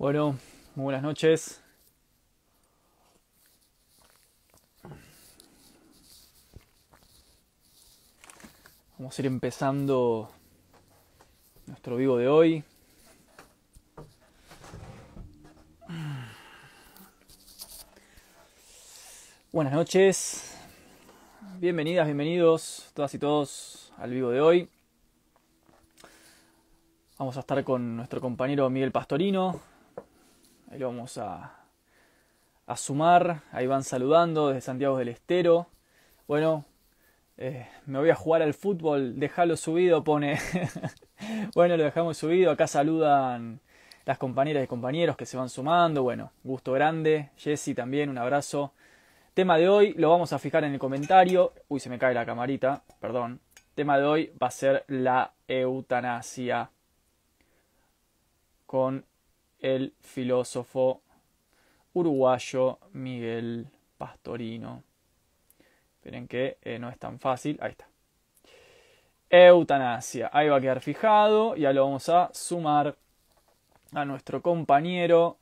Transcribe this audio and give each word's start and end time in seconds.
Bueno, 0.00 0.38
muy 0.76 0.84
buenas 0.84 1.02
noches. 1.02 1.62
Vamos 8.96 9.18
a 9.18 9.20
ir 9.20 9.26
empezando 9.26 10.30
nuestro 11.66 11.96
vivo 11.96 12.16
de 12.16 12.28
hoy. 12.28 12.64
Buenas 19.52 19.74
noches, 19.74 20.56
bienvenidas, 21.58 22.06
bienvenidos 22.06 22.90
todas 22.94 23.12
y 23.12 23.18
todos 23.18 23.92
al 23.98 24.12
vivo 24.12 24.30
de 24.30 24.40
hoy. 24.40 24.68
Vamos 27.18 27.36
a 27.36 27.40
estar 27.40 27.62
con 27.64 27.98
nuestro 27.98 28.22
compañero 28.22 28.70
Miguel 28.70 28.92
Pastorino. 28.92 29.69
Ahí 30.70 30.78
lo 30.78 30.86
vamos 30.86 31.18
a, 31.18 31.52
a 32.66 32.76
sumar. 32.76 33.42
Ahí 33.50 33.66
van 33.66 33.82
saludando 33.82 34.48
desde 34.48 34.60
Santiago 34.60 34.98
del 34.98 35.08
Estero. 35.08 35.66
Bueno, 36.28 36.64
eh, 37.36 37.66
me 37.86 37.98
voy 37.98 38.10
a 38.10 38.14
jugar 38.14 38.42
al 38.42 38.54
fútbol, 38.54 39.18
déjalo 39.18 39.56
subido, 39.56 40.04
pone. 40.04 40.38
bueno, 41.54 41.76
lo 41.76 41.82
dejamos 41.82 42.18
subido. 42.18 42.52
Acá 42.52 42.68
saludan 42.68 43.60
las 44.04 44.16
compañeras 44.18 44.62
y 44.62 44.68
compañeros 44.68 45.16
que 45.16 45.26
se 45.26 45.36
van 45.36 45.48
sumando. 45.48 46.04
Bueno, 46.04 46.30
gusto 46.44 46.72
grande. 46.72 47.30
Jessy 47.36 47.74
también, 47.74 48.08
un 48.08 48.18
abrazo. 48.18 48.72
Tema 49.34 49.58
de 49.58 49.68
hoy 49.68 49.94
lo 49.94 50.10
vamos 50.10 50.32
a 50.32 50.38
fijar 50.38 50.62
en 50.62 50.74
el 50.74 50.78
comentario. 50.78 51.52
Uy, 51.66 51.80
se 51.80 51.90
me 51.90 51.98
cae 51.98 52.14
la 52.14 52.24
camarita, 52.24 52.84
perdón. 53.00 53.40
Tema 53.74 53.98
de 53.98 54.04
hoy 54.04 54.32
va 54.40 54.46
a 54.46 54.52
ser 54.52 54.84
la 54.86 55.32
eutanasia 55.48 56.70
con 58.66 59.04
el 59.60 59.94
filósofo 60.00 61.02
uruguayo 61.92 62.78
Miguel 62.92 63.66
Pastorino. 63.98 64.82
Esperen 65.96 66.26
que 66.26 66.58
eh, 66.62 66.78
no 66.78 66.88
es 66.88 66.98
tan 66.98 67.18
fácil. 67.18 67.58
Ahí 67.60 67.72
está. 67.72 67.88
Eutanasia. 69.28 70.30
Ahí 70.32 70.48
va 70.48 70.56
a 70.56 70.60
quedar 70.60 70.80
fijado. 70.80 71.56
Ya 71.56 71.72
lo 71.72 71.84
vamos 71.84 72.08
a 72.08 72.30
sumar 72.32 72.96
a 73.92 74.04
nuestro 74.04 74.40
compañero 74.40 75.38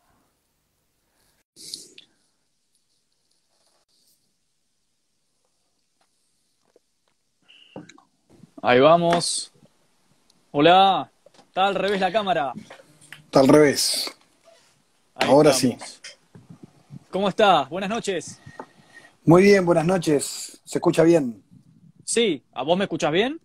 Ahí 8.62 8.80
vamos. 8.80 9.52
Hola. 10.50 11.10
Está 11.48 11.66
al 11.66 11.74
revés 11.74 12.00
la 12.00 12.12
cámara. 12.12 12.52
Está 13.38 13.52
al 13.52 13.54
revés. 13.56 14.10
Ahí 15.14 15.28
Ahora 15.28 15.50
estamos. 15.50 16.00
¿Cómo 17.08 17.28
estás? 17.28 17.68
Buenas 17.68 17.88
noches. 17.88 18.40
Muy 19.24 19.44
bien, 19.44 19.64
buenas 19.64 19.86
noches. 19.86 20.60
¿Se 20.64 20.78
escucha 20.78 21.04
bien? 21.04 21.40
Sí, 22.04 22.42
¿a 22.52 22.64
vos 22.64 22.76
me 22.76 22.86
escuchás 22.86 23.12
bien? 23.12 23.40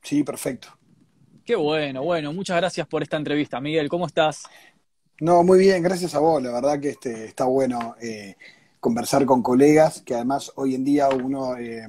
Sí, 0.00 0.24
perfecto. 0.24 0.68
Qué 1.44 1.56
bueno, 1.56 2.02
bueno. 2.02 2.32
Muchas 2.32 2.56
gracias 2.56 2.86
por 2.86 3.02
esta 3.02 3.18
entrevista, 3.18 3.60
Miguel. 3.60 3.90
¿Cómo 3.90 4.06
estás? 4.06 4.44
No, 5.20 5.44
muy 5.44 5.58
bien, 5.58 5.82
gracias 5.82 6.14
a 6.14 6.20
vos. 6.20 6.42
La 6.42 6.50
verdad 6.50 6.80
que 6.80 6.88
este, 6.88 7.26
está 7.26 7.44
bueno 7.44 7.96
eh, 8.00 8.34
conversar 8.80 9.26
con 9.26 9.42
colegas, 9.42 10.00
que 10.00 10.14
además 10.14 10.52
hoy 10.54 10.74
en 10.74 10.84
día 10.84 11.08
uno 11.10 11.54
eh, 11.58 11.86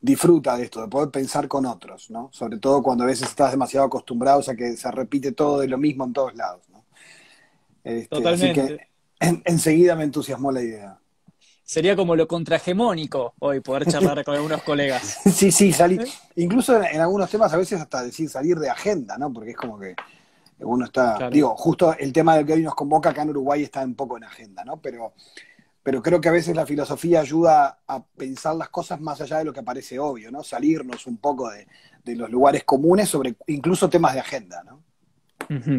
disfruta 0.00 0.56
de 0.56 0.64
esto, 0.64 0.80
de 0.80 0.88
poder 0.88 1.10
pensar 1.10 1.48
con 1.48 1.66
otros, 1.66 2.10
¿no? 2.10 2.30
Sobre 2.32 2.58
todo 2.58 2.82
cuando 2.82 3.04
a 3.04 3.08
veces 3.08 3.28
estás 3.28 3.50
demasiado 3.50 3.86
acostumbrado 3.86 4.42
a 4.48 4.54
que 4.54 4.76
se 4.76 4.90
repite 4.90 5.32
todo 5.32 5.60
de 5.60 5.68
lo 5.68 5.76
mismo 5.76 6.04
en 6.04 6.12
todos 6.12 6.34
lados, 6.34 6.69
Este, 7.84 8.16
así 8.16 8.22
Totalmente. 8.22 8.66
que 8.76 8.88
en- 9.26 9.42
enseguida 9.44 9.96
me 9.96 10.04
entusiasmó 10.04 10.52
la 10.52 10.62
idea. 10.62 10.98
Sería 11.64 11.94
como 11.94 12.16
lo 12.16 12.26
contrahegemónico 12.26 13.34
hoy 13.38 13.60
poder 13.60 13.86
charlar 13.86 14.24
con 14.24 14.34
algunos 14.34 14.62
colegas. 14.62 15.18
Sí, 15.32 15.52
sí, 15.52 15.72
salir. 15.72 16.04
Incluso 16.36 16.76
en, 16.76 16.84
en 16.96 17.00
algunos 17.00 17.30
temas 17.30 17.52
a 17.52 17.56
veces 17.56 17.80
hasta 17.80 18.02
decir 18.02 18.28
salir 18.28 18.58
de 18.58 18.68
agenda, 18.68 19.16
¿no? 19.18 19.32
Porque 19.32 19.50
es 19.50 19.56
como 19.56 19.78
que 19.78 19.94
uno 20.58 20.84
está. 20.86 21.14
Claro. 21.16 21.30
Digo, 21.30 21.56
justo 21.56 21.94
el 21.96 22.12
tema 22.12 22.36
del 22.36 22.44
que 22.44 22.54
hoy 22.54 22.62
nos 22.62 22.74
convoca 22.74 23.10
acá 23.10 23.22
en 23.22 23.30
Uruguay 23.30 23.62
está 23.62 23.82
un 23.84 23.94
poco 23.94 24.16
en 24.16 24.24
agenda, 24.24 24.64
¿no? 24.64 24.78
Pero, 24.80 25.12
pero 25.82 26.02
creo 26.02 26.20
que 26.20 26.28
a 26.28 26.32
veces 26.32 26.56
la 26.56 26.66
filosofía 26.66 27.20
ayuda 27.20 27.78
a 27.86 28.02
pensar 28.04 28.56
las 28.56 28.68
cosas 28.68 29.00
más 29.00 29.20
allá 29.20 29.38
de 29.38 29.44
lo 29.44 29.52
que 29.52 29.62
parece 29.62 29.98
obvio, 30.00 30.30
¿no? 30.32 30.42
Salirnos 30.42 31.06
un 31.06 31.18
poco 31.18 31.48
de, 31.50 31.68
de 32.04 32.16
los 32.16 32.28
lugares 32.30 32.64
comunes 32.64 33.08
sobre 33.08 33.36
incluso 33.46 33.88
temas 33.88 34.14
de 34.14 34.20
agenda, 34.20 34.62
¿no? 34.64 34.82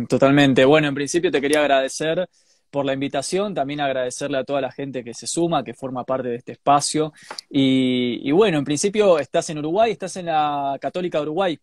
Totalmente. 0.07 0.65
Bueno, 0.65 0.87
en 0.89 0.95
principio 0.95 1.31
te 1.31 1.39
quería 1.39 1.61
agradecer 1.61 2.27
por 2.69 2.85
la 2.85 2.93
invitación, 2.93 3.53
también 3.53 3.81
agradecerle 3.81 4.37
a 4.37 4.43
toda 4.43 4.61
la 4.61 4.71
gente 4.71 5.03
que 5.03 5.13
se 5.13 5.27
suma, 5.27 5.63
que 5.63 5.73
forma 5.73 6.03
parte 6.03 6.29
de 6.29 6.35
este 6.35 6.53
espacio. 6.53 7.13
Y, 7.49 8.21
y 8.23 8.31
bueno, 8.31 8.57
en 8.57 8.65
principio 8.65 9.19
estás 9.19 9.49
en 9.49 9.59
Uruguay, 9.59 9.91
estás 9.91 10.15
en 10.17 10.27
la 10.27 10.77
Católica 10.79 11.17
de 11.19 11.23
Uruguay. 11.23 11.59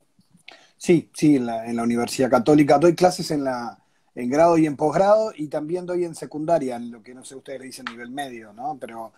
Sí, 0.76 1.10
sí, 1.12 1.36
en 1.36 1.46
la, 1.46 1.66
en 1.66 1.76
la 1.76 1.82
Universidad 1.82 2.30
Católica 2.30 2.78
doy 2.78 2.94
clases 2.94 3.30
en 3.30 3.44
la 3.44 3.78
en 4.14 4.30
grado 4.30 4.58
y 4.58 4.66
en 4.66 4.76
posgrado 4.76 5.32
y 5.36 5.46
también 5.46 5.86
doy 5.86 6.04
en 6.04 6.14
secundaria, 6.14 6.76
en 6.76 6.90
lo 6.90 7.02
que 7.02 7.14
no 7.14 7.24
sé 7.24 7.36
ustedes 7.36 7.60
le 7.60 7.66
dicen 7.66 7.84
nivel 7.88 8.10
medio, 8.10 8.52
¿no? 8.52 8.76
Pero 8.80 9.12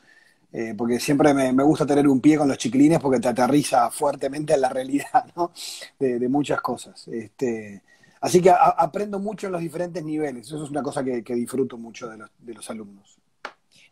eh, 0.52 0.74
porque 0.76 1.00
siempre 1.00 1.32
me, 1.32 1.52
gusta 1.62 1.86
tener 1.86 2.06
un 2.06 2.20
pie 2.20 2.36
con 2.36 2.48
los 2.48 2.58
chiquilines 2.58 2.98
porque 2.98 3.18
te 3.18 3.28
aterriza 3.28 3.90
fuertemente 3.90 4.54
en 4.54 4.60
la 4.60 4.68
realidad, 4.68 5.24
¿no? 5.36 5.52
De, 5.98 6.18
de 6.18 6.28
muchas 6.28 6.60
cosas. 6.60 7.08
Este, 7.08 7.82
así 8.20 8.40
que 8.40 8.50
a- 8.50 8.74
aprendo 8.78 9.18
mucho 9.18 9.46
en 9.46 9.52
los 9.52 9.60
diferentes 9.60 10.04
niveles. 10.04 10.46
Eso 10.46 10.64
es 10.64 10.70
una 10.70 10.82
cosa 10.82 11.02
que, 11.04 11.22
que 11.22 11.34
disfruto 11.34 11.76
mucho 11.78 12.08
de 12.08 12.18
los, 12.18 12.30
de 12.38 12.54
los 12.54 12.68
alumnos. 12.70 13.18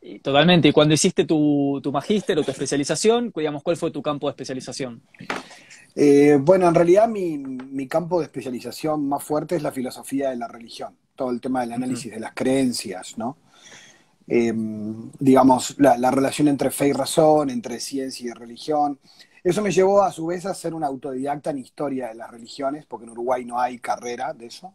Y 0.00 0.20
Totalmente. 0.20 0.68
Y 0.68 0.72
cuando 0.72 0.94
hiciste 0.94 1.24
tu, 1.24 1.80
tu 1.82 1.90
magíster 1.90 2.38
o 2.38 2.44
tu 2.44 2.50
especialización, 2.52 3.32
digamos, 3.34 3.62
¿cuál 3.62 3.76
fue 3.76 3.90
tu 3.90 4.00
campo 4.00 4.28
de 4.28 4.32
especialización? 4.32 5.02
Eh, 5.96 6.38
bueno, 6.40 6.68
en 6.68 6.74
realidad 6.74 7.08
mi, 7.08 7.36
mi 7.38 7.88
campo 7.88 8.20
de 8.20 8.26
especialización 8.26 9.08
más 9.08 9.24
fuerte 9.24 9.56
es 9.56 9.62
la 9.62 9.72
filosofía 9.72 10.30
de 10.30 10.36
la 10.36 10.46
religión, 10.46 10.94
todo 11.16 11.30
el 11.32 11.40
tema 11.40 11.62
del 11.62 11.72
análisis 11.72 12.12
de 12.12 12.20
las 12.20 12.32
creencias, 12.34 13.18
¿no? 13.18 13.36
Eh, 14.28 14.52
digamos, 15.18 15.74
la, 15.78 15.96
la 15.98 16.10
relación 16.10 16.46
entre 16.48 16.70
fe 16.70 16.88
y 16.88 16.92
razón, 16.92 17.50
entre 17.50 17.80
ciencia 17.80 18.30
y 18.30 18.32
religión. 18.32 18.98
Eso 19.44 19.62
me 19.62 19.70
llevó 19.70 20.02
a 20.02 20.12
su 20.12 20.26
vez 20.26 20.46
a 20.46 20.54
ser 20.54 20.74
un 20.74 20.84
autodidacta 20.84 21.50
en 21.50 21.58
historia 21.58 22.08
de 22.08 22.14
las 22.14 22.30
religiones, 22.30 22.86
porque 22.86 23.04
en 23.04 23.10
Uruguay 23.10 23.44
no 23.44 23.60
hay 23.60 23.78
carrera 23.78 24.32
de 24.32 24.46
eso. 24.46 24.74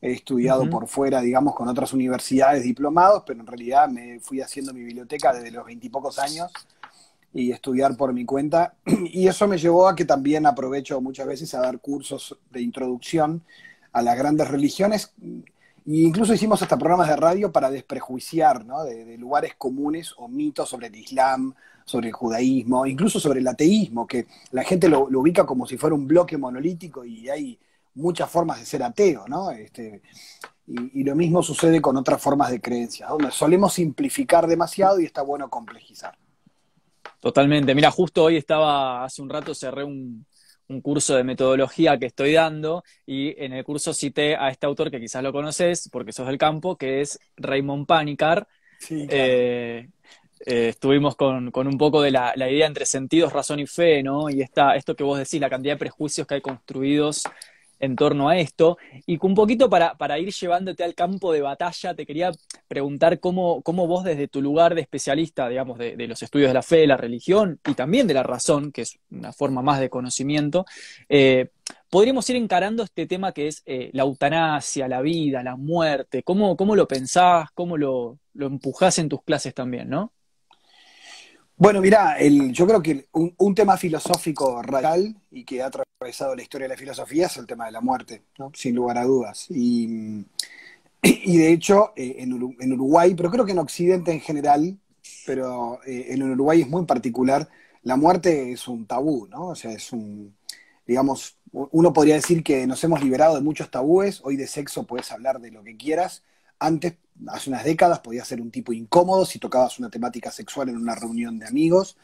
He 0.00 0.12
estudiado 0.12 0.68
por 0.70 0.86
fuera, 0.86 1.20
digamos, 1.20 1.54
con 1.54 1.68
otras 1.68 1.92
universidades 1.92 2.62
diplomados, 2.62 3.24
pero 3.26 3.40
en 3.40 3.46
realidad 3.46 3.88
me 3.88 4.20
fui 4.20 4.40
haciendo 4.40 4.72
mi 4.72 4.82
biblioteca 4.82 5.32
desde 5.32 5.50
los 5.50 5.66
veintipocos 5.66 6.18
años 6.20 6.52
y 7.34 7.50
estudiar 7.50 7.96
por 7.96 8.12
mi 8.12 8.24
cuenta. 8.24 8.74
Y 8.86 9.26
eso 9.26 9.48
me 9.48 9.58
llevó 9.58 9.88
a 9.88 9.96
que 9.96 10.04
también 10.04 10.46
aprovecho 10.46 11.00
muchas 11.00 11.26
veces 11.26 11.52
a 11.54 11.60
dar 11.60 11.80
cursos 11.80 12.38
de 12.50 12.62
introducción 12.62 13.42
a 13.92 14.02
las 14.02 14.16
grandes 14.16 14.48
religiones. 14.48 15.12
E 15.20 15.42
incluso 15.84 16.32
hicimos 16.32 16.62
hasta 16.62 16.78
programas 16.78 17.08
de 17.08 17.16
radio 17.16 17.50
para 17.50 17.70
desprejuiciar 17.70 18.64
¿no? 18.64 18.84
de, 18.84 19.04
de 19.04 19.18
lugares 19.18 19.54
comunes 19.56 20.14
o 20.16 20.28
mitos 20.28 20.68
sobre 20.68 20.88
el 20.88 20.96
Islam, 20.96 21.54
sobre 21.88 22.08
el 22.08 22.12
judaísmo, 22.12 22.84
incluso 22.84 23.18
sobre 23.18 23.40
el 23.40 23.48
ateísmo, 23.48 24.06
que 24.06 24.26
la 24.50 24.62
gente 24.62 24.90
lo, 24.90 25.08
lo 25.08 25.20
ubica 25.20 25.46
como 25.46 25.66
si 25.66 25.78
fuera 25.78 25.94
un 25.96 26.06
bloque 26.06 26.36
monolítico 26.36 27.02
y 27.02 27.30
hay 27.30 27.58
muchas 27.94 28.30
formas 28.30 28.60
de 28.60 28.66
ser 28.66 28.82
ateo, 28.82 29.26
¿no? 29.26 29.50
Este, 29.50 30.02
y, 30.66 31.00
y 31.00 31.02
lo 31.02 31.16
mismo 31.16 31.42
sucede 31.42 31.80
con 31.80 31.96
otras 31.96 32.20
formas 32.20 32.50
de 32.50 32.60
creencias, 32.60 33.08
donde 33.08 33.30
solemos 33.30 33.72
simplificar 33.72 34.46
demasiado 34.46 35.00
y 35.00 35.06
está 35.06 35.22
bueno 35.22 35.48
complejizar. 35.48 36.14
Totalmente. 37.20 37.74
Mira, 37.74 37.90
justo 37.90 38.24
hoy 38.24 38.36
estaba, 38.36 39.02
hace 39.02 39.22
un 39.22 39.30
rato 39.30 39.54
cerré 39.54 39.82
un, 39.82 40.26
un 40.68 40.80
curso 40.82 41.16
de 41.16 41.24
metodología 41.24 41.98
que 41.98 42.06
estoy 42.06 42.34
dando 42.34 42.84
y 43.06 43.34
en 43.42 43.54
el 43.54 43.64
curso 43.64 43.94
cité 43.94 44.36
a 44.36 44.50
este 44.50 44.66
autor 44.66 44.90
que 44.90 45.00
quizás 45.00 45.22
lo 45.22 45.32
conoces 45.32 45.88
porque 45.90 46.12
sos 46.12 46.26
del 46.26 46.36
campo, 46.36 46.76
que 46.76 47.00
es 47.00 47.18
Raymond 47.36 47.86
Panicar. 47.86 48.46
Sí, 48.78 49.06
claro. 49.08 49.22
Eh, 49.26 49.88
eh, 50.46 50.68
estuvimos 50.68 51.16
con, 51.16 51.50
con 51.50 51.66
un 51.66 51.78
poco 51.78 52.02
de 52.02 52.10
la, 52.10 52.32
la 52.36 52.50
idea 52.50 52.66
entre 52.66 52.86
sentidos, 52.86 53.32
razón 53.32 53.60
y 53.60 53.66
fe, 53.66 54.02
¿no? 54.02 54.30
Y 54.30 54.42
esta, 54.42 54.76
esto 54.76 54.94
que 54.94 55.04
vos 55.04 55.18
decís, 55.18 55.40
la 55.40 55.50
cantidad 55.50 55.74
de 55.74 55.78
prejuicios 55.78 56.26
que 56.26 56.34
hay 56.34 56.40
construidos 56.40 57.24
en 57.80 57.96
torno 57.96 58.28
a 58.28 58.38
esto. 58.38 58.78
Y 59.06 59.18
un 59.20 59.34
poquito 59.34 59.70
para, 59.70 59.94
para 59.94 60.18
ir 60.18 60.32
llevándote 60.32 60.84
al 60.84 60.94
campo 60.94 61.32
de 61.32 61.42
batalla, 61.42 61.94
te 61.94 62.06
quería 62.06 62.32
preguntar 62.66 63.20
cómo, 63.20 63.62
cómo 63.62 63.86
vos 63.86 64.04
desde 64.04 64.28
tu 64.28 64.42
lugar 64.42 64.74
de 64.74 64.82
especialista, 64.82 65.48
digamos, 65.48 65.78
de, 65.78 65.96
de 65.96 66.08
los 66.08 66.22
estudios 66.22 66.50
de 66.50 66.54
la 66.54 66.62
fe, 66.62 66.78
de 66.78 66.86
la 66.86 66.96
religión 66.96 67.60
y 67.66 67.74
también 67.74 68.06
de 68.06 68.14
la 68.14 68.22
razón, 68.22 68.72
que 68.72 68.82
es 68.82 68.98
una 69.10 69.32
forma 69.32 69.62
más 69.62 69.80
de 69.80 69.90
conocimiento, 69.90 70.66
eh, 71.08 71.50
podríamos 71.90 72.28
ir 72.30 72.36
encarando 72.36 72.82
este 72.82 73.06
tema 73.06 73.32
que 73.32 73.48
es 73.48 73.62
eh, 73.66 73.90
la 73.92 74.02
eutanasia, 74.02 74.88
la 74.88 75.00
vida, 75.00 75.42
la 75.42 75.56
muerte, 75.56 76.22
cómo, 76.22 76.56
cómo 76.56 76.76
lo 76.76 76.88
pensás, 76.88 77.50
cómo 77.54 77.76
lo, 77.76 78.18
lo 78.34 78.46
empujás 78.46 78.98
en 78.98 79.08
tus 79.08 79.22
clases 79.22 79.54
también, 79.54 79.88
¿no? 79.88 80.12
Bueno, 81.58 81.80
mirá, 81.80 82.16
el, 82.18 82.52
yo 82.52 82.66
creo 82.66 82.80
que 82.80 83.08
un, 83.12 83.34
un, 83.36 83.54
tema 83.54 83.76
filosófico 83.76 84.62
radical 84.62 85.16
y 85.30 85.44
que 85.44 85.60
ha 85.60 85.66
atravesado 85.66 86.36
la 86.36 86.42
historia 86.42 86.66
de 86.66 86.74
la 86.74 86.78
filosofía 86.78 87.26
es 87.26 87.36
el 87.36 87.46
tema 87.46 87.66
de 87.66 87.72
la 87.72 87.80
muerte, 87.80 88.22
¿no? 88.38 88.52
sin 88.54 88.76
lugar 88.76 88.96
a 88.96 89.04
dudas. 89.04 89.46
Y 91.30 91.36
de 91.36 91.52
hecho, 91.52 91.92
eh, 91.96 92.16
en, 92.18 92.32
Uruguay, 92.72 93.14
pero 93.14 93.30
creo 93.30 93.44
que 93.44 93.52
en 93.52 93.58
Occidente 93.58 94.12
en 94.12 94.20
general, 94.20 94.78
pero 95.26 95.80
eh, 95.84 96.06
en 96.10 96.22
Uruguay 96.22 96.62
es 96.62 96.68
muy 96.68 96.84
particular, 96.84 97.48
la 97.82 97.96
muerte 97.96 98.52
es 98.52 98.68
un 98.68 98.86
tabú, 98.86 99.26
¿no? 99.28 99.48
O 99.48 99.54
sea, 99.54 99.72
es 99.72 99.92
un, 99.92 100.34
digamos, 100.86 101.36
uno 101.52 101.92
podría 101.92 102.14
decir 102.14 102.42
que 102.42 102.66
nos 102.66 102.82
hemos 102.84 103.02
liberado 103.02 103.34
de 103.34 103.40
muchos 103.40 103.70
tabúes, 103.70 104.20
hoy 104.24 104.36
de 104.36 104.46
sexo 104.46 104.86
puedes 104.86 105.10
hablar 105.12 105.40
de 105.40 105.50
lo 105.50 105.62
que 105.62 105.76
quieras, 105.76 106.22
antes, 106.58 106.94
hace 107.26 107.50
unas 107.50 107.64
décadas, 107.64 108.00
podía 108.00 108.24
ser 108.24 108.40
un 108.40 108.50
tipo 108.50 108.72
incómodo 108.72 109.24
si 109.24 109.38
tocabas 109.38 109.78
una 109.78 109.90
temática 109.90 110.30
sexual 110.30 110.68
en 110.68 110.76
una 110.76 110.94
reunión 110.94 111.38
de 111.38 111.46
amigos, 111.46 111.96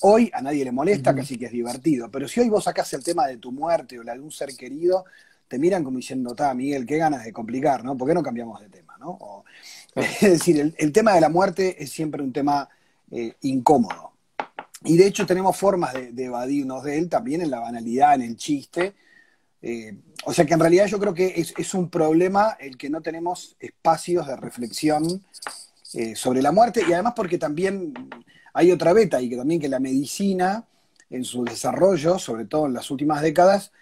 hoy 0.00 0.30
a 0.34 0.42
nadie 0.42 0.64
le 0.64 0.72
molesta, 0.72 1.14
casi 1.14 1.38
que 1.38 1.46
es 1.46 1.52
divertido, 1.52 2.10
pero 2.10 2.28
si 2.28 2.40
hoy 2.40 2.48
vos 2.48 2.64
sacás 2.64 2.92
el 2.92 3.02
tema 3.02 3.26
de 3.26 3.38
tu 3.38 3.52
muerte 3.52 3.98
o 3.98 4.02
la 4.02 4.14
de 4.14 4.20
un 4.20 4.30
ser 4.30 4.54
querido, 4.56 5.04
te 5.48 5.58
miran 5.58 5.82
como 5.82 5.96
diciendo, 5.96 6.30
está, 6.30 6.52
Miguel, 6.54 6.86
qué 6.86 6.98
ganas 6.98 7.24
de 7.24 7.32
complicar, 7.32 7.82
¿no? 7.82 7.96
¿Por 7.96 8.06
qué 8.06 8.14
no 8.14 8.22
cambiamos 8.22 8.60
de 8.60 8.68
tema, 8.68 8.96
¿no? 9.00 9.44
es 9.94 10.20
decir, 10.20 10.74
el, 10.76 10.92
tema 10.92 11.14
de 11.14 11.20
la 11.20 11.30
muerte 11.30 11.82
es 11.82 11.90
siempre 11.90 12.22
un 12.22 12.32
tema 12.32 12.68
eh, 13.10 13.34
incómodo. 13.42 14.12
Y 14.84 14.96
de 14.96 15.06
hecho 15.06 15.26
tenemos 15.26 15.56
formas 15.56 15.94
de, 15.94 16.24
evadirnos 16.24 16.84
de 16.84 16.98
él 16.98 17.08
también 17.08 17.40
en 17.40 17.50
la 17.50 17.60
banalidad, 17.60 18.14
en 18.14 18.22
el 18.22 18.36
chiste. 18.36 18.94
Eh, 19.62 19.96
o 20.24 20.32
sea 20.32 20.44
que 20.44 20.54
en 20.54 20.60
realidad 20.60 20.86
yo 20.86 20.98
creo 20.98 21.14
que 21.14 21.34
es, 21.56 21.74
un 21.74 21.90
problema 21.90 22.56
el 22.60 22.76
que 22.76 22.88
no 22.88 23.00
tenemos 23.00 23.56
espacios 23.58 24.26
de 24.26 24.36
reflexión 24.36 25.24
eh, 25.94 26.14
sobre 26.14 26.42
la 26.42 26.52
muerte 26.52 26.82
y 26.88 26.92
además 26.92 27.14
porque 27.16 27.38
también 27.38 27.92
hay 28.54 28.70
otra 28.70 28.92
beta 28.92 29.20
y 29.20 29.28
que 29.28 29.36
también 29.36 29.60
que 29.60 29.68
la 29.68 29.80
medicina 29.80 30.64
en 31.10 31.24
su 31.24 31.44
desarrollo, 31.44 32.18
sobre 32.18 32.44
todo 32.44 32.66
en 32.66 32.74
las 32.74 32.90
últimas 32.90 33.22
décadas, 33.22 33.72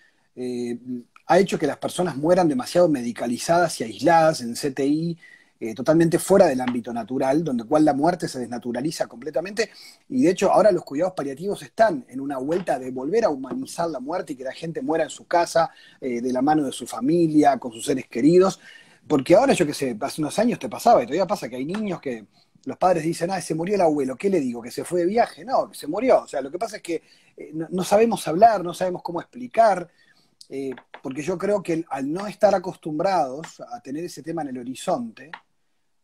ha 1.26 1.38
hecho 1.38 1.58
que 1.58 1.66
las 1.66 1.78
personas 1.78 2.16
mueran 2.16 2.48
demasiado 2.48 2.88
medicalizadas 2.88 3.80
y 3.80 3.84
aisladas 3.84 4.40
en 4.42 4.54
CTI, 4.54 5.18
eh, 5.58 5.74
totalmente 5.74 6.18
fuera 6.18 6.46
del 6.46 6.60
ámbito 6.60 6.92
natural, 6.92 7.42
donde 7.42 7.64
cual 7.64 7.82
la 7.82 7.94
muerte 7.94 8.28
se 8.28 8.40
desnaturaliza 8.40 9.06
completamente. 9.06 9.70
Y 10.10 10.24
de 10.24 10.30
hecho, 10.30 10.52
ahora 10.52 10.70
los 10.70 10.84
cuidados 10.84 11.14
paliativos 11.14 11.62
están 11.62 12.04
en 12.08 12.20
una 12.20 12.36
vuelta 12.36 12.78
de 12.78 12.90
volver 12.90 13.24
a 13.24 13.30
humanizar 13.30 13.88
la 13.88 13.98
muerte 13.98 14.34
y 14.34 14.36
que 14.36 14.44
la 14.44 14.52
gente 14.52 14.82
muera 14.82 15.04
en 15.04 15.10
su 15.10 15.26
casa, 15.26 15.70
eh, 15.98 16.20
de 16.20 16.30
la 16.30 16.42
mano 16.42 16.62
de 16.64 16.72
su 16.72 16.86
familia, 16.86 17.56
con 17.58 17.72
sus 17.72 17.86
seres 17.86 18.06
queridos. 18.06 18.60
Porque 19.08 19.34
ahora, 19.34 19.54
yo 19.54 19.66
qué 19.66 19.72
sé, 19.72 19.96
hace 19.98 20.20
unos 20.20 20.38
años 20.38 20.58
te 20.58 20.68
pasaba, 20.68 21.02
y 21.02 21.06
todavía 21.06 21.26
pasa 21.26 21.48
que 21.48 21.56
hay 21.56 21.64
niños 21.64 22.02
que 22.02 22.26
los 22.66 22.76
padres 22.76 23.04
dicen, 23.04 23.30
ah, 23.30 23.40
se 23.40 23.54
murió 23.54 23.76
el 23.76 23.80
abuelo, 23.80 24.16
¿qué 24.16 24.28
le 24.28 24.40
digo? 24.40 24.60
¿Que 24.60 24.70
se 24.70 24.84
fue 24.84 25.00
de 25.00 25.06
viaje? 25.06 25.42
No, 25.42 25.70
que 25.70 25.76
se 25.76 25.86
murió. 25.86 26.22
O 26.24 26.28
sea, 26.28 26.42
lo 26.42 26.50
que 26.50 26.58
pasa 26.58 26.76
es 26.76 26.82
que 26.82 27.02
eh, 27.36 27.52
no 27.54 27.82
sabemos 27.82 28.28
hablar, 28.28 28.62
no 28.62 28.74
sabemos 28.74 29.02
cómo 29.02 29.20
explicar. 29.20 29.88
Porque 31.02 31.22
yo 31.22 31.38
creo 31.38 31.62
que 31.62 31.84
al 31.90 32.12
no 32.12 32.26
estar 32.26 32.54
acostumbrados 32.54 33.60
a 33.60 33.80
tener 33.80 34.04
ese 34.04 34.22
tema 34.22 34.42
en 34.42 34.48
el 34.48 34.58
horizonte, 34.58 35.30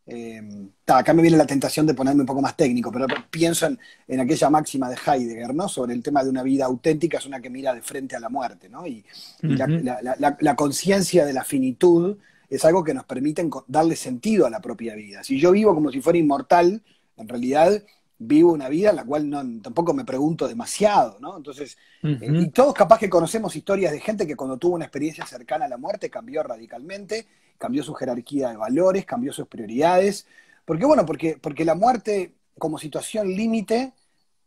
eh, 0.05 0.41
acá 0.87 1.13
me 1.13 1.21
viene 1.21 1.37
la 1.37 1.45
tentación 1.45 1.87
de 1.87 1.93
ponerme 1.93 2.21
un 2.21 2.27
poco 2.27 2.41
más 2.41 2.57
técnico, 2.57 2.91
pero 2.91 3.07
pienso 3.29 3.67
en, 4.07 4.19
aquella 4.19 4.49
máxima 4.49 4.89
de 4.89 4.97
Heidegger, 4.97 5.55
¿no? 5.55 5.69
Sobre 5.69 5.93
el 5.93 6.03
tema 6.03 6.23
de 6.23 6.29
una 6.29 6.43
vida 6.43 6.65
auténtica 6.65 7.19
es 7.19 7.25
una 7.25 7.41
que 7.41 7.49
mira 7.49 7.73
de 7.73 7.81
frente 7.81 8.15
a 8.15 8.19
la 8.19 8.29
muerte, 8.29 8.69
¿no? 8.69 8.85
Y, 8.85 9.05
la, 9.41 10.55
conciencia 10.55 11.25
de 11.25 11.33
la 11.33 11.43
finitud 11.43 12.17
es 12.49 12.65
algo 12.65 12.83
que 12.83 12.93
nos 12.93 13.05
permite 13.05 13.49
darle 13.67 13.95
sentido 13.95 14.45
a 14.45 14.49
la 14.49 14.59
propia 14.59 14.93
vida. 14.95 15.23
Si 15.23 15.39
yo 15.39 15.51
vivo 15.51 15.73
como 15.73 15.91
si 15.91 16.01
fuera 16.01 16.19
inmortal, 16.19 16.83
en 17.15 17.27
realidad 17.27 17.83
vivo 18.19 18.51
una 18.53 18.69
vida 18.69 18.89
en 18.89 18.97
la 18.97 19.05
cual 19.05 19.29
no, 19.29 19.43
tampoco 19.61 19.93
me 19.93 20.05
pregunto 20.05 20.47
demasiado, 20.47 21.17
¿no? 21.21 21.37
Entonces, 21.37 21.77
eh, 22.03 22.17
y 22.21 22.49
todos 22.49 22.73
capaz 22.73 22.99
que 22.99 23.09
conocemos 23.09 23.55
historias 23.55 23.91
de 23.91 23.99
gente 24.01 24.27
que 24.27 24.35
cuando 24.35 24.57
tuvo 24.57 24.75
una 24.75 24.85
experiencia 24.85 25.25
cercana 25.25 25.65
a 25.65 25.69
la 25.69 25.77
muerte 25.77 26.09
cambió 26.09 26.43
radicalmente, 26.43 27.25
cambió 27.57 27.83
su 27.83 27.93
jerarquía 27.93 28.49
de 28.49 28.57
valores, 28.57 29.05
cambió 29.05 29.31
sus 29.33 29.47
prioridades, 29.47 30.27
porque 30.65 30.85
bueno, 30.85 31.05
porque, 31.05 31.37
porque 31.41 31.65
la 31.65 31.75
muerte 31.75 32.33
como 32.57 32.77
situación 32.77 33.29
límite 33.29 33.93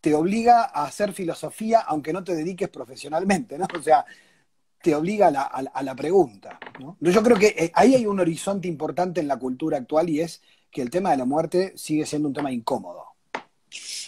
te 0.00 0.14
obliga 0.14 0.62
a 0.64 0.84
hacer 0.84 1.12
filosofía 1.12 1.80
aunque 1.80 2.12
no 2.12 2.22
te 2.22 2.34
dediques 2.34 2.68
profesionalmente, 2.68 3.58
¿no? 3.58 3.66
O 3.76 3.82
sea, 3.82 4.04
te 4.82 4.94
obliga 4.94 5.28
a 5.28 5.82
la, 5.82 5.94
pregunta, 5.96 6.60
¿no? 6.78 6.96
Yo 7.00 7.22
creo 7.22 7.36
que 7.36 7.48
eh, 7.58 7.72
ahí 7.74 7.94
hay 7.94 8.06
un 8.06 8.20
horizonte 8.20 8.68
importante 8.68 9.20
en 9.20 9.26
la 9.26 9.36
cultura 9.36 9.78
actual 9.78 10.08
y 10.08 10.20
es 10.20 10.42
que 10.70 10.82
el 10.82 10.90
tema 10.90 11.10
de 11.10 11.16
la 11.16 11.24
muerte 11.24 11.72
sigue 11.76 12.06
siendo 12.06 12.28
un 12.28 12.34
tema 12.34 12.52
incómodo. 12.52 13.04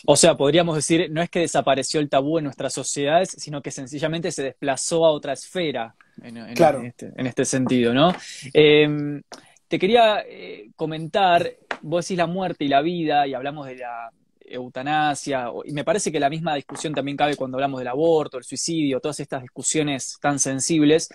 O 0.06 0.16
sea, 0.16 0.36
podríamos 0.36 0.76
decir, 0.76 1.10
no 1.10 1.20
es 1.20 1.30
que 1.30 1.40
desapareció 1.40 1.98
el 1.98 2.08
tabú 2.08 2.38
en 2.38 2.44
nuestras 2.44 2.72
sociedades, 2.72 3.30
sino 3.30 3.60
que 3.62 3.70
sencillamente 3.70 4.30
se 4.30 4.44
desplazó 4.44 5.04
a 5.04 5.10
otra 5.10 5.32
esfera 5.32 5.96
en, 6.22 6.36
este, 6.36 7.12
este, 7.16 7.44
sentido, 7.44 7.94
¿no? 7.94 8.12
Em, 8.52 9.22
te 9.66 9.78
quería 9.78 10.24
eh, 10.26 10.70
comentar, 10.76 11.50
vos 11.82 12.04
decís 12.04 12.18
la 12.18 12.26
muerte 12.26 12.64
y 12.64 12.68
la 12.68 12.80
vida, 12.82 13.26
y 13.26 13.34
hablamos 13.34 13.66
de 13.66 13.76
la 13.76 14.10
eutanasia, 14.40 15.50
y 15.64 15.72
me 15.72 15.84
parece 15.84 16.10
que 16.10 16.20
la 16.20 16.30
misma 16.30 16.54
discusión 16.54 16.94
también 16.94 17.16
cabe 17.16 17.36
cuando 17.36 17.56
hablamos 17.56 17.80
del 17.80 17.88
aborto, 17.88 18.38
el 18.38 18.44
suicidio, 18.44 19.00
todas 19.00 19.20
estas 19.20 19.42
discusiones 19.42 20.18
tan 20.20 20.38
sensibles. 20.38 21.08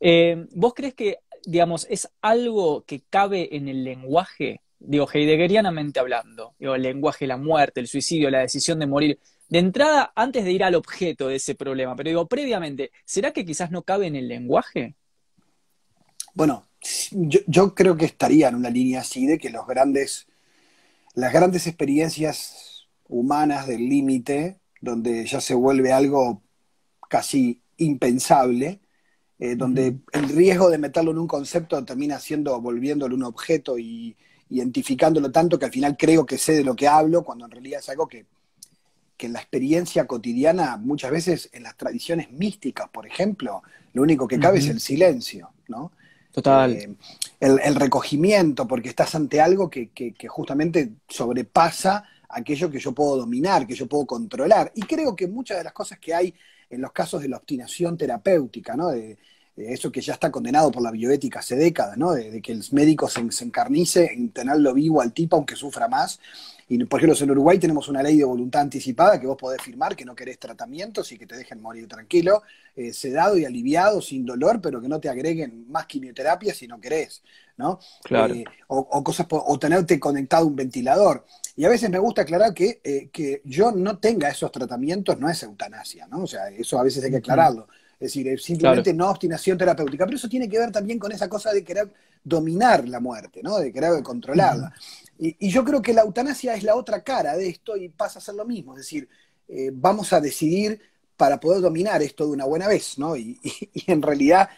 Em, 0.00 0.46
¿Vos 0.54 0.74
crees 0.74 0.94
que, 0.94 1.18
digamos, 1.44 1.86
es 1.90 2.08
algo 2.22 2.84
que 2.86 3.02
cabe 3.10 3.54
en 3.56 3.68
el 3.68 3.84
lenguaje? 3.84 4.60
digo, 4.80 5.08
heideggerianamente 5.12 6.00
hablando, 6.00 6.54
digo, 6.58 6.74
el 6.74 6.82
lenguaje, 6.82 7.26
la 7.26 7.36
muerte, 7.36 7.80
el 7.80 7.88
suicidio, 7.88 8.30
la 8.30 8.40
decisión 8.40 8.78
de 8.78 8.86
morir, 8.86 9.18
de 9.48 9.58
entrada, 9.58 10.12
antes 10.14 10.44
de 10.44 10.52
ir 10.52 10.62
al 10.62 10.74
objeto 10.74 11.28
de 11.28 11.36
ese 11.36 11.54
problema, 11.54 11.96
pero 11.96 12.10
digo, 12.10 12.28
previamente, 12.28 12.90
¿será 13.04 13.32
que 13.32 13.44
quizás 13.44 13.70
no 13.70 13.82
cabe 13.82 14.06
en 14.06 14.16
el 14.16 14.28
lenguaje? 14.28 14.94
Bueno, 16.34 16.68
yo, 17.10 17.74
creo 17.74 17.96
que 17.96 18.04
estaría 18.04 18.48
en 18.48 18.54
una 18.54 18.70
línea 18.70 19.00
así 19.00 19.26
de 19.26 19.38
que 19.38 19.50
los 19.50 19.66
grandes, 19.66 20.28
las 21.14 21.32
grandes 21.32 21.66
experiencias 21.66 22.86
humanas 23.08 23.66
del 23.66 23.88
límite, 23.88 24.60
donde 24.80 25.26
ya 25.26 25.40
se 25.40 25.54
vuelve 25.54 25.92
algo 25.92 26.42
casi 27.08 27.62
impensable, 27.78 28.80
eh, 29.38 29.56
donde 29.56 29.98
el 30.12 30.28
riesgo 30.28 30.68
de 30.68 30.78
meterlo 30.78 31.10
en 31.10 31.18
un 31.18 31.26
concepto 31.26 31.84
termina 31.84 32.18
siendo 32.18 32.60
volviéndolo 32.60 33.14
un 33.14 33.24
objeto 33.24 33.78
y, 33.78 34.16
identificándolo 34.50 35.30
tanto 35.30 35.58
que 35.58 35.66
al 35.66 35.72
final 35.72 35.96
creo 35.96 36.24
que 36.24 36.38
sé 36.38 36.54
de 36.54 36.64
lo 36.64 36.74
que 36.74 36.88
hablo, 36.88 37.22
cuando 37.24 37.44
en 37.44 37.50
realidad 37.50 37.80
es 37.80 37.88
algo 37.88 38.08
que, 38.08 38.26
en 39.26 39.32
la 39.32 39.40
experiencia 39.40 40.06
cotidiana, 40.06 40.76
muchas 40.76 41.10
veces 41.10 41.50
en 41.52 41.62
las 41.64 41.76
tradiciones 41.76 42.30
místicas, 42.30 42.88
por 42.88 43.06
ejemplo, 43.06 43.62
lo 43.92 44.02
único 44.02 44.28
que 44.28 44.38
cabe 44.38 44.58
es 44.58 44.68
el 44.68 44.80
silencio, 44.80 45.50
¿no? 45.68 45.92
Total. 46.32 46.72
Eh, 46.72 46.94
el, 47.40 47.74
recogimiento, 47.74 48.66
porque 48.68 48.88
estás 48.88 49.14
ante 49.14 49.40
algo 49.40 49.70
que, 49.70 49.90
justamente 50.28 50.92
sobrepasa 51.08 52.04
aquello 52.28 52.70
que 52.70 52.78
yo 52.78 52.92
puedo 52.92 53.16
dominar, 53.16 53.66
que 53.66 53.74
yo 53.74 53.86
puedo 53.86 54.06
controlar. 54.06 54.70
Y 54.74 54.82
creo 54.82 55.16
que 55.16 55.26
muchas 55.26 55.58
de 55.58 55.64
las 55.64 55.72
cosas 55.72 55.98
que 55.98 56.14
hay 56.14 56.34
en 56.70 56.80
los 56.80 56.92
casos 56.92 57.22
de 57.22 57.28
la 57.28 57.38
obstinación 57.38 57.96
terapéutica, 57.96 58.76
¿no? 58.76 58.88
De, 58.88 59.18
eso 59.56 59.90
que 59.90 60.00
ya 60.00 60.12
está 60.12 60.30
condenado 60.30 60.70
por 60.70 60.84
la 60.84 60.92
bioética 60.92 61.40
hace 61.40 61.56
décadas, 61.56 61.98
¿no? 61.98 62.12
De, 62.12 62.40
que 62.40 62.52
el 62.52 62.62
médico 62.70 63.08
se, 63.08 63.20
encarnice 63.20 64.12
en 64.12 64.30
tenerlo 64.30 64.72
vivo 64.72 65.00
al 65.00 65.12
tipo 65.12 65.34
aunque 65.34 65.56
sufra 65.56 65.88
más. 65.88 66.20
Y 66.70 66.84
por 66.84 67.00
ejemplo, 67.00 67.24
en 67.24 67.30
Uruguay 67.30 67.58
tenemos 67.58 67.88
una 67.88 68.02
ley 68.02 68.18
de 68.18 68.24
voluntad 68.24 68.60
anticipada 68.60 69.18
que 69.18 69.26
vos 69.26 69.38
podés 69.38 69.62
firmar 69.62 69.96
que 69.96 70.04
no 70.04 70.14
querés 70.14 70.38
tratamientos 70.38 71.10
y 71.12 71.18
que 71.18 71.26
te 71.26 71.34
dejen 71.34 71.62
morir 71.62 71.88
tranquilo, 71.88 72.42
eh, 72.76 72.92
sedado 72.92 73.38
y 73.38 73.46
aliviado, 73.46 74.02
sin 74.02 74.26
dolor, 74.26 74.60
pero 74.60 74.80
que 74.80 74.88
no 74.88 75.00
te 75.00 75.08
agreguen 75.08 75.64
más 75.70 75.86
quimioterapia 75.86 76.52
si 76.52 76.68
no 76.68 76.78
querés, 76.78 77.22
¿no? 77.56 77.80
Claro. 78.04 78.34
Eh, 78.34 78.44
o, 78.66 79.02
cosas, 79.02 79.26
o 79.30 79.58
tenerte 79.58 79.98
conectado 79.98 80.44
a 80.44 80.46
un 80.46 80.56
ventilador. 80.56 81.24
Y 81.56 81.64
a 81.64 81.70
veces 81.70 81.88
me 81.88 81.98
gusta 81.98 82.22
aclarar 82.22 82.52
que, 82.52 82.80
eh, 82.84 83.08
que 83.10 83.40
yo 83.44 83.72
no 83.72 83.98
tenga 83.98 84.28
esos 84.28 84.52
tratamientos 84.52 85.18
no 85.18 85.30
es 85.30 85.42
eutanasia, 85.42 86.06
¿no? 86.06 86.24
O 86.24 86.26
sea, 86.26 86.48
eso 86.50 86.78
a 86.78 86.82
veces 86.82 87.02
hay 87.02 87.10
que 87.10 87.16
aclararlo. 87.16 87.66
Es 88.00 88.12
decir, 88.12 88.38
simplemente 88.40 88.94
no 88.94 89.10
obstinación 89.10 89.58
terapéutica. 89.58 90.04
Pero 90.04 90.16
eso 90.16 90.28
tiene 90.28 90.48
que 90.48 90.58
ver 90.58 90.70
también 90.70 90.98
con 90.98 91.10
esa 91.10 91.28
cosa 91.28 91.52
de 91.52 91.64
querer 91.64 91.92
dominar 92.22 92.88
la 92.88 93.00
muerte, 93.00 93.40
¿no? 93.42 93.58
De 93.58 93.72
querer 93.72 94.02
controlarla. 94.02 94.72
y, 95.18 95.48
yo 95.50 95.64
creo 95.64 95.82
que 95.82 95.92
la 95.92 96.02
eutanasia 96.02 96.54
es 96.54 96.62
la 96.62 96.76
otra 96.76 97.02
cara 97.02 97.36
de 97.36 97.48
esto 97.48 97.76
y 97.76 97.88
pasa 97.88 98.18
a 98.18 98.22
ser 98.22 98.34
lo 98.34 98.44
mismo. 98.44 98.74
Es 98.74 98.82
decir, 98.82 99.08
eh, 99.48 99.70
vamos 99.72 100.12
a 100.12 100.20
decidir 100.20 100.80
para 101.16 101.40
poder 101.40 101.60
dominar 101.60 102.02
esto 102.02 102.26
de 102.26 102.32
una 102.32 102.44
buena 102.44 102.68
vez, 102.68 102.98
¿no? 102.98 103.16
Y, 103.16 103.40
en 103.86 104.02
realidad, 104.02 104.48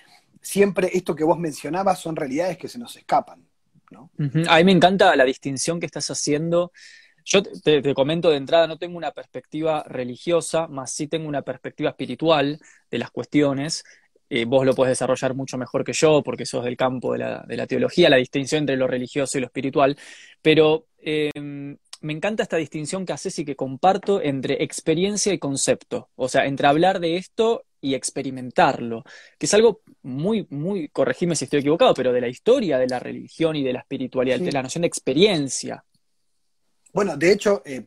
siempre 0.42 0.90
esto 0.92 1.14
que 1.14 1.24
vos 1.24 1.38
mencionabas 1.38 1.98
son 2.00 2.16
realidades 2.16 2.58
que 2.58 2.68
se 2.68 2.78
nos 2.78 2.96
escapan, 2.96 3.46
¿no? 3.90 4.10
A 4.48 4.56
mí 4.58 4.64
me 4.64 4.72
encanta 4.72 5.14
la 5.16 5.24
distinción 5.24 5.80
que 5.80 5.86
estás 5.86 6.10
haciendo 6.10 6.72
yo 7.24 7.42
te, 7.42 7.94
comento 7.94 8.30
de 8.30 8.36
entrada, 8.36 8.66
no 8.66 8.78
tengo 8.78 8.96
una 8.96 9.12
perspectiva 9.12 9.84
religiosa, 9.86 10.66
más 10.68 10.92
sí 10.92 11.08
tengo 11.08 11.28
una 11.28 11.42
perspectiva 11.42 11.90
espiritual 11.90 12.58
de 12.90 12.98
las 12.98 13.10
cuestiones. 13.10 13.84
Eh, 14.28 14.44
vos 14.44 14.64
lo 14.64 14.74
podés 14.74 14.92
desarrollar 14.92 15.34
mucho 15.34 15.58
mejor 15.58 15.84
que 15.84 15.92
yo, 15.92 16.22
porque 16.22 16.46
sos 16.46 16.64
del 16.64 16.76
campo 16.76 17.12
de 17.12 17.18
la, 17.18 17.66
teología, 17.66 18.08
la 18.08 18.16
distinción 18.16 18.60
entre 18.60 18.76
lo 18.76 18.86
religioso 18.86 19.38
y 19.38 19.40
lo 19.40 19.46
espiritual. 19.48 19.96
Pero 20.40 20.86
em, 20.98 21.76
me 22.00 22.12
encanta 22.12 22.42
esta 22.42 22.56
distinción 22.56 23.04
que 23.04 23.12
haces 23.12 23.38
y 23.38 23.44
que 23.44 23.56
comparto 23.56 24.22
entre 24.22 24.62
experiencia 24.62 25.32
y 25.32 25.38
concepto. 25.38 26.10
O 26.16 26.28
sea, 26.28 26.46
entre 26.46 26.66
hablar 26.66 27.00
de 27.00 27.16
esto 27.16 27.64
y 27.80 27.94
experimentarlo, 27.94 29.04
que 29.38 29.46
es 29.46 29.54
algo 29.54 29.82
muy, 30.02 30.46
muy, 30.50 30.88
corregime 30.88 31.34
si 31.34 31.44
estoy 31.44 31.60
equivocado, 31.60 31.94
pero 31.94 32.12
de 32.12 32.20
la 32.20 32.28
historia 32.28 32.78
de 32.78 32.88
la 32.88 32.98
religión 32.98 33.56
y 33.56 33.62
de 33.64 33.72
la 33.72 33.80
espiritualidad, 33.80 34.38
de 34.38 34.52
la 34.52 34.62
noción 34.62 34.82
de 34.82 34.88
experiencia. 34.88 35.84
Bueno, 36.92 37.16
de 37.16 37.32
hecho, 37.32 37.62
eh, 37.64 37.84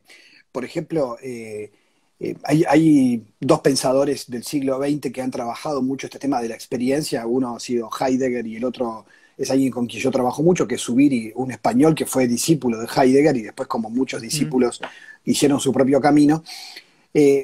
por 0.51 0.63
ejemplo, 0.65 1.17
eh, 1.21 1.71
eh, 2.19 2.35
hay, 2.43 3.23
dos 3.39 3.59
pensadores 3.61 4.29
del 4.29 4.43
siglo 4.43 4.79
XX 4.79 5.11
que 5.11 5.21
han 5.21 5.31
trabajado 5.31 5.81
mucho 5.81 6.07
este 6.07 6.19
tema 6.19 6.41
de 6.41 6.49
la 6.49 6.55
experiencia. 6.55 7.25
Uno 7.27 7.55
ha 7.55 7.59
sido 7.59 7.89
Heidegger 7.99 8.45
y 8.47 8.55
el 8.55 8.65
otro 8.65 9.05
es 9.37 9.49
alguien 9.51 9.71
con 9.71 9.87
quien 9.87 10.01
yo 10.01 10.11
trabajo 10.11 10.43
mucho, 10.43 10.67
que 10.67 10.75
es 10.75 10.81
Subiri, 10.81 11.33
un 11.35 11.51
español 11.51 11.95
que 11.95 12.05
fue 12.05 12.27
discípulo 12.27 12.79
de 12.79 12.87
Heidegger 12.87 13.35
y 13.35 13.41
después, 13.41 13.67
como 13.67 13.89
muchos 13.89 14.21
discípulos, 14.21 14.79
hicieron 15.25 15.59
su 15.59 15.73
propio 15.73 15.99
camino, 15.99 16.43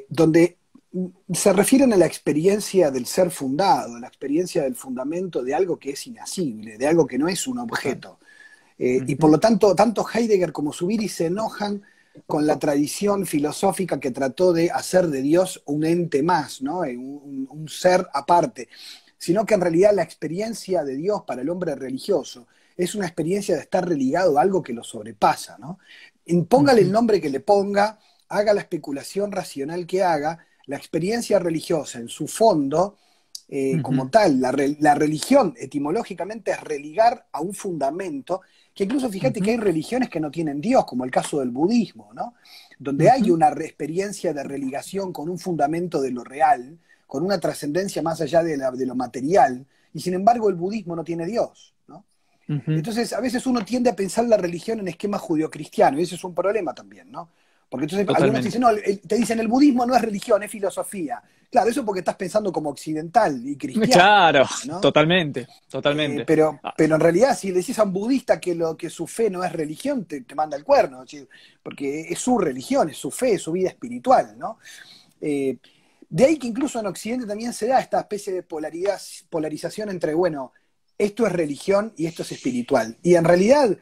donde 0.07 0.57
se 1.33 1.51
refieren 1.51 1.91
a 1.91 1.97
la 1.97 2.05
experiencia 2.05 2.91
del 2.91 3.07
ser 3.07 3.31
fundado, 3.31 3.95
a 3.95 3.99
la 3.99 4.07
experiencia 4.07 4.63
del 4.63 4.75
fundamento 4.75 5.43
de 5.43 5.55
algo 5.55 5.77
que 5.77 5.91
es 5.91 6.07
inasible, 6.07 6.77
de 6.77 6.87
algo 6.87 7.07
que 7.07 7.17
no 7.17 7.27
es 7.27 7.47
un 7.47 7.57
objeto. 7.57 8.19
Eh, 8.79 9.03
y 9.05 9.15
por 9.15 9.29
lo 9.29 9.39
tanto, 9.39 9.75
tanto 9.75 10.05
Heidegger 10.11 10.53
como 10.53 10.71
Zubiri 10.71 11.09
se 11.09 11.25
enojan 11.25 11.83
con 12.25 12.47
la 12.47 12.57
tradición 12.57 13.25
filosófica 13.25 13.99
que 13.99 14.11
trató 14.11 14.53
de 14.53 14.71
hacer 14.71 15.07
de 15.07 15.21
Dios 15.21 15.61
un 15.65 15.85
ente 15.85 16.23
más, 16.23 16.61
¿no? 16.61 16.85
Eh, 16.85 16.97
un, 16.97 17.67
ser 17.67 18.07
aparte, 18.13 18.69
sino 19.17 19.45
que 19.45 19.53
en 19.53 19.61
realidad 19.61 19.91
la 19.93 20.01
experiencia 20.01 20.83
de 20.83 20.95
Dios 20.95 21.23
para 21.27 21.41
el 21.41 21.49
hombre 21.49 21.75
religioso 21.75 22.47
es 22.75 22.95
una 22.95 23.05
experiencia 23.05 23.55
de 23.55 23.61
estar 23.61 23.87
religado 23.87 24.39
a 24.39 24.41
algo 24.41 24.63
que 24.63 24.73
lo 24.73 24.83
sobrepasa. 24.83 25.57
¿no? 25.59 25.77
Póngale 26.47 26.81
el 26.81 26.91
nombre 26.91 27.19
que 27.19 27.29
le 27.29 27.41
ponga, 27.41 27.99
haga 28.29 28.53
la 28.53 28.61
especulación 28.61 29.31
racional 29.31 29.85
que 29.85 30.01
haga, 30.01 30.39
la 30.65 30.77
experiencia 30.77 31.37
religiosa 31.39 31.99
en 31.99 32.07
su 32.07 32.27
fondo, 32.27 32.97
eh, 33.51 33.81
como 33.81 34.09
tal, 34.11 34.39
la, 34.39 34.93
religión 34.93 35.55
etimológicamente 35.57 36.51
es 36.51 36.61
religar 36.61 37.27
a 37.31 37.41
un 37.41 37.55
fundamento, 37.55 38.41
que 38.79 38.85
incluso 38.85 39.09
fíjate 39.09 39.41
que 39.41 39.51
hay 39.51 39.57
religiones 39.57 40.07
que 40.07 40.21
no 40.21 40.31
tienen 40.31 40.61
Dios, 40.61 40.85
como 40.85 41.03
el 41.03 41.11
caso 41.11 41.41
del 41.41 41.49
budismo, 41.49 42.13
¿no? 42.13 42.35
Donde 42.77 43.09
hay 43.09 43.29
una 43.29 43.49
experiencia 43.49 44.33
de 44.33 44.41
religación 44.41 45.11
con 45.11 45.27
un 45.27 45.37
fundamento 45.37 45.99
de 45.99 46.11
lo 46.11 46.23
real, 46.23 46.79
con 47.05 47.25
una 47.25 47.41
trascendencia 47.41 48.01
más 48.01 48.21
allá 48.21 48.41
de, 48.41 48.85
lo 48.85 48.95
material, 48.95 49.65
y 49.93 49.99
sin 49.99 50.13
embargo 50.13 50.47
el 50.47 50.55
budismo 50.55 50.95
no 50.95 51.03
tiene 51.03 51.25
Dios, 51.25 51.75
¿no? 51.89 52.05
Entonces, 52.47 53.11
a 53.11 53.19
veces 53.19 53.45
uno 53.45 53.65
tiende 53.65 53.89
a 53.89 53.97
pensar 53.97 54.23
la 54.23 54.37
religión 54.37 54.79
en 54.79 54.87
esquema 54.87 55.17
judio-cristiano, 55.17 55.99
y 55.99 56.03
ese 56.03 56.15
es 56.15 56.23
un 56.23 56.33
problema 56.33 56.73
también, 56.73 57.11
¿no? 57.11 57.31
Porque 57.69 57.85
entonces 57.85 58.07
algunos 58.15 58.43
dicen, 58.43 58.61
no, 58.61 58.69
te 58.73 59.15
dicen 59.15 59.39
el 59.39 59.47
budismo 59.47 59.85
no 59.85 59.95
es 59.95 60.01
religión, 60.01 60.41
es 60.41 60.49
filosofía. 60.49 61.21
Claro, 61.51 61.69
eso 61.69 61.83
porque 61.83 61.99
estás 61.99 62.15
pensando 62.15 62.51
como 62.51 62.69
occidental 62.69 63.41
y 63.45 63.57
cristiano. 63.57 63.91
Claro, 63.91 64.45
totalmente, 64.81 65.47
totalmente. 65.67 66.21
Eh, 66.21 66.25
pero, 66.25 66.59
ah. 66.63 66.73
pero 66.77 66.95
en 66.95 67.01
realidad, 67.01 67.35
si 67.37 67.49
le 67.49 67.55
decís 67.55 67.77
a 67.79 67.83
un 67.83 67.93
budista 67.93 68.39
que 68.39 68.53
lo 68.53 68.77
que 68.77 68.89
su 68.89 69.07
fe 69.07 69.31
no 69.31 69.43
es 69.43 69.51
religión, 69.51 70.05
te, 70.05 70.23
manda 70.35 70.55
el 70.57 70.63
cuerno, 70.63 71.03
porque 71.63 72.01
es 72.01 72.19
su 72.19 72.37
religión, 72.37 72.89
es 72.89 72.97
su 72.97 73.09
fe, 73.09 73.33
es 73.33 73.41
su 73.41 73.51
vida 73.51 73.69
espiritual, 73.69 74.35
¿no? 74.37 74.59
Eh, 75.21 75.57
de 76.07 76.25
ahí 76.25 76.37
que 76.37 76.47
incluso 76.47 76.79
en 76.79 76.87
Occidente 76.87 77.25
también 77.25 77.53
se 77.53 77.67
da 77.67 77.79
esta 77.79 77.99
especie 77.99 78.33
de 78.33 78.43
polaridad, 78.43 78.99
polarización 79.29 79.89
entre, 79.89 80.13
bueno, 80.13 80.53
esto 80.97 81.25
es 81.25 81.31
religión 81.31 81.93
y 81.97 82.05
esto 82.05 82.21
es 82.23 82.31
espiritual. 82.31 82.97
Y 83.01 83.15
en 83.15 83.23
realidad 83.23 83.77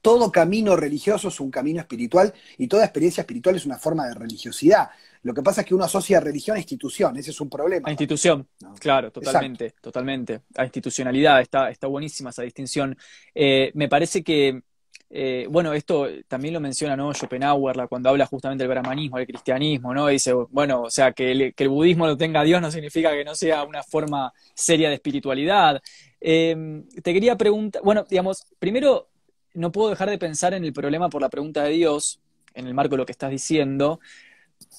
todo 0.00 0.30
camino 0.32 0.76
religioso 0.76 1.28
es 1.28 1.40
un 1.40 1.50
camino 1.50 1.80
espiritual 1.80 2.32
y 2.58 2.66
toda 2.68 2.84
experiencia 2.84 3.22
espiritual 3.22 3.56
es 3.56 3.66
una 3.66 3.78
forma 3.78 4.06
de 4.06 4.14
religiosidad. 4.14 4.90
Lo 5.22 5.34
que 5.34 5.42
pasa 5.42 5.60
es 5.60 5.66
que 5.66 5.74
uno 5.74 5.84
asocia 5.84 6.18
religión 6.18 6.56
a 6.56 6.60
institución, 6.60 7.16
ese 7.16 7.30
es 7.30 7.40
un 7.40 7.50
problema. 7.50 7.88
A 7.88 7.90
institución, 7.90 8.48
claro, 8.78 9.10
totalmente, 9.12 9.74
totalmente. 9.80 10.40
A 10.56 10.64
institucionalidad, 10.64 11.42
está, 11.42 11.68
está 11.68 11.86
buenísima 11.86 12.30
esa 12.30 12.42
distinción. 12.42 12.96
Eh, 13.34 13.70
me 13.74 13.88
parece 13.88 14.24
que, 14.24 14.62
eh, 15.10 15.46
bueno, 15.50 15.74
esto 15.74 16.06
también 16.26 16.54
lo 16.54 16.60
menciona 16.60 16.96
¿no? 16.96 17.12
Schopenhauer 17.12 17.86
cuando 17.86 18.08
habla 18.08 18.24
justamente 18.24 18.64
del 18.64 18.70
brahmanismo, 18.70 19.18
del 19.18 19.26
cristianismo, 19.26 19.92
¿no? 19.92 20.06
dice, 20.06 20.32
bueno, 20.32 20.82
o 20.82 20.90
sea, 20.90 21.12
que 21.12 21.32
el, 21.32 21.54
que 21.54 21.64
el 21.64 21.68
budismo 21.68 22.06
lo 22.06 22.16
tenga 22.16 22.42
Dios 22.42 22.62
no 22.62 22.70
significa 22.70 23.10
que 23.10 23.24
no 23.24 23.34
sea 23.34 23.64
una 23.64 23.82
forma 23.82 24.32
seria 24.54 24.88
de 24.88 24.94
espiritualidad. 24.94 25.82
Eh, 26.18 26.82
te 27.02 27.12
quería 27.12 27.36
preguntar, 27.36 27.82
bueno, 27.82 28.06
digamos, 28.08 28.46
primero 28.58 29.09
no 29.54 29.72
puedo 29.72 29.90
dejar 29.90 30.10
de 30.10 30.18
pensar 30.18 30.54
en 30.54 30.64
el 30.64 30.72
problema 30.72 31.08
por 31.08 31.22
la 31.22 31.28
pregunta 31.28 31.62
de 31.64 31.70
Dios, 31.70 32.20
en 32.54 32.66
el 32.66 32.74
marco 32.74 32.92
de 32.92 32.98
lo 32.98 33.06
que 33.06 33.12
estás 33.12 33.30
diciendo, 33.30 34.00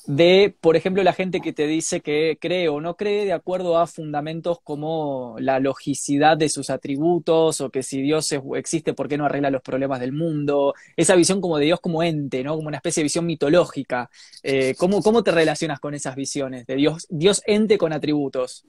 de, 0.08 0.56
por 0.62 0.76
ejemplo, 0.76 1.04
la 1.04 1.14
gente 1.14 1.42
que 1.42 1.54
te 1.54 1.68
dice 1.68 2.02
que 2.02 2.38
cree 2.40 2.70
o 2.70 2.82
no 2.82 2.96
cree 2.96 3.26
de 3.26 3.34
acuerdo 3.34 3.78
a 3.78 3.88
fundamentos 3.88 4.60
como 4.64 5.36
la 5.40 5.60
logicidad 5.60 6.38
de 6.38 6.50
sus 6.50 6.70
atributos 6.70 7.62
o 7.62 7.70
que 7.70 7.84
si 7.84 8.02
Dios 8.02 8.32
existe, 8.56 8.94
¿por 8.94 9.08
qué 9.08 9.18
no 9.18 9.26
arregla 9.26 9.52
los 9.52 9.62
problemas 9.62 10.00
del 10.00 10.12
mundo? 10.12 10.74
Esa 10.96 11.16
visión 11.16 11.40
como 11.40 11.58
de 11.58 11.66
Dios 11.66 11.80
como 11.80 12.02
ente, 12.02 12.44
¿no? 12.44 12.56
Como 12.56 12.68
una 12.68 12.78
especie 12.78 13.02
de 13.02 13.06
visión 13.06 13.26
mitológica. 13.26 14.10
Eh, 14.42 14.76
¿cómo, 14.78 15.24
te 15.24 15.32
relacionas 15.32 15.80
con 15.80 15.94
esas 15.94 16.16
visiones 16.16 16.66
de 16.66 16.76
Dios, 16.76 17.06
Dios 17.10 17.44
ente 17.46 17.78
con 17.78 17.94
atributos? 17.94 18.66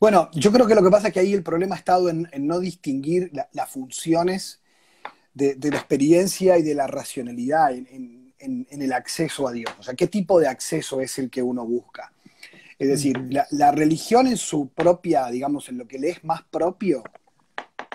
Bueno, 0.00 0.30
yo 0.32 0.50
creo 0.50 0.66
que 0.66 0.74
lo 0.74 0.82
que 0.82 0.90
pasa 0.90 1.08
es 1.08 1.14
que 1.14 1.20
ahí 1.20 1.32
el 1.32 1.42
problema 1.42 1.76
ha 1.76 1.78
estado 1.78 2.08
en, 2.08 2.28
no 2.38 2.58
distinguir 2.58 3.30
las 3.52 3.70
funciones 3.70 4.60
de, 5.34 5.56
la 5.70 5.76
experiencia 5.76 6.58
y 6.58 6.62
de 6.62 6.74
la 6.74 6.86
racionalidad 6.86 7.72
en, 7.72 8.34
el 8.70 8.92
acceso 8.92 9.46
a 9.46 9.52
Dios. 9.52 9.72
O 9.78 9.82
sea, 9.82 9.94
¿qué 9.94 10.06
tipo 10.06 10.40
de 10.40 10.48
acceso 10.48 11.00
es 11.00 11.18
el 11.18 11.30
que 11.30 11.42
uno 11.42 11.66
busca? 11.66 12.12
Es 12.78 12.88
decir, 12.88 13.18
la, 13.50 13.72
religión 13.72 14.26
en 14.26 14.38
su 14.38 14.68
propia, 14.68 15.26
digamos, 15.26 15.68
en 15.68 15.76
lo 15.76 15.86
que 15.86 15.98
le 15.98 16.08
es 16.08 16.24
más 16.24 16.42
propio, 16.44 17.02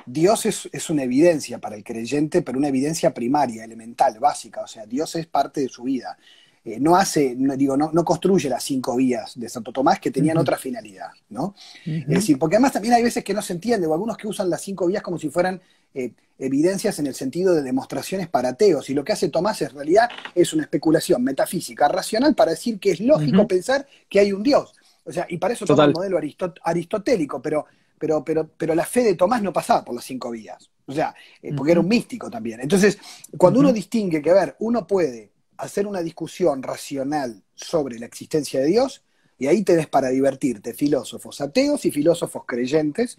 Dios 0.05 0.45
es, 0.45 0.89
una 0.91 1.03
evidencia 1.03 1.59
para 1.59 1.75
el 1.75 1.83
creyente, 1.83 2.43
pero 2.43 2.59
una 2.59 2.67
evidencia 2.67 3.11
primaria, 3.11 3.63
elemental, 3.63 4.19
básica. 4.19 4.61
O 4.61 4.67
sea, 4.67 4.85
Dios 4.85 5.15
es 5.15 5.25
parte 5.25 5.61
de 5.61 5.69
su 5.69 5.83
vida. 5.83 6.17
Eh, 6.65 6.79
no 6.79 6.95
hace, 6.95 7.35
no, 7.37 7.55
digo, 7.55 7.77
no, 7.77 7.91
no, 7.93 8.03
construye 8.03 8.49
las 8.49 8.63
cinco 8.63 8.95
vías 8.95 9.39
de 9.39 9.47
Santo 9.47 9.71
Tomás 9.71 9.99
que 9.99 10.09
tenían 10.09 10.39
otra 10.39 10.57
finalidad, 10.57 11.11
¿no? 11.29 11.53
Es 11.85 12.07
decir, 12.07 12.39
porque 12.39 12.55
además 12.55 12.73
también 12.73 12.95
hay 12.95 13.03
veces 13.03 13.23
que 13.23 13.35
no 13.35 13.43
se 13.43 13.53
entiende, 13.53 13.85
o 13.85 13.93
algunos 13.93 14.17
que 14.17 14.27
usan 14.27 14.49
las 14.49 14.61
cinco 14.61 14.87
vías 14.87 15.03
como 15.03 15.19
si 15.19 15.29
fueran 15.29 15.61
eh, 15.93 16.13
evidencias 16.39 16.97
en 16.97 17.05
el 17.05 17.13
sentido 17.13 17.53
de 17.53 17.61
demostraciones 17.61 18.29
para 18.29 18.49
ateos. 18.49 18.89
Y 18.89 18.95
lo 18.95 19.03
que 19.03 19.13
hace 19.13 19.29
Tomás 19.29 19.61
en 19.61 19.69
realidad 19.69 20.09
es 20.33 20.53
una 20.53 20.63
especulación 20.63 21.23
metafísica 21.23 21.87
racional 21.87 22.33
para 22.33 22.51
decir 22.51 22.79
que 22.79 22.91
es 22.91 22.99
lógico 22.99 23.47
pensar 23.47 23.87
que 24.09 24.19
hay 24.19 24.33
un 24.33 24.41
Dios. 24.41 24.73
O 25.03 25.11
sea, 25.11 25.27
y 25.29 25.37
para 25.37 25.53
eso 25.53 25.67
toma 25.67 25.85
el 25.85 25.93
modelo 25.93 26.19
aristotélico, 26.63 27.43
pero, 27.43 27.67
pero, 27.99 28.23
pero, 28.25 28.49
pero 28.57 28.73
la 28.73 28.85
fe 28.85 29.03
de 29.03 29.13
Tomás 29.13 29.43
no 29.43 29.53
pasaba 29.53 29.85
por 29.85 29.93
las 29.93 30.03
cinco 30.03 30.31
vías. 30.31 30.67
O 30.87 30.93
sea, 30.93 31.13
eh, 31.43 31.53
porque 31.55 31.73
era 31.73 31.81
un 31.81 31.87
místico 31.87 32.27
también. 32.27 32.59
Entonces, 32.59 32.97
cuando 33.37 33.59
uno 33.59 33.71
distingue 33.71 34.19
que, 34.19 34.31
a 34.31 34.33
ver, 34.33 34.55
uno 34.59 34.87
puede 34.87 35.34
hacer 35.57 35.87
una 35.87 36.01
discusión 36.01 36.63
racional 36.63 37.43
sobre 37.55 37.99
la 37.99 38.05
existencia 38.05 38.59
de 38.59 38.67
Dios, 38.67 39.03
y 39.37 39.47
ahí 39.47 39.63
te 39.63 39.75
des 39.75 39.87
para 39.87 40.09
divertirte 40.09 40.73
filósofos 40.73 41.41
ateos 41.41 41.85
y 41.85 41.91
filósofos 41.91 42.43
creyentes, 42.45 43.17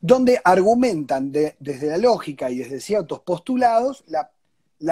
donde 0.00 0.40
argumentan 0.44 1.32
desde 1.32 1.88
la 1.88 1.98
lógica 1.98 2.50
y 2.50 2.58
desde 2.58 2.80
ciertos 2.80 3.20
postulados 3.20 4.04
la, 4.06 4.30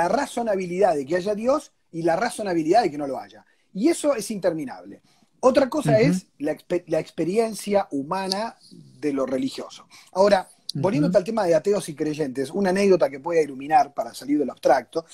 razonabilidad 0.08 0.96
de 0.96 1.06
que 1.06 1.16
haya 1.16 1.34
Dios 1.34 1.72
y 1.92 2.02
la 2.02 2.16
razonabilidad 2.16 2.82
de 2.82 2.90
que 2.90 2.98
no 2.98 3.06
lo 3.06 3.18
haya. 3.18 3.44
Y 3.72 3.88
eso 3.88 4.14
es 4.14 4.30
interminable. 4.30 5.02
Otra 5.40 5.68
cosa 5.68 6.00
es 6.00 6.26
la, 6.38 6.52
experiencia 6.98 7.86
humana 7.90 8.56
de 8.98 9.12
lo 9.12 9.26
religioso. 9.26 9.86
Ahora, 10.12 10.48
volviendo 10.74 11.16
al 11.16 11.24
tema 11.24 11.44
de 11.44 11.54
ateos 11.54 11.88
y 11.90 11.94
creyentes, 11.94 12.50
una 12.50 12.70
anécdota 12.70 13.10
que 13.10 13.20
pueda 13.20 13.42
iluminar 13.42 13.92
para 13.92 14.14
salir 14.14 14.38
del 14.38 14.50
abstracto, 14.50 15.04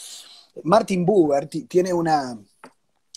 Martin 0.65 1.05
Buber 1.05 1.47
tiene 1.47 1.93
una, 1.93 2.39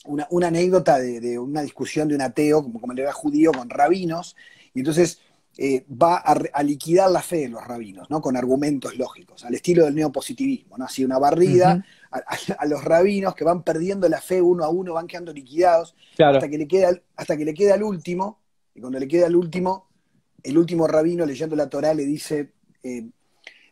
una, 0.05 0.47
anécdota 0.47 0.99
de, 0.99 1.39
una 1.39 1.61
discusión 1.61 2.07
de 2.07 2.15
un 2.15 2.21
ateo, 2.21 2.63
como, 2.63 2.79
como 2.79 2.93
le 2.93 3.03
era 3.03 3.13
judío, 3.13 3.51
con 3.51 3.69
rabinos, 3.69 4.35
y 4.73 4.79
entonces 4.79 5.19
eh, 5.55 5.85
va 5.87 6.17
a, 6.17 6.63
liquidar 6.63 7.11
la 7.11 7.21
fe 7.21 7.41
de 7.41 7.49
los 7.49 7.63
rabinos, 7.63 8.09
¿no? 8.09 8.21
Con 8.21 8.35
argumentos 8.35 8.97
lógicos, 8.97 9.45
al 9.45 9.53
estilo 9.53 9.85
del 9.85 9.93
neopositivismo, 9.93 10.79
¿no? 10.79 10.85
Así 10.85 11.05
una 11.05 11.19
barrida 11.19 11.85
a, 12.09 12.65
los 12.65 12.83
rabinos 12.83 13.35
que 13.35 13.43
van 13.43 13.61
perdiendo 13.61 14.09
la 14.09 14.19
fe 14.19 14.41
uno 14.41 14.63
a 14.63 14.69
uno, 14.69 14.93
van 14.93 15.05
quedando 15.05 15.31
liquidados, 15.31 15.95
hasta, 16.17 16.49
que 16.49 16.57
le 16.57 16.67
queda, 16.67 16.99
hasta 17.15 17.37
que 17.37 17.45
le 17.45 17.53
queda 17.53 17.75
el 17.75 17.83
último, 17.83 18.39
y 18.73 18.81
cuando 18.81 18.97
le 18.97 19.07
queda 19.07 19.27
el 19.27 19.35
último, 19.35 19.89
el 20.41 20.57
último 20.57 20.87
rabino 20.87 21.23
leyendo 21.23 21.55
la 21.55 21.69
Torah 21.69 21.93
le 21.93 22.05
dice, 22.05 22.53
eh, 22.81 23.07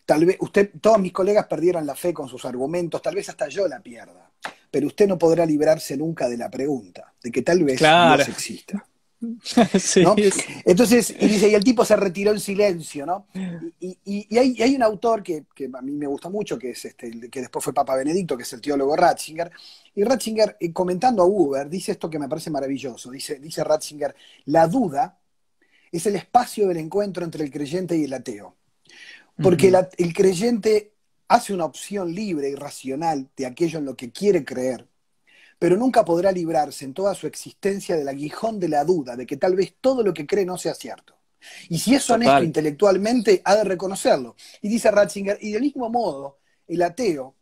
tal 0.06 0.26
vez, 0.26 0.38
usted, 0.40 0.72
todos 0.80 1.00
mis 1.00 1.12
colegas 1.12 1.48
perdieron 1.48 1.86
la 1.86 1.96
fe 1.96 2.14
con 2.14 2.28
sus 2.28 2.46
argumentos, 2.46 3.02
tal 3.02 3.16
vez 3.16 3.30
hasta 3.30 3.48
yo 3.48 3.68
la 3.68 3.80
pierda, 3.80 4.32
pero 4.70 4.88
usted 4.88 5.08
no 5.08 5.18
podrá 5.18 5.46
librarse 5.46 5.98
nunca 5.98 6.30
de 6.30 6.38
la 6.38 6.50
pregunta, 6.50 7.14
de 7.22 7.32
que 7.32 7.42
tal 7.42 7.64
vez 7.64 7.80
Dios 7.80 8.28
exista. 8.28 8.86
Entonces, 10.66 11.16
y 11.20 11.28
dice, 11.28 11.48
y 11.48 11.54
el 11.54 11.64
tipo 11.64 11.86
se 11.86 11.96
retiró 11.96 12.32
en 12.32 12.40
silencio, 12.40 13.06
¿no? 13.06 13.28
Y, 13.80 14.36
hay, 14.36 14.76
un 14.76 14.82
autor 14.82 15.22
que, 15.22 15.46
a 15.74 15.82
mí 15.82 15.92
me 15.92 16.08
gusta 16.08 16.30
mucho, 16.30 16.58
que 16.58 16.72
es 16.72 16.86
este, 16.86 17.30
que 17.30 17.42
después 17.42 17.64
fue 17.64 17.74
Papa 17.74 17.96
Benedicto, 17.96 18.36
que 18.36 18.44
es 18.44 18.54
el 18.54 18.62
teólogo 18.62 18.96
Ratzinger, 18.96 19.52
y 19.94 20.04
Ratzinger, 20.04 20.58
eh, 20.60 20.74
comentando 20.74 21.22
a 21.22 21.26
Uber, 21.26 21.70
dice 21.70 21.92
esto 21.92 22.10
que 22.10 22.18
me 22.18 22.28
parece 22.28 22.50
maravilloso, 22.50 23.12
dice, 23.12 23.40
dice 23.40 23.64
Ratzinger, 23.64 24.16
la 24.46 24.68
duda 24.68 25.20
es 25.92 26.06
el 26.08 26.16
espacio 26.16 26.68
del 26.68 26.78
encuentro 26.78 27.24
entre 27.24 27.44
el 27.44 27.52
creyente 27.52 27.96
y 27.96 28.06
el 28.06 28.14
ateo. 28.14 28.56
Porque 29.42 29.74
el 29.98 30.14
creyente 30.14 30.94
hace 31.28 31.54
una 31.54 31.66
opción 31.66 32.14
libre 32.14 32.50
y 32.50 32.56
racional 32.56 33.30
de 33.36 33.46
aquello 33.46 33.80
en 33.80 33.86
lo 33.86 33.96
que 33.96 34.12
quiere 34.12 34.44
creer, 34.44 34.88
pero 35.58 35.78
nunca 35.78 36.04
podrá 36.04 36.32
librarse 36.32 36.86
en 36.86 36.94
toda 36.94 37.16
su 37.16 37.28
existencia 37.28 37.96
del 37.96 38.10
aguijón 38.10 38.60
de 38.60 38.68
la 38.68 38.84
duda, 38.84 39.16
de 39.16 39.26
que 39.26 39.38
tal 39.38 39.56
vez 39.56 39.76
todo 39.80 40.04
lo 40.04 40.14
que 40.14 40.28
cree 40.28 40.46
no 40.46 40.58
sea 40.58 40.74
cierto. 40.74 41.16
Y 41.70 41.80
si 41.80 41.96
es 41.96 42.10
honesto 42.10 42.44
intelectualmente, 42.44 43.42
ha 43.46 43.56
de 43.56 43.64
reconocerlo. 43.64 44.36
Y 44.62 44.70
dice 44.70 44.92
Ratzinger, 44.92 45.38
y 45.42 45.52
del 45.52 45.62
mismo 45.62 45.90
modo, 45.90 46.40
el 46.68 46.82
ateo 46.82 47.36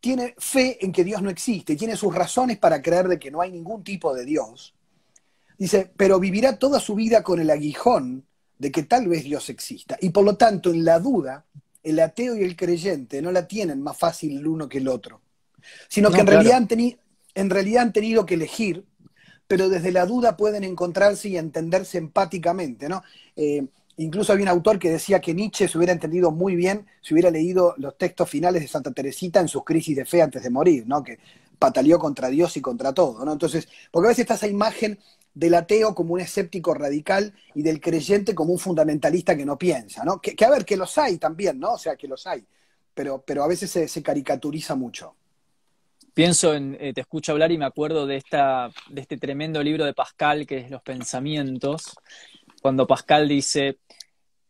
tiene 0.00 0.34
fe 0.38 0.84
en 0.84 0.92
que 0.92 1.04
Dios 1.04 1.20
no 1.22 1.30
existe, 1.30 1.76
tiene 1.76 1.96
sus 1.96 2.14
razones 2.14 2.58
para 2.58 2.80
creer 2.80 3.08
de 3.08 3.18
que 3.18 3.30
no 3.30 3.40
hay 3.40 3.50
ningún 3.50 3.84
tipo 3.84 4.14
de 4.14 4.24
Dios. 4.24 4.74
Dice, 5.58 5.90
pero 5.96 6.18
vivirá 6.18 6.58
toda 6.58 6.80
su 6.80 6.94
vida 6.94 7.22
con 7.22 7.40
el 7.40 7.50
aguijón 7.50 8.26
de 8.60 8.70
que 8.70 8.82
tal 8.82 9.08
vez 9.08 9.24
Dios 9.24 9.48
exista. 9.48 9.96
Y 10.02 10.10
por 10.10 10.22
lo 10.22 10.36
tanto, 10.36 10.70
en 10.70 10.84
la 10.84 11.00
duda, 11.00 11.46
el 11.82 11.98
ateo 11.98 12.36
y 12.36 12.44
el 12.44 12.56
creyente 12.56 13.22
no 13.22 13.32
la 13.32 13.48
tienen 13.48 13.80
más 13.80 13.96
fácil 13.96 14.36
el 14.36 14.46
uno 14.46 14.68
que 14.68 14.78
el 14.78 14.88
otro, 14.88 15.22
sino 15.88 16.10
que 16.10 16.20
en 16.20 16.26
realidad 16.26 16.58
han 16.58 16.68
tenido 16.68 16.98
en 17.34 17.48
realidad 17.48 17.84
han 17.84 17.92
tenido 17.92 18.26
que 18.26 18.34
elegir, 18.34 18.84
pero 19.46 19.68
desde 19.68 19.92
la 19.92 20.04
duda 20.04 20.36
pueden 20.36 20.64
encontrarse 20.64 21.28
y 21.28 21.38
entenderse 21.38 21.96
empáticamente, 21.96 22.88
¿no? 22.88 23.02
Eh, 23.34 23.66
incluso 23.96 24.32
había 24.32 24.42
un 24.44 24.50
autor 24.50 24.78
que 24.78 24.90
decía 24.90 25.20
que 25.20 25.32
Nietzsche 25.32 25.68
se 25.68 25.78
hubiera 25.78 25.92
entendido 25.92 26.32
muy 26.32 26.54
bien 26.54 26.86
si 27.00 27.14
hubiera 27.14 27.30
leído 27.30 27.74
los 27.78 27.96
textos 27.96 28.28
finales 28.28 28.60
de 28.60 28.68
Santa 28.68 28.90
Teresita 28.90 29.40
en 29.40 29.48
sus 29.48 29.64
crisis 29.64 29.96
de 29.96 30.04
fe 30.04 30.20
antes 30.20 30.42
de 30.42 30.50
morir, 30.50 30.86
¿no? 30.86 31.02
Que 31.02 31.18
pataleó 31.58 31.98
contra 31.98 32.28
Dios 32.28 32.56
y 32.56 32.60
contra 32.60 32.92
todo, 32.92 33.24
¿no? 33.24 33.32
Entonces, 33.32 33.68
porque 33.90 34.08
a 34.08 34.10
veces 34.10 34.24
está 34.24 34.34
esa 34.34 34.48
imagen 34.48 34.98
del 35.32 35.54
ateo 35.54 35.94
como 35.94 36.14
un 36.14 36.20
escéptico 36.20 36.74
radical 36.74 37.34
y 37.54 37.62
del 37.62 37.80
creyente 37.80 38.34
como 38.34 38.52
un 38.52 38.58
fundamentalista 38.58 39.36
que 39.36 39.46
no 39.46 39.56
piensa, 39.56 40.04
¿no? 40.04 40.20
Que, 40.20 40.34
a 40.44 40.50
ver, 40.50 40.64
que 40.64 40.76
los 40.76 40.96
hay 40.98 41.18
también, 41.18 41.58
¿no? 41.58 41.74
O 41.74 41.78
sea, 41.78 41.96
que 41.96 42.08
los 42.08 42.26
hay, 42.26 42.44
pero, 42.94 43.22
pero 43.24 43.44
a 43.44 43.48
veces 43.48 43.90
se 43.90 44.02
caricaturiza 44.02 44.74
mucho 44.74 45.14
pienso 46.14 46.54
en, 46.54 46.76
eh, 46.80 46.92
te 46.92 47.00
escucho 47.00 47.32
hablar 47.32 47.52
y 47.52 47.58
me 47.58 47.64
acuerdo 47.64 48.06
de, 48.06 48.16
esta, 48.16 48.70
de 48.88 49.00
este 49.00 49.16
tremendo 49.16 49.62
libro 49.62 49.84
de 49.84 49.94
Pascal 49.94 50.46
que 50.46 50.58
es 50.58 50.70
Los 50.70 50.82
Pensamientos, 50.82 51.96
cuando 52.60 52.86
Pascal 52.86 53.28
dice 53.28 53.78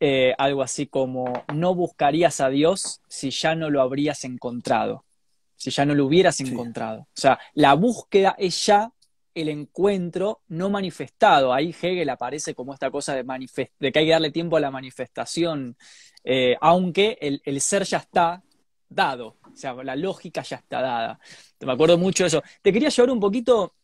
eh, 0.01 0.35
algo 0.39 0.63
así 0.63 0.87
como, 0.87 1.45
no 1.55 1.75
buscarías 1.75 2.41
a 2.41 2.49
Dios 2.49 3.01
si 3.09 3.31
ya 3.31 3.55
no 3.55 3.71
lo 3.71 3.83
habrías 3.83 4.25
encontrado, 4.25 5.05
si 5.57 5.71
ya 5.71 5.85
no 5.85 5.95
lo 5.95 6.07
hubieras 6.07 6.41
encontrado. 6.41 7.03
O 7.03 7.21
sea, 7.21 7.39
la 7.55 7.75
búsqueda 7.75 8.35
es 8.39 8.67
ya 8.67 8.91
el 9.35 9.49
encuentro 9.49 10.43
no 10.49 10.71
manifestado. 10.71 11.53
Ahí 11.53 11.71
Hegel 11.71 12.09
aparece 12.11 12.55
como 12.55 12.75
esta 12.75 12.91
cosa 12.91 13.15
de, 13.15 13.25
que 13.25 13.99
hay 13.99 14.07
que 14.07 14.11
darle 14.11 14.31
tiempo 14.31 14.57
a 14.57 14.61
la 14.61 14.71
manifestación, 14.71 15.77
eh, 16.25 16.57
aunque 16.61 17.19
el, 17.21 17.61
ser 17.61 17.85
ya 17.85 17.99
está 17.99 18.43
dado, 18.89 19.37
o 19.53 19.57
sea, 19.57 19.75
la 19.75 19.97
lógica 19.97 20.43
ya 20.43 20.57
está 20.57 20.81
dada. 20.81 21.21
Me 21.61 21.73
acuerdo 21.73 21.99
mucho 21.99 22.25
de 22.25 22.29
eso. 22.29 22.43
Te 22.63 22.73
quería 22.73 22.89
llevar 22.89 23.11
un 23.11 23.21
poquito, 23.21 23.75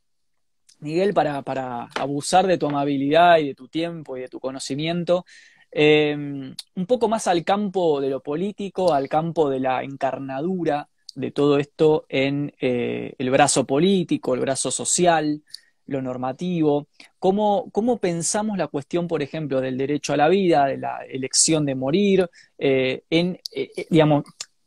Miguel, 0.81 1.15
para, 1.15 1.89
abusar 1.95 2.47
de 2.47 2.59
tu 2.59 2.67
amabilidad 2.67 3.39
y 3.39 3.49
de 3.49 3.55
tu 3.55 3.69
tiempo 3.69 4.17
y 4.17 4.23
de 4.23 4.29
tu 4.29 4.41
conocimiento, 4.41 5.25
em, 5.71 6.55
un 6.75 6.87
poco 6.87 7.09
más 7.09 7.27
al 7.27 7.45
campo 7.45 8.01
de 8.01 8.11
lo 8.11 8.23
político, 8.23 8.93
al 8.93 9.09
campo 9.09 9.51
de 9.51 9.61
la 9.61 9.83
encarnadura 9.83 10.89
de 11.17 11.31
todo 11.31 11.59
esto 11.59 12.05
en 12.09 12.55
eh, 12.61 13.15
el 13.19 13.31
brazo 13.31 13.65
político, 13.65 14.35
el 14.35 14.41
brazo 14.41 14.71
social, 14.71 15.43
lo 15.87 16.03
normativo, 16.03 16.89
cómo, 17.19 17.71
cómo, 17.73 17.99
pensamos 17.99 18.59
la 18.59 18.69
cuestión, 18.69 19.09
por 19.09 19.23
ejemplo, 19.23 19.61
del 19.61 19.79
derecho 19.79 20.13
a 20.13 20.17
la 20.17 20.29
vida, 20.29 20.67
de 20.67 20.77
la 20.79 20.99
elección 21.09 21.65
de 21.65 21.75
morir, 21.75 22.29
eh, 22.59 23.05
en, 23.09 23.41
eh, 23.53 23.87
digamos, 23.89 24.25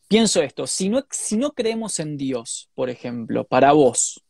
pienso 0.08 0.42
esto, 0.42 0.66
si 0.66 0.90
no, 0.90 1.06
si 1.12 1.38
no 1.38 1.52
creemos 1.52 2.00
en 2.00 2.18
Dios, 2.18 2.70
por 2.74 2.90
ejemplo, 2.90 3.44
para 3.44 3.74
vos, 3.74 4.24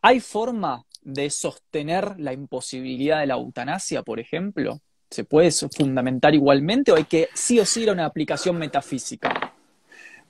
¿hay 0.00 0.20
forma 0.20 0.84
de 1.02 1.28
sostener 1.30 2.18
la 2.18 2.32
imposibilidad 2.32 3.20
de 3.20 3.26
la 3.26 3.34
eutanasia, 3.34 4.02
por 4.02 4.18
ejemplo? 4.18 4.80
¿Se 5.10 5.24
puede 5.24 5.50
fundamentar 5.50 6.34
igualmente 6.34 6.92
o 6.92 6.96
hay 6.96 7.04
que 7.04 7.28
sí 7.34 7.58
o 7.58 7.66
sí 7.66 7.82
ir 7.82 7.90
a 7.90 7.92
una 7.92 8.06
aplicación 8.06 8.56
metafísica? 8.56 9.54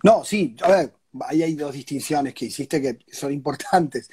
No, 0.03 0.25
sí, 0.25 0.57
a 0.63 0.71
ver, 0.71 0.93
ahí 1.21 1.43
hay 1.43 1.55
dos 1.55 1.75
distinciones 1.75 2.35
que 2.35 2.47
hiciste 2.47 2.81
que 2.81 2.99
son 3.13 3.33
importantes. 3.33 4.09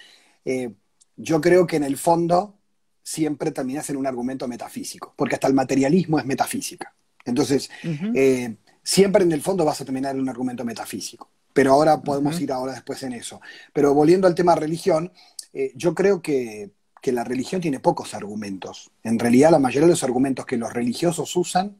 Eh, 0.45 0.71
yo 1.15 1.41
creo 1.41 1.65
que 1.65 1.77
en 1.77 1.83
el 1.83 1.97
fondo 1.97 2.55
siempre 3.03 3.51
terminas 3.51 3.89
en 3.89 3.97
un 3.97 4.07
argumento 4.07 4.47
metafísico, 4.47 5.13
porque 5.15 5.35
hasta 5.35 5.47
el 5.47 5.53
materialismo 5.53 6.19
es 6.19 6.25
metafísica. 6.25 6.93
Entonces, 7.25 7.69
siempre 8.83 9.23
en 9.23 9.31
el 9.33 9.41
fondo 9.41 9.65
vas 9.65 9.81
a 9.81 9.85
terminar 9.85 10.15
en 10.15 10.21
un 10.21 10.29
argumento 10.29 10.63
metafísico. 10.63 11.29
Pero 11.51 11.73
ahora 11.73 12.01
podemos 12.01 12.39
ir 12.39 12.51
ahora 12.51 12.73
después 12.73 13.01
en 13.03 13.13
eso. 13.13 13.41
Pero 13.73 13.93
volviendo 13.93 14.27
al 14.27 14.35
tema 14.35 14.55
religión, 14.55 15.11
eh, 15.53 15.71
yo 15.75 15.95
creo 15.95 16.21
que, 16.21 16.71
la 17.03 17.23
religión 17.23 17.61
tiene 17.61 17.79
pocos 17.79 18.13
argumentos. 18.13 18.91
En 19.01 19.17
realidad 19.17 19.51
la 19.51 19.59
mayoría 19.59 19.87
de 19.87 19.93
los 19.93 20.03
argumentos 20.03 20.45
que 20.45 20.57
los 20.57 20.73
religiosos 20.73 21.33
usan, 21.37 21.77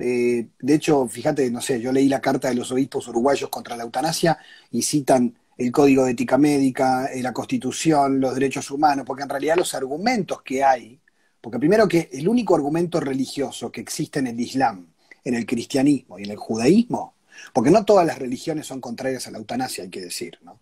eh, 0.00 0.48
de 0.58 0.74
hecho, 0.74 1.06
fíjate, 1.08 1.50
no 1.50 1.60
sé, 1.60 1.80
yo 1.80 1.92
leí 1.92 2.08
la 2.08 2.20
carta 2.20 2.48
de 2.48 2.54
los 2.54 2.70
obispos 2.72 3.08
uruguayos 3.08 3.50
contra 3.50 3.76
la 3.76 3.84
eutanasia 3.84 4.38
y 4.70 4.82
citan 4.82 5.36
el 5.56 5.70
Código 5.70 6.04
de 6.04 6.12
Ética 6.12 6.38
Médica, 6.38 7.06
eh, 7.06 7.22
la 7.22 7.32
Constitución, 7.32 8.20
los 8.20 8.34
derechos 8.34 8.70
humanos, 8.70 9.04
porque 9.06 9.22
en 9.22 9.28
realidad 9.28 9.56
los 9.56 9.74
argumentos 9.74 10.42
que 10.42 10.64
hay, 10.64 11.00
porque 11.40 11.58
primero 11.58 11.86
que 11.86 12.08
el 12.12 12.28
único 12.28 12.54
argumento 12.54 13.00
religioso 13.00 13.70
que 13.70 13.80
existe 13.80 14.18
en 14.18 14.28
el 14.28 14.40
Islam 14.40 14.94
en 15.24 15.34
el 15.34 15.46
cristianismo 15.46 16.18
y 16.18 16.24
en 16.24 16.30
el 16.30 16.36
judaísmo, 16.36 17.14
porque 17.52 17.70
no 17.70 17.84
todas 17.84 18.06
las 18.06 18.18
religiones 18.18 18.66
son 18.66 18.80
contrarias 18.80 19.26
a 19.26 19.30
la 19.30 19.38
eutanasia, 19.38 19.84
hay 19.84 19.90
que 19.90 20.00
decir, 20.00 20.38
¿no? 20.42 20.60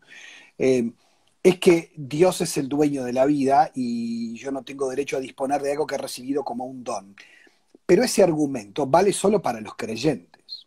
Eh, 0.58 0.92
es 1.42 1.58
que 1.58 1.92
Dios 1.96 2.40
es 2.40 2.56
el 2.56 2.68
dueño 2.68 3.02
de 3.02 3.12
la 3.12 3.26
vida 3.26 3.72
y 3.74 4.34
yo 4.38 4.52
no 4.52 4.62
tengo 4.62 4.88
derecho 4.88 5.16
a 5.16 5.20
disponer 5.20 5.60
de 5.60 5.72
algo 5.72 5.86
que 5.86 5.96
he 5.96 5.98
recibido 5.98 6.44
como 6.44 6.66
un 6.66 6.84
don. 6.84 7.16
Pero 7.86 8.04
ese 8.04 8.22
argumento 8.22 8.86
vale 8.86 9.12
solo 9.12 9.42
para 9.42 9.60
los 9.60 9.74
creyentes. 9.76 10.66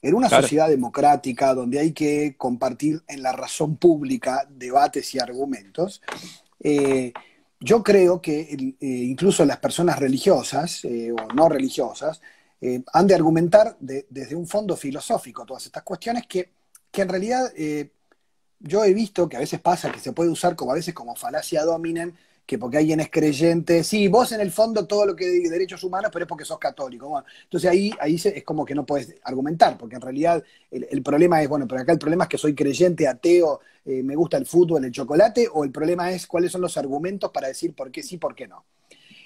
En 0.00 0.14
una 0.14 0.28
sociedad 0.28 0.68
democrática 0.68 1.54
donde 1.54 1.78
hay 1.78 1.92
que 1.92 2.34
compartir 2.36 3.02
en 3.06 3.22
la 3.22 3.32
razón 3.32 3.76
pública 3.76 4.46
debates 4.50 5.14
y 5.14 5.20
argumentos, 5.20 6.02
eh, 6.60 7.12
yo 7.60 7.82
creo 7.82 8.20
que 8.20 8.40
eh, 8.40 8.76
incluso 8.80 9.44
las 9.44 9.58
personas 9.58 9.98
religiosas 9.98 10.84
o 10.84 11.34
no 11.34 11.48
religiosas 11.48 12.20
eh, 12.64 12.80
han 12.92 13.08
de 13.08 13.16
argumentar 13.16 13.76
desde 13.80 14.36
un 14.36 14.46
fondo 14.46 14.76
filosófico 14.76 15.44
todas 15.44 15.66
estas 15.66 15.82
cuestiones 15.82 16.28
que, 16.28 16.52
en 16.92 17.08
realidad 17.08 17.52
eh, 17.56 17.90
yo 18.60 18.84
he 18.84 18.94
visto 18.94 19.28
que 19.28 19.36
a 19.36 19.40
veces 19.40 19.60
pasa 19.60 19.90
que 19.90 19.98
se 19.98 20.12
puede 20.12 20.30
usar 20.30 20.54
como 20.54 20.70
a 20.70 20.76
veces 20.76 20.94
como 20.94 21.16
falacia 21.16 21.64
dominen, 21.64 22.14
que 22.44 22.58
porque 22.58 22.78
alguien 22.78 23.00
es 23.00 23.10
creyente, 23.10 23.84
sí, 23.84 24.08
vos 24.08 24.32
en 24.32 24.40
el 24.40 24.50
fondo 24.50 24.86
todo 24.86 25.06
lo 25.06 25.16
que 25.16 25.26
de 25.26 25.48
derechos 25.48 25.84
humanos, 25.84 26.10
pero 26.12 26.24
es 26.24 26.28
porque 26.28 26.44
sos 26.44 26.58
católico. 26.58 27.22
entonces 27.44 27.70
ahí, 27.70 27.92
ahí 28.00 28.16
es 28.16 28.44
como 28.44 28.64
que 28.64 28.74
no 28.74 28.84
puedes 28.84 29.14
argumentar, 29.24 29.78
porque 29.78 29.96
en 29.96 30.02
realidad 30.02 30.42
el, 30.70 31.02
problema 31.02 31.42
es, 31.42 31.48
bueno, 31.48 31.66
pero 31.68 31.80
acá 31.80 31.92
el 31.92 31.98
problema 31.98 32.24
es 32.24 32.30
que 32.30 32.38
soy 32.38 32.54
creyente, 32.54 33.06
ateo, 33.06 33.60
eh, 33.84 34.02
me 34.02 34.16
gusta 34.16 34.36
el 34.36 34.46
fútbol, 34.46 34.84
el 34.84 34.92
chocolate, 34.92 35.48
o 35.52 35.64
el 35.64 35.70
problema 35.70 36.12
es 36.12 36.26
cuáles 36.26 36.52
son 36.52 36.60
los 36.60 36.76
argumentos 36.76 37.30
para 37.30 37.48
decir 37.48 37.74
por 37.74 37.90
qué 37.90 38.02
sí, 38.02 38.18
por 38.18 38.34
qué 38.34 38.48
no. 38.48 38.64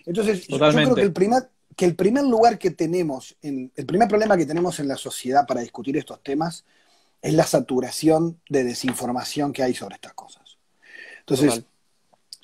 Entonces, 0.05 0.46
yo 0.46 0.59
creo 0.59 0.94
que 0.94 1.02
el 1.02 1.12
primer, 1.12 1.48
que 1.74 1.85
el 1.85 1.96
primer 1.96 2.24
lugar 2.24 2.59
que 2.59 2.70
tenemos, 2.70 3.37
el 3.42 3.87
primer 3.87 4.09
problema 4.09 4.37
que 4.37 4.46
tenemos 4.46 4.79
en 4.79 4.88
la 4.88 4.96
sociedad 4.96 5.46
para 5.46 5.62
discutir 5.62 5.96
estos 5.96 6.22
temas 6.22 6.64
es 7.22 7.35
la 7.35 7.44
saturación 7.44 8.40
de 8.48 8.62
desinformación 8.62 9.52
que 9.52 9.62
hay 9.62 9.74
sobre 9.74 9.96
estas 9.96 10.14
cosas. 10.14 10.59
Entonces, 11.20 11.64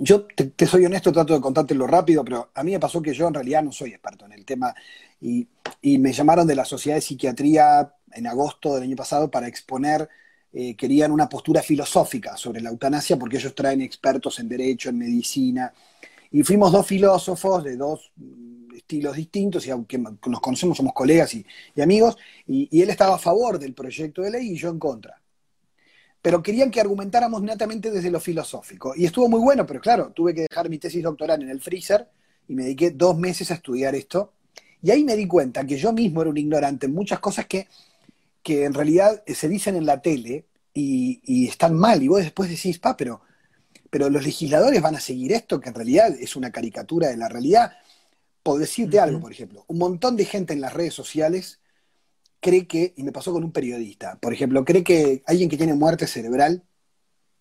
yo 0.05 0.27
te, 0.27 0.67
soy 0.67 0.85
honesto, 0.85 1.13
trato 1.13 1.33
de 1.33 1.41
contártelo 1.41 1.87
rápido, 1.87 2.25
pero 2.25 2.51
a 2.55 2.65
mí 2.65 2.73
me 2.73 2.81
pasó 2.81 3.01
que 3.01 3.15
yo 3.15 3.29
en 3.29 3.35
realidad 3.35 3.63
no 3.63 3.71
soy 3.71 3.91
experto 3.91 4.27
en 4.27 4.33
el 4.33 4.45
tema 4.45 4.75
y, 5.21 5.47
me 5.99 6.13
llamaron 6.13 6.47
de 6.47 6.57
la 6.57 6.65
Sociedad 6.65 6.97
de 6.97 7.03
Psiquiatría 7.03 7.95
en 8.13 8.27
agosto 8.27 8.75
del 8.75 8.85
año 8.85 8.97
pasado 8.97 9.31
para 9.31 9.47
exponer, 9.47 10.09
eh, 10.53 10.75
querían 10.77 11.13
una 11.13 11.29
postura 11.29 11.63
filosófica 11.63 12.37
sobre 12.37 12.61
la 12.61 12.71
eutanasia 12.71 13.17
porque 13.17 13.37
ellos 13.37 13.55
traen 13.55 13.81
expertos 13.81 14.41
en 14.41 14.49
derecho, 14.49 14.89
en 14.91 14.99
medicina, 14.99 15.73
y 16.33 16.43
fuimos 16.43 16.73
dos 16.73 16.85
filósofos 16.87 17.63
de 17.63 17.77
dos 17.77 18.11
estilos 18.75 19.15
distintos, 19.15 19.67
y 19.67 19.71
aunque 19.71 19.99
nos 19.99 20.41
conocemos, 20.41 20.77
somos 20.77 20.95
colegas 20.95 21.33
y, 21.35 21.47
amigos, 21.81 22.17
y, 22.47 22.83
él 22.83 22.91
estaba 22.91 23.15
a 23.15 23.19
favor 23.19 23.59
del 23.59 23.73
proyecto 23.73 24.23
de 24.23 24.33
ley 24.33 24.51
y 24.51 24.57
yo 24.57 24.69
en 24.71 24.81
contra. 24.81 25.22
Pero 26.23 26.43
querían 26.43 26.71
que 26.71 26.81
argumentáramos 26.81 27.43
netamente 27.43 27.91
desde 27.91 28.11
lo 28.11 28.21
filosófico. 28.21 28.95
Y 28.97 29.05
estuvo 29.05 29.29
muy 29.29 29.41
bueno, 29.41 29.67
pero 29.67 29.81
claro, 29.81 30.13
tuve 30.15 30.33
que 30.33 30.47
dejar 30.49 30.71
mi 30.71 30.79
tesis 30.79 31.03
doctoral 31.03 31.43
en 31.43 31.51
el 31.51 31.61
freezer 31.61 32.09
y 32.49 32.55
me 32.55 32.63
dediqué 32.63 32.93
dos 32.93 33.19
meses 33.19 33.51
a 33.51 33.55
estudiar 33.55 33.95
esto. 33.97 34.33
Y 34.83 34.91
ahí 34.93 35.05
me 35.05 35.17
di 35.17 35.27
cuenta 35.27 35.67
que 35.67 35.77
yo 35.77 35.93
mismo 35.93 36.23
era 36.23 36.31
un 36.31 36.39
ignorante 36.39 36.87
en 36.87 36.95
muchas 36.95 37.19
cosas 37.19 37.47
que, 37.47 37.69
que 38.43 38.65
en 38.65 38.75
realidad 38.75 39.23
se 39.27 39.49
dicen 39.49 39.77
en 39.77 39.85
la 39.85 40.01
tele 40.01 40.47
y, 40.75 41.49
están 41.49 41.75
mal. 41.75 42.03
Y 42.03 42.09
vos 42.09 42.21
después 42.21 42.49
decís, 42.49 42.79
pa, 42.79 42.97
pero, 42.97 43.21
pero 43.91 44.09
los 44.09 44.25
legisladores 44.25 44.81
van 44.81 44.97
a 44.97 45.01
seguir 45.01 45.33
esto, 45.33 45.61
que 45.61 45.69
en 45.69 45.75
realidad 45.75 46.15
es 46.19 46.37
una 46.37 46.51
caricatura 46.51 47.09
de 47.09 47.17
la 47.17 47.29
realidad. 47.29 47.73
Por 48.43 48.59
decirte 48.59 48.99
algo, 48.99 49.21
por 49.21 49.33
ejemplo, 49.33 49.65
un 49.69 49.79
montón 49.79 50.17
de 50.17 50.25
gente 50.25 50.53
en 50.53 50.61
las 50.61 50.73
redes 50.73 50.95
sociales 50.95 51.61
cree 52.43 52.67
que, 52.67 52.93
y 52.97 53.05
me 53.05 53.13
pasó 53.13 53.33
con 53.33 53.45
un 53.45 53.53
periodista, 53.53 54.19
por 54.21 54.35
ejemplo, 54.35 54.65
cree 54.65 54.83
que 54.83 55.23
alguien 55.27 55.49
que 55.49 55.57
tiene 55.57 55.75
muerte 55.75 56.09
cerebral, 56.09 56.65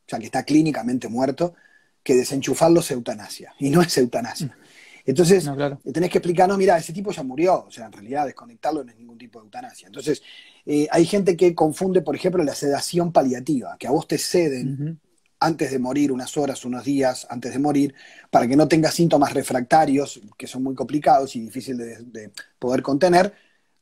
o 0.06 0.10
sea, 0.10 0.20
que 0.20 0.26
está 0.26 0.44
clínicamente 0.44 1.10
muerto, 1.10 1.56
que 2.04 2.16
desenchufarlo 2.16 2.82
es 2.82 2.92
eutanasia. 2.92 3.54
Y 3.60 3.72
no 3.72 3.82
es 3.82 3.98
eutanasia. 3.98 4.56
Entonces, 5.04 5.50
tenés 5.92 6.10
que 6.12 6.20
explicar, 6.20 6.48
no, 6.48 6.56
mira, 6.58 6.78
ese 6.78 6.94
tipo 6.94 7.12
ya 7.12 7.24
murió, 7.24 7.66
o 7.66 7.72
sea, 7.72 7.88
en 7.88 7.92
realidad 7.92 8.28
desconectarlo 8.28 8.84
no 8.84 8.92
es 8.92 8.98
ningún 8.98 9.18
tipo 9.18 9.40
de 9.40 9.46
eutanasia. 9.46 9.88
Entonces, 9.88 10.22
eh, 10.66 10.88
hay 10.92 11.06
gente 11.06 11.36
que 11.36 11.56
confunde, 11.56 12.02
por 12.02 12.16
ejemplo, 12.16 12.44
la 12.44 12.54
sedación 12.54 13.12
paliativa, 13.12 13.76
que 13.80 13.88
a 13.88 13.92
vos 13.92 14.08
te 14.08 14.20
ceden 14.20 15.00
antes 15.40 15.72
de 15.72 15.80
morir, 15.80 16.12
unas 16.12 16.38
horas, 16.38 16.64
unos 16.66 16.84
días 16.84 17.26
antes 17.30 17.54
de 17.54 17.60
morir, 17.60 17.96
para 18.30 18.48
que 18.48 18.56
no 18.56 18.68
tengas 18.68 18.94
síntomas 18.94 19.34
refractarios, 19.34 20.22
que 20.38 20.46
son 20.46 20.62
muy 20.62 20.76
complicados 20.76 21.36
y 21.36 21.42
difíciles 21.42 22.14
de, 22.14 22.32
poder 22.60 22.84
contener, 22.84 23.34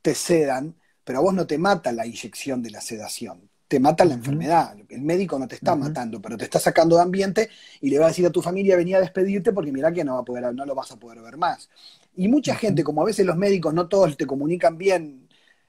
te 0.01 0.15
sedan, 0.15 0.73
pero 1.09 1.17
a 1.17 1.23
vos 1.23 1.33
no 1.33 1.47
te 1.47 1.57
mata 1.57 1.91
la 1.91 2.05
inyección 2.05 2.61
de 2.61 2.69
la 2.69 2.81
sedación, 2.81 3.49
te 3.67 3.79
mata 3.79 4.05
la 4.05 4.13
enfermedad. 4.13 4.75
El 4.89 5.01
médico 5.01 5.39
no 5.39 5.47
te 5.47 5.55
está 5.55 5.75
matando, 5.75 6.21
pero 6.21 6.37
te 6.37 6.43
está 6.43 6.59
sacando 6.59 6.97
de 6.97 7.01
ambiente 7.01 7.49
y 7.81 7.89
le 7.89 7.97
va 7.97 8.05
a 8.05 8.09
decir 8.09 8.27
a 8.27 8.29
tu 8.29 8.43
familia 8.43 8.77
venía 8.77 8.97
a 8.97 9.01
despedirte 9.01 9.51
porque 9.51 9.71
mira 9.71 9.91
que 9.91 10.03
no, 10.03 10.13
va 10.13 10.19
a 10.19 10.23
poder, 10.23 10.53
no 10.53 10.67
lo 10.67 10.75
vas 10.75 10.91
a 10.91 10.97
poder 10.97 11.19
ver 11.23 11.35
más. 11.35 11.67
Y 12.15 12.27
mucha 12.27 12.53
gente, 12.53 12.83
como 12.83 13.01
a 13.01 13.05
veces 13.05 13.25
los 13.25 13.37
médicos 13.37 13.73
no 13.73 13.87
todos 13.87 14.15
te 14.17 14.27
comunican 14.27 14.77
bien, 14.77 15.27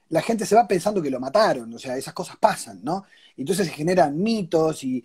la 0.09 0.21
gente 0.21 0.45
se 0.45 0.53
va 0.53 0.67
pensando 0.67 1.01
que 1.01 1.09
lo 1.09 1.19
mataron, 1.19 1.73
o 1.73 1.79
sea, 1.79 1.97
esas 1.97 2.13
cosas 2.13 2.37
pasan, 2.39 2.79
¿no? 2.83 3.05
Entonces 3.35 3.65
se 3.65 3.73
generan 3.73 4.21
mitos 4.21 4.83
y, 4.83 5.03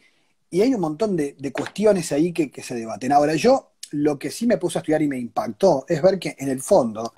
y 0.51 0.61
hay 0.61 0.75
un 0.75 0.83
montón 0.83 1.17
de, 1.17 1.35
cuestiones 1.51 2.13
ahí 2.13 2.35
que, 2.35 2.63
se 2.63 2.75
debaten. 2.75 3.11
Ahora, 3.13 3.35
yo 3.37 3.73
lo 3.93 4.19
que 4.19 4.31
sí 4.31 4.47
me 4.47 4.59
puse 4.59 4.77
a 4.77 4.81
estudiar 4.81 5.01
y 5.01 5.09
me 5.09 5.19
impactó 5.19 5.87
es 5.89 6.03
ver 6.03 6.19
que 6.19 6.37
en 6.39 6.51
el 6.51 6.61
fondo 6.61 7.15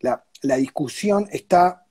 la, 0.00 0.24
discusión 0.56 1.28
está 1.32 1.81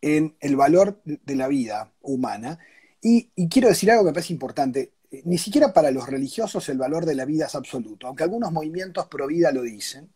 en 0.00 0.36
el 0.40 0.56
valor 0.56 1.00
de 1.04 1.36
la 1.36 1.48
vida 1.48 1.92
humana. 2.00 2.58
Y, 3.00 3.30
quiero 3.48 3.68
decir 3.68 3.90
algo 3.90 4.04
que 4.04 4.10
me 4.10 4.14
parece 4.14 4.32
importante. 4.32 4.92
Ni 5.24 5.38
siquiera 5.38 5.72
para 5.72 5.90
los 5.90 6.06
religiosos 6.06 6.68
el 6.68 6.78
valor 6.78 7.06
de 7.06 7.14
la 7.14 7.24
vida 7.24 7.46
es 7.46 7.54
absoluto, 7.54 8.06
aunque 8.06 8.24
algunos 8.24 8.52
movimientos 8.52 9.06
pro 9.06 9.26
vida 9.26 9.50
lo 9.52 9.62
dicen. 9.62 10.10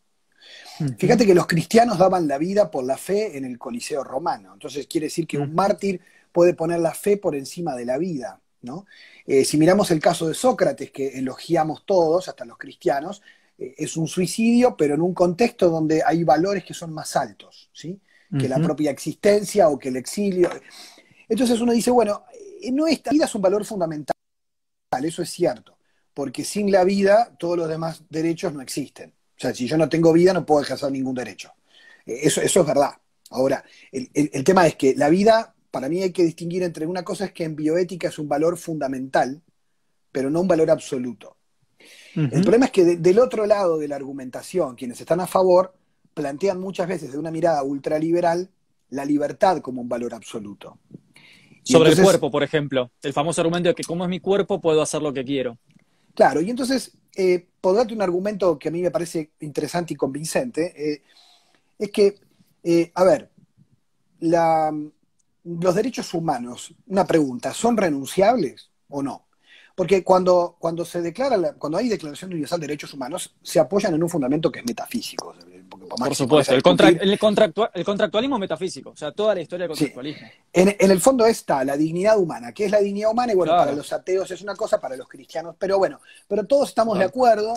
Fíjate 0.99 1.25
que 1.25 1.35
los 1.35 1.47
cristianos 1.47 1.99
daban 1.99 2.27
la 2.27 2.37
vida 2.37 2.71
por 2.71 2.85
la 2.85 2.97
fe 2.97 3.37
en 3.37 3.45
el 3.45 3.59
Coliseo 3.59 4.05
romano. 4.05 4.53
Entonces 4.53 4.87
quiere 4.87 5.07
decir 5.07 5.27
que 5.27 5.39
un 5.39 5.55
mártir 5.55 6.01
puede 6.33 6.55
poner 6.55 6.81
la 6.81 6.93
fe 6.93 7.17
por 7.17 7.35
encima 7.35 7.77
de 7.77 7.85
la 7.85 7.99
vida. 7.99 8.41
¿no? 8.63 8.87
Eh, 9.27 9.45
si 9.45 9.57
miramos 9.57 9.91
el 9.91 10.01
caso 10.01 10.29
de 10.29 10.35
Sócrates, 10.35 10.91
que 10.91 11.19
elogiamos 11.19 11.85
todos, 11.87 12.29
hasta 12.29 12.45
los 12.45 12.59
cristianos, 12.59 13.23
eh, 13.59 13.75
es 13.79 13.97
un 13.97 14.09
suicidio, 14.09 14.77
pero 14.77 14.95
en 14.95 15.03
un 15.03 15.15
contexto 15.15 15.69
donde 15.69 16.03
hay 16.05 16.25
valores 16.25 16.65
que 16.65 16.75
son 16.75 16.93
más 16.93 17.17
altos, 17.17 17.71
¿sí? 17.73 18.01
Que 18.39 18.49
la 18.49 18.59
propia 18.59 18.91
existencia 18.91 19.69
o 19.69 19.79
que 19.79 19.89
el 19.89 19.97
exilio. 19.97 20.49
Entonces 21.29 21.61
uno 21.61 21.73
dice, 21.73 21.91
bueno, 21.91 22.25
eh, 22.63 22.73
no 22.73 22.87
esta 22.87 23.11
vida 23.11 23.27
es 23.27 23.35
un 23.35 23.43
valor 23.43 23.65
fundamental, 23.65 24.15
eso 25.05 25.23
es 25.23 25.31
cierto, 25.31 25.77
porque 26.15 26.45
sin 26.45 26.73
la 26.73 26.85
vida 26.85 27.35
todos 27.39 27.57
los 27.57 27.69
demás 27.69 28.05
derechos 28.09 28.55
no 28.55 28.63
existen. 28.63 29.11
O 29.11 29.41
sea, 29.41 29.55
si 29.55 29.67
yo 29.67 29.77
no 29.77 29.89
tengo 29.89 30.13
vida 30.13 30.33
no 30.33 30.47
puedo 30.47 30.63
ejercer 30.63 30.91
ningún 30.91 31.15
derecho. 31.15 31.53
Eso, 32.07 32.41
eso 32.41 32.61
es 32.61 32.67
verdad. 32.67 32.93
Ahora, 33.31 33.65
el 33.91 34.45
tema 34.45 34.67
es 34.67 34.77
que 34.77 34.95
la 34.95 35.09
vida 35.09 35.55
para 35.73 35.89
mí 35.89 36.03
hay 36.03 36.13
que 36.13 36.23
distinguir 36.23 36.63
entre 36.63 36.87
una 36.87 37.03
cosa 37.03 37.25
es 37.25 37.33
que 37.33 37.45
en 37.45 37.57
bioética 37.57 38.09
es 38.09 38.19
un 38.19 38.29
valor 38.29 38.59
fundamental, 38.59 39.43
pero 40.13 40.31
no 40.31 40.43
un 40.43 40.47
valor 40.47 40.71
absoluto. 40.71 41.39
El 42.15 42.43
problema 42.43 42.67
es 42.67 42.73
que 42.73 42.85
del 42.85 43.19
otro 43.19 43.47
lado 43.47 43.79
de 43.79 43.89
la 43.89 43.97
argumentación, 43.97 44.77
quienes 44.77 45.01
están 45.01 45.21
a 45.21 45.27
favor, 45.27 45.75
plantean 46.15 46.61
muchas 46.61 46.89
veces 46.89 47.13
de 47.13 47.19
una 47.19 47.31
mirada 47.31 47.63
ultraliberal 47.63 48.51
la 48.91 49.05
libertad 49.05 49.61
como 49.61 49.81
un 49.81 49.89
valor 49.89 50.15
absoluto. 50.15 50.79
Sobre 51.65 51.91
el 51.91 52.03
cuerpo, 52.03 52.31
por 52.31 52.43
ejemplo, 52.43 52.91
el 53.03 53.13
famoso 53.13 53.41
argumento 53.41 53.69
de 53.69 53.75
que 53.75 53.85
como 53.85 54.05
es 54.05 54.11
mi 54.11 54.21
cuerpo 54.21 54.61
puedo 54.61 54.83
hacer 54.83 55.01
lo 55.01 55.13
que 55.13 55.25
quiero. 55.25 55.59
Claro, 56.15 56.41
y 56.41 56.51
entonces, 56.51 56.93
eh, 57.17 57.47
por 57.61 57.77
darte 57.77 57.95
un 57.95 58.03
argumento 58.03 58.59
que 58.59 58.69
a 58.69 58.73
mí 58.73 58.83
me 58.83 58.91
parece 58.91 59.31
interesante 59.41 59.95
y 59.95 59.97
convincente, 59.97 60.75
eh, 60.77 61.03
es 61.79 61.91
que, 61.91 62.17
eh, 62.65 62.91
a 62.95 63.05
ver, 63.05 63.31
la, 64.21 64.73
los 65.45 65.75
derechos 65.75 66.13
humanos, 66.15 66.75
una 66.89 67.07
pregunta, 67.07 67.55
¿son 67.55 67.77
renunciables 67.77 68.71
o 68.89 69.03
no? 69.03 69.27
Porque 69.75 70.05
cuando, 70.05 70.57
cuando 70.59 70.85
se 70.85 71.01
declara, 71.01 71.55
cuando 71.55 71.79
hay 71.79 71.89
Declaración 71.89 72.31
Universal 72.31 72.61
de 72.61 72.67
Derechos 72.67 72.93
Humanos, 72.93 73.35
se 73.43 73.59
apoyan 73.59 73.95
en 73.95 74.03
un 74.03 74.11
fundamento 74.11 74.53
que 74.53 74.59
es 74.59 74.67
metafísico. 74.67 75.35
Por, 75.97 76.15
supuesto, 76.15 76.55
el, 76.55 76.63
contractualismo 77.19 78.39
metafísico, 78.39 78.91
o 78.91 78.97
sea, 78.97 79.13
toda 79.13 79.35
la 79.35 79.41
historia 79.41 79.67
del 79.67 79.77
contractualismo. 79.77 80.29
En, 80.53 80.77
el 80.79 81.01
fondo 81.01 81.27
está 81.27 81.65
la 81.65 81.77
dignidad 81.77 82.19
humana. 82.19 82.53
¿Qué 82.53 82.67
es 82.67 82.71
la 82.71 82.81
dignidad 82.81 83.11
humana? 83.11 83.33
Y 83.33 83.37
bueno, 83.37 83.53
para 83.53 83.73
los 83.73 83.93
ateos 83.93 84.31
es 84.31 84.43
una 84.43 84.55
cosa, 84.57 84.81
para 84.81 84.97
los 84.97 85.09
cristianos, 85.09 85.57
pero 85.59 85.79
bueno, 85.79 86.01
pero 86.29 86.45
todos 86.47 86.69
estamos 86.71 86.99
de 86.99 87.05
acuerdo, 87.05 87.55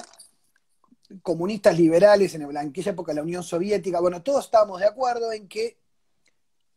comunistas 1.22 1.78
liberales 1.78 2.34
en, 2.36 2.44
en 2.44 2.58
aquella 2.58 2.92
época 2.92 3.14
la 3.14 3.24
Unión 3.24 3.44
Soviética, 3.44 4.00
bueno, 4.00 4.22
todos 4.22 4.46
estamos 4.46 4.80
de 4.80 4.88
acuerdo 4.88 5.32
en 5.32 5.48
que 5.48 5.78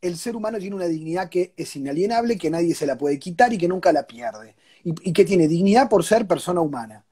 el 0.01 0.17
ser 0.17 0.37
humano 0.37 0.59
tiene 0.59 0.77
una 0.77 0.87
dignidad 0.87 1.29
que 1.29 1.55
es 1.57 1.75
inalienable, 1.77 2.39
que 2.39 2.51
nadie 2.51 2.75
se 2.75 2.87
la 2.87 2.97
puede 2.97 3.19
quitar 3.19 3.53
y 3.53 3.59
que 3.59 3.69
nunca 3.69 3.93
la 3.93 4.07
pierde. 4.07 4.55
Y, 4.85 5.13
que 5.13 5.25
tiene 5.25 5.49
dignidad 5.49 5.89
por 5.89 6.05
ser 6.05 6.27
persona 6.27 6.61
humana. 6.61 7.05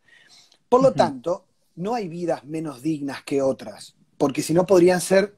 Por 0.68 0.82
lo 0.82 0.92
tanto, 0.92 1.46
no 1.74 1.94
hay 1.94 2.09
vidas 2.09 2.44
menos 2.44 2.80
dignas 2.80 3.22
que 3.24 3.42
otras, 3.42 3.96
porque 4.18 4.42
si 4.42 4.55
no 4.55 4.66
podrían 4.66 5.00
ser 5.00 5.37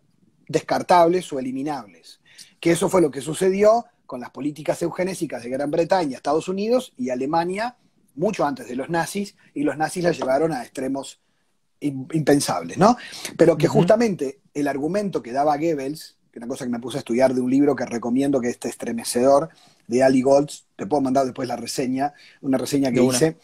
descartables 0.48 1.32
o 1.32 1.38
eliminables. 1.38 2.20
Que 2.60 2.72
eso 2.72 2.88
fue 2.88 3.00
lo 3.00 3.10
que 3.10 3.20
sucedió 3.20 3.86
con 4.06 4.20
las 4.20 4.30
políticas 4.30 4.80
eugenésicas 4.82 5.42
de 5.42 5.50
Gran 5.50 5.70
Bretaña, 5.70 6.16
Estados 6.16 6.48
Unidos 6.48 6.92
y 6.96 7.10
Alemania, 7.10 7.76
mucho 8.14 8.44
antes 8.44 8.66
de 8.66 8.76
los 8.76 8.88
nazis, 8.88 9.36
y 9.54 9.62
los 9.62 9.76
nazis 9.76 10.04
la 10.04 10.12
llevaron 10.12 10.52
a 10.52 10.62
extremos 10.62 11.20
impensables, 11.80 12.78
¿no? 12.78 12.96
Pero 13.36 13.56
que 13.56 13.68
justamente 13.68 14.40
el 14.54 14.66
argumento 14.66 15.22
que 15.22 15.30
daba 15.30 15.56
Goebbels 15.56 16.18
una 16.38 16.48
cosa 16.48 16.64
que 16.64 16.70
me 16.70 16.80
puse 16.80 16.98
a 16.98 17.00
estudiar 17.00 17.34
de 17.34 17.40
un 17.40 17.50
libro 17.50 17.76
que 17.76 17.84
recomiendo, 17.84 18.40
que 18.40 18.48
es 18.48 18.54
este 18.54 18.68
estremecedor, 18.68 19.50
de 19.86 20.02
Ali 20.02 20.22
Golds, 20.22 20.66
te 20.76 20.86
puedo 20.86 21.00
mandar 21.00 21.24
después 21.24 21.48
la 21.48 21.56
reseña, 21.56 22.14
una 22.40 22.58
reseña 22.58 22.92
que 22.92 23.02
hice, 23.02 23.36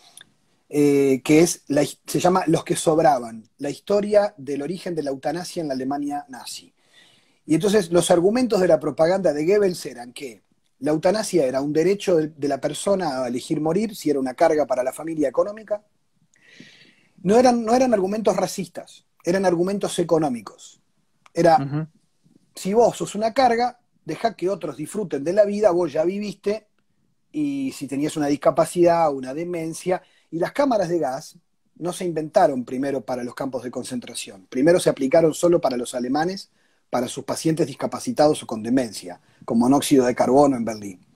eh, 0.77 1.23
que 1.23 1.39
es, 1.39 1.63
se 2.05 2.19
llama 2.19 2.43
Los 2.49 2.65
que 2.65 2.75
sobraban, 2.75 3.49
la 3.59 3.71
historia 3.71 4.35
del 4.37 4.61
origen 4.61 4.97
de 4.97 5.05
la 5.05 5.11
eutanasia 5.11 5.61
en 5.61 5.69
la 5.69 5.75
Alemania 5.75 6.27
nazi. 6.29 6.75
Y 7.47 7.55
entonces 7.55 7.93
los 7.93 8.11
argumentos 8.11 8.61
de 8.61 8.67
la 8.67 8.81
propaganda 8.81 9.33
de 9.33 9.47
Goebbels 9.47 9.87
eran 9.87 10.13
que 10.13 10.43
la 10.81 10.91
eutanasia 10.91 11.47
era 11.47 11.61
un 11.61 11.73
derecho 11.73 12.17
de, 12.17 12.49
la 12.49 12.61
persona 12.61 13.23
a 13.23 13.29
elegir 13.29 13.61
morir 13.61 13.95
si 13.95 14.11
era 14.11 14.19
una 14.19 14.35
carga 14.35 14.67
para 14.67 14.83
la 14.83 14.93
familia 14.93 15.29
económica. 15.29 15.85
No 17.23 17.39
eran, 17.39 17.65
no 17.65 17.73
eran 17.77 17.95
argumentos 17.95 18.35
racistas, 18.35 19.07
eran 19.23 19.45
argumentos 19.45 19.97
económicos. 20.01 20.81
Era, 21.33 21.89
si 22.53 22.75
vos 22.75 22.97
sos 22.97 23.15
una 23.15 23.33
carga, 23.33 23.79
deja 24.05 24.35
que 24.35 24.51
otros 24.51 24.77
disfruten 24.77 25.23
de 25.23 25.35
la 25.35 25.45
vida, 25.45 25.71
vos 25.71 25.93
ya 25.93 26.05
viviste, 26.05 26.67
y 27.31 27.71
si 27.71 27.87
tenías 27.87 28.17
una 28.17 28.27
discapacidad, 28.27 29.13
una 29.15 29.35
demencia, 29.35 30.03
y 30.35 30.41
las 30.41 30.51
cámaras 30.51 30.89
de 30.89 30.99
gas 30.99 31.39
no 31.77 31.93
se 31.93 32.05
inventaron 32.05 32.65
primero 32.65 33.05
para 33.05 33.23
los 33.23 33.37
campos 33.37 33.63
de 33.63 33.71
concentración, 33.71 34.49
primero 34.49 34.81
se 34.81 34.91
aplicaron 34.91 35.33
solo 35.33 35.61
para 35.61 35.77
los 35.77 35.95
alemanes, 35.95 36.51
para 36.91 37.07
sus 37.07 37.23
pacientes 37.23 37.69
discapacitados 37.69 38.43
o 38.43 38.47
con 38.49 38.61
demencia, 38.61 39.21
con 39.45 39.61
monóxido 39.61 40.05
de 40.05 40.15
carbono 40.17 40.57
en 40.57 40.65
Berlín. 40.65 41.07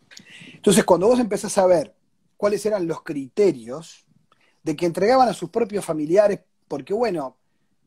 Entonces, 0.54 0.84
cuando 0.84 1.08
vos 1.08 1.18
empezás 1.18 1.58
a 1.58 1.66
ver 1.66 1.96
cuáles 2.36 2.64
eran 2.64 2.86
los 2.86 3.02
criterios 3.02 4.06
de 4.62 4.76
que 4.76 4.86
entregaban 4.86 5.28
a 5.28 5.34
sus 5.34 5.50
propios 5.50 5.84
familiares, 5.84 6.38
porque 6.68 6.94
bueno, 6.94 7.36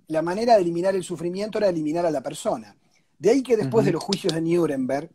la 0.07 0.21
manera 0.21 0.55
de 0.55 0.63
eliminar 0.63 0.95
el 0.95 1.03
sufrimiento 1.05 1.59
era 1.59 1.69
eliminar 1.69 2.05
a 2.05 2.11
la 2.11 2.21
persona. 2.21 2.75
De 3.17 3.29
ahí 3.29 3.41
que 3.41 3.55
después 3.55 3.85
de 3.85 3.93
los 3.93 4.03
juicios 4.03 4.33
de 4.33 4.41
Nuremberg, 4.41 5.09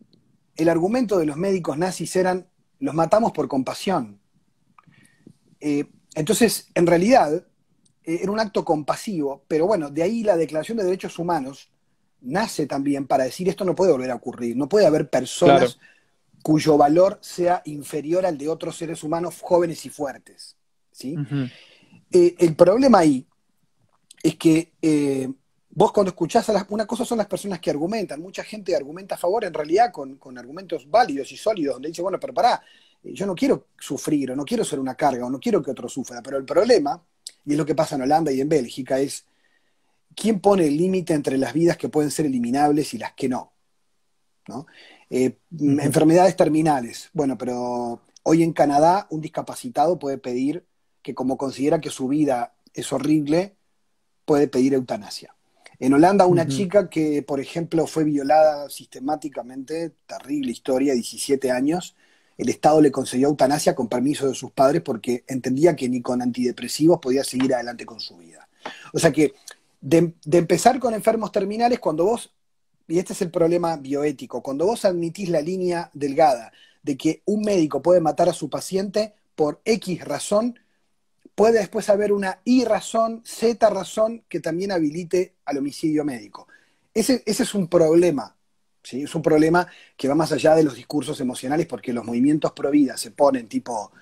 el 0.57 0.71
argumento 0.71 1.19
de 1.19 1.27
los 1.27 1.37
médicos 1.37 1.77
nazis 1.77 2.17
eran, 2.17 2.47
los 2.79 2.95
matamos 2.95 3.33
por 3.33 3.49
compasión. 3.49 4.19
Eh, 5.61 5.91
entonces, 6.17 6.69
en 6.75 6.87
realidad, 6.87 7.35
eh, 7.35 8.19
era 8.23 8.33
un 8.33 8.41
acto 8.41 8.65
compasivo, 8.65 9.45
pero 9.47 9.67
bueno, 9.67 9.91
de 9.91 10.03
ahí 10.03 10.25
la 10.25 10.37
Declaración 10.37 10.79
de 10.79 10.85
Derechos 10.85 11.19
Humanos 11.19 11.71
nace 12.23 12.67
también 12.67 13.07
para 13.07 13.25
decir 13.25 13.49
esto 13.51 13.67
no 13.67 13.75
puede 13.75 13.93
volver 13.93 14.11
a 14.11 14.15
ocurrir, 14.15 14.57
no 14.57 14.67
puede 14.67 14.87
haber 14.87 15.11
personas 15.11 15.79
cuyo 16.43 16.79
valor 16.79 17.19
sea 17.21 17.61
inferior 17.67 18.25
al 18.25 18.39
de 18.39 18.49
otros 18.49 18.79
seres 18.79 19.05
humanos 19.05 19.37
jóvenes 19.43 19.85
y 19.85 19.91
fuertes. 19.91 20.57
¿sí? 20.91 21.15
Eh, 22.11 22.35
el 22.39 22.57
problema 22.57 23.01
ahí 23.01 23.27
es 24.23 24.37
que 24.37 24.73
vos 25.69 25.93
cuando 25.93 26.09
escuchás 26.09 26.49
a 26.49 26.55
las, 26.55 26.65
una 26.71 26.87
cosa 26.87 27.05
son 27.05 27.19
las 27.19 27.27
personas 27.27 27.61
que 27.61 27.69
argumentan, 27.69 28.23
mucha 28.23 28.43
gente 28.43 28.75
argumenta 28.75 29.17
a 29.17 29.19
favor 29.19 29.45
en 29.45 29.53
realidad 29.53 29.93
con, 29.93 30.17
con 30.17 30.39
argumentos 30.39 30.91
válidos 30.91 31.31
y 31.33 31.37
sólidos, 31.37 31.75
donde 31.75 31.89
dice, 31.89 32.01
bueno, 32.01 32.19
pero 32.19 32.33
pará, 32.33 32.63
yo 33.13 33.27
no 33.27 33.35
quiero 33.35 33.69
sufrir 33.79 34.31
o 34.31 34.37
no 34.37 34.45
quiero 34.45 34.65
ser 34.65 34.79
una 34.79 34.95
carga 34.95 35.27
o 35.27 35.31
no 35.31 35.41
quiero 35.41 35.63
que 35.63 35.71
otro 35.71 35.89
sufra, 35.89 36.23
pero 36.23 36.37
el 36.37 36.45
problema, 36.45 37.03
y 37.45 37.53
es 37.53 37.59
lo 37.59 37.67
que 37.67 37.75
pasa 37.75 37.97
en 37.97 38.03
Holanda 38.03 38.33
y 38.33 38.41
en 38.41 38.49
Bélgica, 38.49 38.99
es 38.99 39.25
quién 40.15 40.41
pone 40.41 40.67
el 40.67 40.77
límite 40.77 41.15
entre 41.15 41.39
las 41.39 41.53
vidas 41.53 41.77
que 41.77 41.89
pueden 41.89 42.11
ser 42.11 42.27
eliminables 42.27 42.95
y 42.95 42.99
las 42.99 43.13
que 43.13 43.29
no. 43.29 43.53
¿no? 44.49 44.67
Eh, 45.11 45.39
enfermedades 45.59 46.37
terminales. 46.37 47.11
Bueno, 47.13 47.37
pero 47.37 48.03
hoy 48.23 48.43
en 48.43 48.53
Canadá 48.53 49.07
un 49.11 49.21
discapacitado 49.21 49.99
puede 49.99 50.19
pedir 50.19 50.65
que 51.03 51.15
como 51.15 51.37
considera 51.37 51.81
que 51.81 51.91
su 51.91 52.09
vida 52.09 52.55
es 52.75 52.93
horrible, 52.93 53.57
puede 54.25 54.49
pedir 54.49 54.75
eutanasia. 54.75 55.35
En 55.79 55.93
Holanda, 55.93 56.27
una 56.27 56.49
chica 56.49 56.89
que, 56.89 57.23
por 57.23 57.39
ejemplo, 57.39 57.87
fue 57.87 58.05
violada 58.05 58.71
sistemáticamente, 58.71 59.93
terrible 60.07 60.51
historia, 60.51 60.95
17 60.95 61.51
años, 61.51 61.95
el 62.39 62.49
Estado 62.49 62.81
le 62.81 62.91
concedió 62.91 63.29
eutanasia 63.29 63.75
con 63.75 63.89
permiso 63.89 64.29
de 64.29 64.35
sus 64.35 64.51
padres 64.51 64.83
porque 64.83 65.25
entendía 65.27 65.75
que 65.75 65.89
ni 65.89 66.03
con 66.03 66.21
antidepresivos 66.21 66.99
podía 67.01 67.25
seguir 67.25 67.55
adelante 67.55 67.87
con 67.87 68.01
su 68.01 68.17
vida. 68.19 68.49
O 68.93 68.99
sea 68.99 69.13
que 69.13 69.35
de, 69.81 70.13
empezar 70.33 70.79
con 70.79 70.95
enfermos 70.95 71.33
terminales, 71.33 71.79
cuando 71.79 72.05
vos, 72.05 72.33
y 72.89 72.99
este 72.99 73.13
es 73.13 73.23
el 73.23 73.31
problema 73.31 73.77
bioético, 73.77 74.43
cuando 74.43 74.67
vos 74.67 74.85
admitís 74.85 75.29
la 75.29 75.41
línea 75.41 75.91
delgada 75.95 76.53
de 76.83 76.97
que 76.97 77.23
un 77.25 77.43
médico 77.43 77.83
puede 77.83 78.01
matar 78.01 78.29
a 78.29 78.35
su 78.35 78.51
paciente 78.51 79.15
por 79.35 79.61
X 79.65 80.05
razón, 80.05 80.59
puede 81.35 81.59
después 81.59 81.89
haber 81.89 82.13
una 82.13 82.41
Y 82.45 82.65
razón, 82.65 83.23
Z 83.25 83.69
razón 83.71 84.25
que 84.29 84.41
también 84.41 84.73
habilite 84.73 85.35
al 85.45 85.59
homicidio 85.59 86.05
médico. 86.05 86.49
Ese, 86.95 87.23
ese 87.27 87.43
es 87.43 87.55
un 87.55 87.69
problema 87.69 88.36
es 88.93 89.15
un 89.15 89.23
problema 89.23 89.67
que 89.97 90.09
va 90.09 90.15
más 90.15 90.33
allá 90.33 90.55
de 90.55 90.63
los 90.63 90.75
discursos 90.75 91.21
emocionales 91.21 91.67
porque 91.67 91.93
los 91.93 92.05
movimientos 92.05 92.53
pro 92.53 92.71
vida 92.71 92.97
se 92.97 93.11
ponen 93.11 93.49
tipo, 93.49 93.93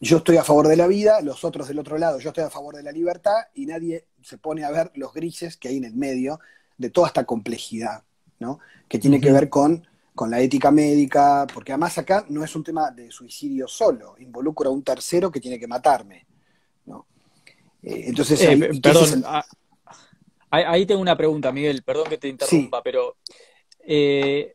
yo 0.00 0.18
estoy 0.18 0.36
a 0.36 0.44
favor 0.44 0.68
de 0.68 0.76
la 0.76 0.86
vida, 0.86 1.20
los 1.22 1.44
otros 1.44 1.68
del 1.68 1.78
otro 1.78 1.98
lado, 1.98 2.18
yo 2.20 2.30
estoy 2.30 2.44
a 2.44 2.50
favor 2.50 2.76
de 2.76 2.82
la 2.82 2.92
libertad 2.92 3.36
y 3.54 3.66
nadie 3.66 4.06
se 4.22 4.38
pone 4.38 4.64
a 4.64 4.70
ver 4.70 4.92
los 4.94 5.12
grises 5.12 5.56
que 5.56 5.68
hay 5.68 5.78
en 5.78 5.84
el 5.84 5.94
medio 5.94 6.40
de 6.76 6.90
toda 6.90 7.08
esta 7.08 7.24
complejidad, 7.24 8.02
¿no? 8.38 8.58
Que 8.88 8.98
tiene 8.98 9.20
que 9.20 9.32
ver 9.32 9.48
con, 9.48 9.86
con 10.14 10.30
la 10.30 10.40
ética 10.40 10.70
médica, 10.70 11.46
porque 11.52 11.72
además 11.72 11.96
acá 11.96 12.26
no 12.28 12.44
es 12.44 12.54
un 12.54 12.64
tema 12.64 12.90
de 12.90 13.10
suicidio 13.10 13.66
solo, 13.66 14.16
involucra 14.18 14.68
a 14.68 14.72
un 14.72 14.82
tercero 14.82 15.30
que 15.30 15.40
tiene 15.40 15.58
que 15.58 15.66
matarme, 15.66 16.26
¿no? 16.84 17.06
Eh, 17.82 18.04
entonces, 18.08 18.40
eh, 18.42 18.80
perdón, 18.82 19.24
Ahí, 20.64 20.86
tengo 20.86 21.00
una 21.00 21.16
pregunta, 21.16 21.52
Miguel, 21.52 21.82
perdón 21.82 22.08
que 22.08 22.18
te 22.18 22.28
interrumpa, 22.28 22.82
pero 22.82 23.16
eh, 23.86 24.54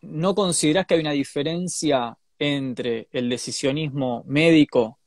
¿no 0.00 0.34
consideras 0.34 0.86
que 0.86 0.94
hay 0.94 1.00
una 1.00 1.12
diferencia 1.12 2.16
entre 2.38 3.08
el 3.12 3.28
decisionismo 3.28 4.24
médico, 4.26 4.98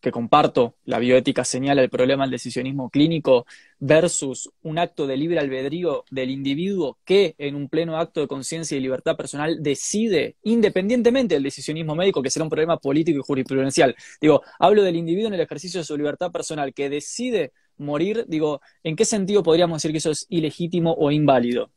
que 0.00 0.10
comparto, 0.10 0.76
la 0.84 0.98
bioética 0.98 1.44
señala 1.44 1.82
el 1.82 1.88
problema 1.88 2.24
del 2.24 2.32
decisionismo 2.32 2.90
clínico, 2.90 3.46
versus 3.78 4.50
un 4.62 4.78
acto 4.78 5.06
de 5.06 5.16
libre 5.16 5.38
albedrío 5.38 6.04
del 6.10 6.30
individuo 6.30 6.98
que 7.04 7.34
en 7.38 7.54
un 7.54 7.68
pleno 7.68 7.96
acto 7.96 8.20
de 8.20 8.26
conciencia 8.26 8.76
y 8.76 8.80
libertad 8.80 9.16
personal 9.16 9.62
decide, 9.62 10.36
independientemente 10.42 11.34
del 11.34 11.44
decisionismo 11.44 11.94
médico, 11.94 12.22
que 12.22 12.30
será 12.30 12.44
un 12.44 12.50
problema 12.50 12.76
político 12.78 13.18
y 13.18 13.22
jurisprudencial. 13.22 13.94
Digo, 14.20 14.42
hablo 14.58 14.82
del 14.82 14.96
individuo 14.96 15.28
en 15.28 15.34
el 15.34 15.40
ejercicio 15.40 15.80
de 15.80 15.84
su 15.84 15.96
libertad 15.96 16.30
personal, 16.30 16.74
que 16.74 16.90
decide 16.90 17.52
morir, 17.78 18.24
digo, 18.28 18.60
¿en 18.82 18.96
qué 18.96 19.04
sentido 19.04 19.42
podríamos 19.42 19.78
decir 19.78 19.92
que 19.92 19.98
eso 19.98 20.10
es 20.10 20.26
ilegítimo 20.28 20.92
o 20.92 21.10
inválido? 21.10 21.70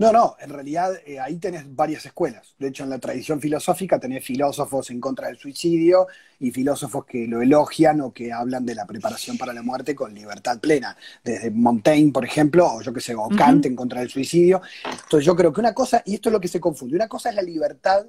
No, 0.00 0.12
no, 0.12 0.34
en 0.40 0.48
realidad 0.48 0.94
eh, 1.04 1.20
ahí 1.20 1.36
tenés 1.36 1.76
varias 1.76 2.06
escuelas. 2.06 2.54
De 2.58 2.68
hecho, 2.68 2.84
en 2.84 2.88
la 2.88 2.98
tradición 2.98 3.38
filosófica 3.38 4.00
tenés 4.00 4.24
filósofos 4.24 4.88
en 4.88 4.98
contra 4.98 5.26
del 5.26 5.36
suicidio 5.36 6.06
y 6.38 6.50
filósofos 6.50 7.04
que 7.04 7.26
lo 7.26 7.42
elogian 7.42 8.00
o 8.00 8.10
que 8.10 8.32
hablan 8.32 8.64
de 8.64 8.74
la 8.74 8.86
preparación 8.86 9.36
para 9.36 9.52
la 9.52 9.60
muerte 9.60 9.94
con 9.94 10.14
libertad 10.14 10.58
plena. 10.58 10.96
Desde 11.22 11.50
Montaigne, 11.50 12.12
por 12.12 12.24
ejemplo, 12.24 12.66
o 12.66 12.80
yo 12.80 12.94
que 12.94 13.02
sé, 13.02 13.14
o 13.14 13.28
Kant 13.28 13.66
en 13.66 13.76
contra 13.76 14.00
del 14.00 14.08
suicidio. 14.08 14.62
Entonces 14.86 15.26
yo 15.26 15.36
creo 15.36 15.52
que 15.52 15.60
una 15.60 15.74
cosa, 15.74 16.02
y 16.06 16.14
esto 16.14 16.30
es 16.30 16.32
lo 16.32 16.40
que 16.40 16.48
se 16.48 16.60
confunde, 16.60 16.96
una 16.96 17.06
cosa 17.06 17.28
es 17.28 17.34
la 17.34 17.42
libertad 17.42 18.06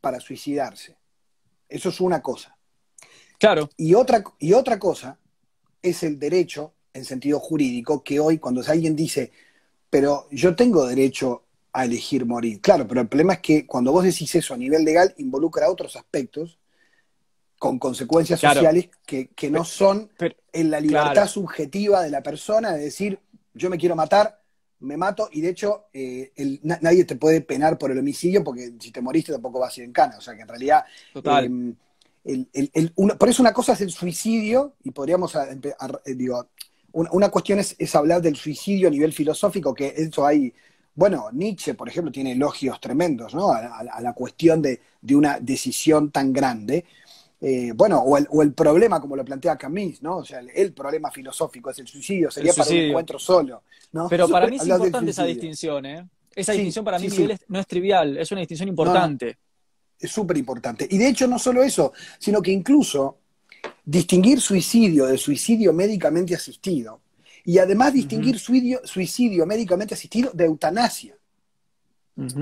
para 0.00 0.18
suicidarse. 0.18 0.96
Eso 1.68 1.90
es 1.90 2.00
una 2.00 2.20
cosa. 2.20 2.56
Claro. 3.38 3.70
Y 3.76 3.94
otra, 3.94 4.24
y 4.40 4.54
otra 4.54 4.76
cosa 4.80 5.16
es 5.82 6.02
el 6.02 6.18
derecho, 6.18 6.72
en 6.92 7.04
sentido 7.04 7.38
jurídico, 7.40 8.02
que 8.02 8.20
hoy 8.20 8.38
cuando 8.38 8.62
alguien 8.66 8.96
dice, 8.96 9.32
pero 9.88 10.26
yo 10.30 10.54
tengo 10.54 10.86
derecho 10.86 11.44
a 11.72 11.84
elegir 11.84 12.26
morir. 12.26 12.60
Claro, 12.60 12.86
pero 12.86 13.00
el 13.00 13.08
problema 13.08 13.34
es 13.34 13.40
que 13.40 13.66
cuando 13.66 13.92
vos 13.92 14.04
decís 14.04 14.34
eso 14.34 14.54
a 14.54 14.56
nivel 14.56 14.84
legal, 14.84 15.14
involucra 15.18 15.70
otros 15.70 15.96
aspectos 15.96 16.58
con 17.58 17.78
consecuencias 17.78 18.40
sociales 18.40 18.88
que, 19.04 19.28
no 19.50 19.64
son 19.64 20.10
en 20.52 20.70
la 20.70 20.80
libertad 20.80 21.28
subjetiva 21.28 22.02
de 22.02 22.10
la 22.10 22.22
persona 22.22 22.72
de 22.72 22.84
decir, 22.84 23.20
yo 23.52 23.68
me 23.68 23.76
quiero 23.76 23.94
matar, 23.94 24.40
me 24.78 24.96
mato, 24.96 25.28
y 25.30 25.42
de 25.42 25.50
hecho 25.50 25.84
eh, 25.92 26.32
nadie 26.62 27.04
te 27.04 27.16
puede 27.16 27.42
penar 27.42 27.76
por 27.76 27.90
el 27.90 27.98
homicidio 27.98 28.42
porque 28.42 28.72
si 28.80 28.90
te 28.90 29.02
moriste 29.02 29.32
tampoco 29.32 29.58
vas 29.60 29.76
a 29.76 29.80
ir 29.80 29.84
en 29.84 29.92
cana. 29.92 30.16
O 30.16 30.20
sea 30.20 30.34
que 30.34 30.42
en 30.42 30.48
realidad... 30.48 30.84
Por 32.22 33.28
eso 33.28 33.42
una 33.42 33.52
cosa 33.52 33.72
es 33.72 33.80
el 33.80 33.90
suicidio, 33.90 34.74
y 34.84 34.90
podríamos, 34.90 35.34
eh, 35.34 36.14
digo, 36.14 36.48
una, 36.92 37.30
cuestión 37.30 37.58
es, 37.58 37.94
hablar 37.94 38.20
del 38.20 38.36
suicidio 38.36 38.88
a 38.88 38.90
nivel 38.90 39.12
filosófico, 39.12 39.74
que 39.74 39.94
eso 39.96 40.26
hay, 40.26 40.52
bueno, 40.94 41.28
Nietzsche, 41.32 41.74
por 41.74 41.88
ejemplo, 41.88 42.12
tiene 42.12 42.32
elogios 42.32 42.80
tremendos, 42.80 43.34
¿no? 43.34 43.52
A, 43.52 44.00
la 44.00 44.12
cuestión 44.12 44.60
de, 44.60 44.80
una 45.14 45.38
decisión 45.40 46.10
tan 46.10 46.32
grande. 46.32 46.84
Eh, 47.40 47.72
bueno, 47.74 48.00
o 48.00 48.42
el, 48.42 48.52
problema, 48.52 49.00
como 49.00 49.16
lo 49.16 49.24
plantea 49.24 49.56
Camus, 49.56 50.02
¿no? 50.02 50.18
O 50.18 50.24
sea, 50.24 50.40
el, 50.40 50.74
problema 50.74 51.10
filosófico 51.10 51.70
es 51.70 51.78
el 51.78 51.86
suicidio, 51.86 52.30
sería 52.30 52.52
para 52.52 52.70
un 52.70 52.76
encuentro 52.76 53.18
solo, 53.18 53.62
¿no? 53.92 54.08
Pero 54.10 54.28
para 54.28 54.46
mí 54.46 54.56
es 54.56 54.66
importante 54.66 55.12
esa 55.12 55.24
distinción, 55.24 55.86
¿eh? 55.86 56.06
Esa 56.34 56.52
distinción 56.52 56.84
para 56.84 56.98
mí, 56.98 57.08
Miguel, 57.08 57.38
no 57.48 57.60
es 57.60 57.66
trivial, 57.66 58.18
es 58.18 58.30
una 58.30 58.40
distinción 58.40 58.68
importante 58.68 59.38
es 60.00 60.10
súper 60.10 60.38
importante. 60.38 60.88
Y 60.90 60.98
de 60.98 61.08
hecho 61.08 61.26
no 61.26 61.38
solo 61.38 61.62
eso, 61.62 61.92
sino 62.18 62.40
que 62.40 62.50
incluso 62.50 63.18
distinguir 63.84 64.40
suicidio 64.40 65.06
de 65.06 65.18
suicidio 65.18 65.72
médicamente 65.72 66.34
asistido 66.34 67.02
y 67.44 67.58
además 67.58 67.92
distinguir 67.92 68.38
suicidio, 68.38 69.46
médicamente 69.46 69.94
asistido 69.94 70.30
de 70.32 70.44
eutanasia, 70.44 71.16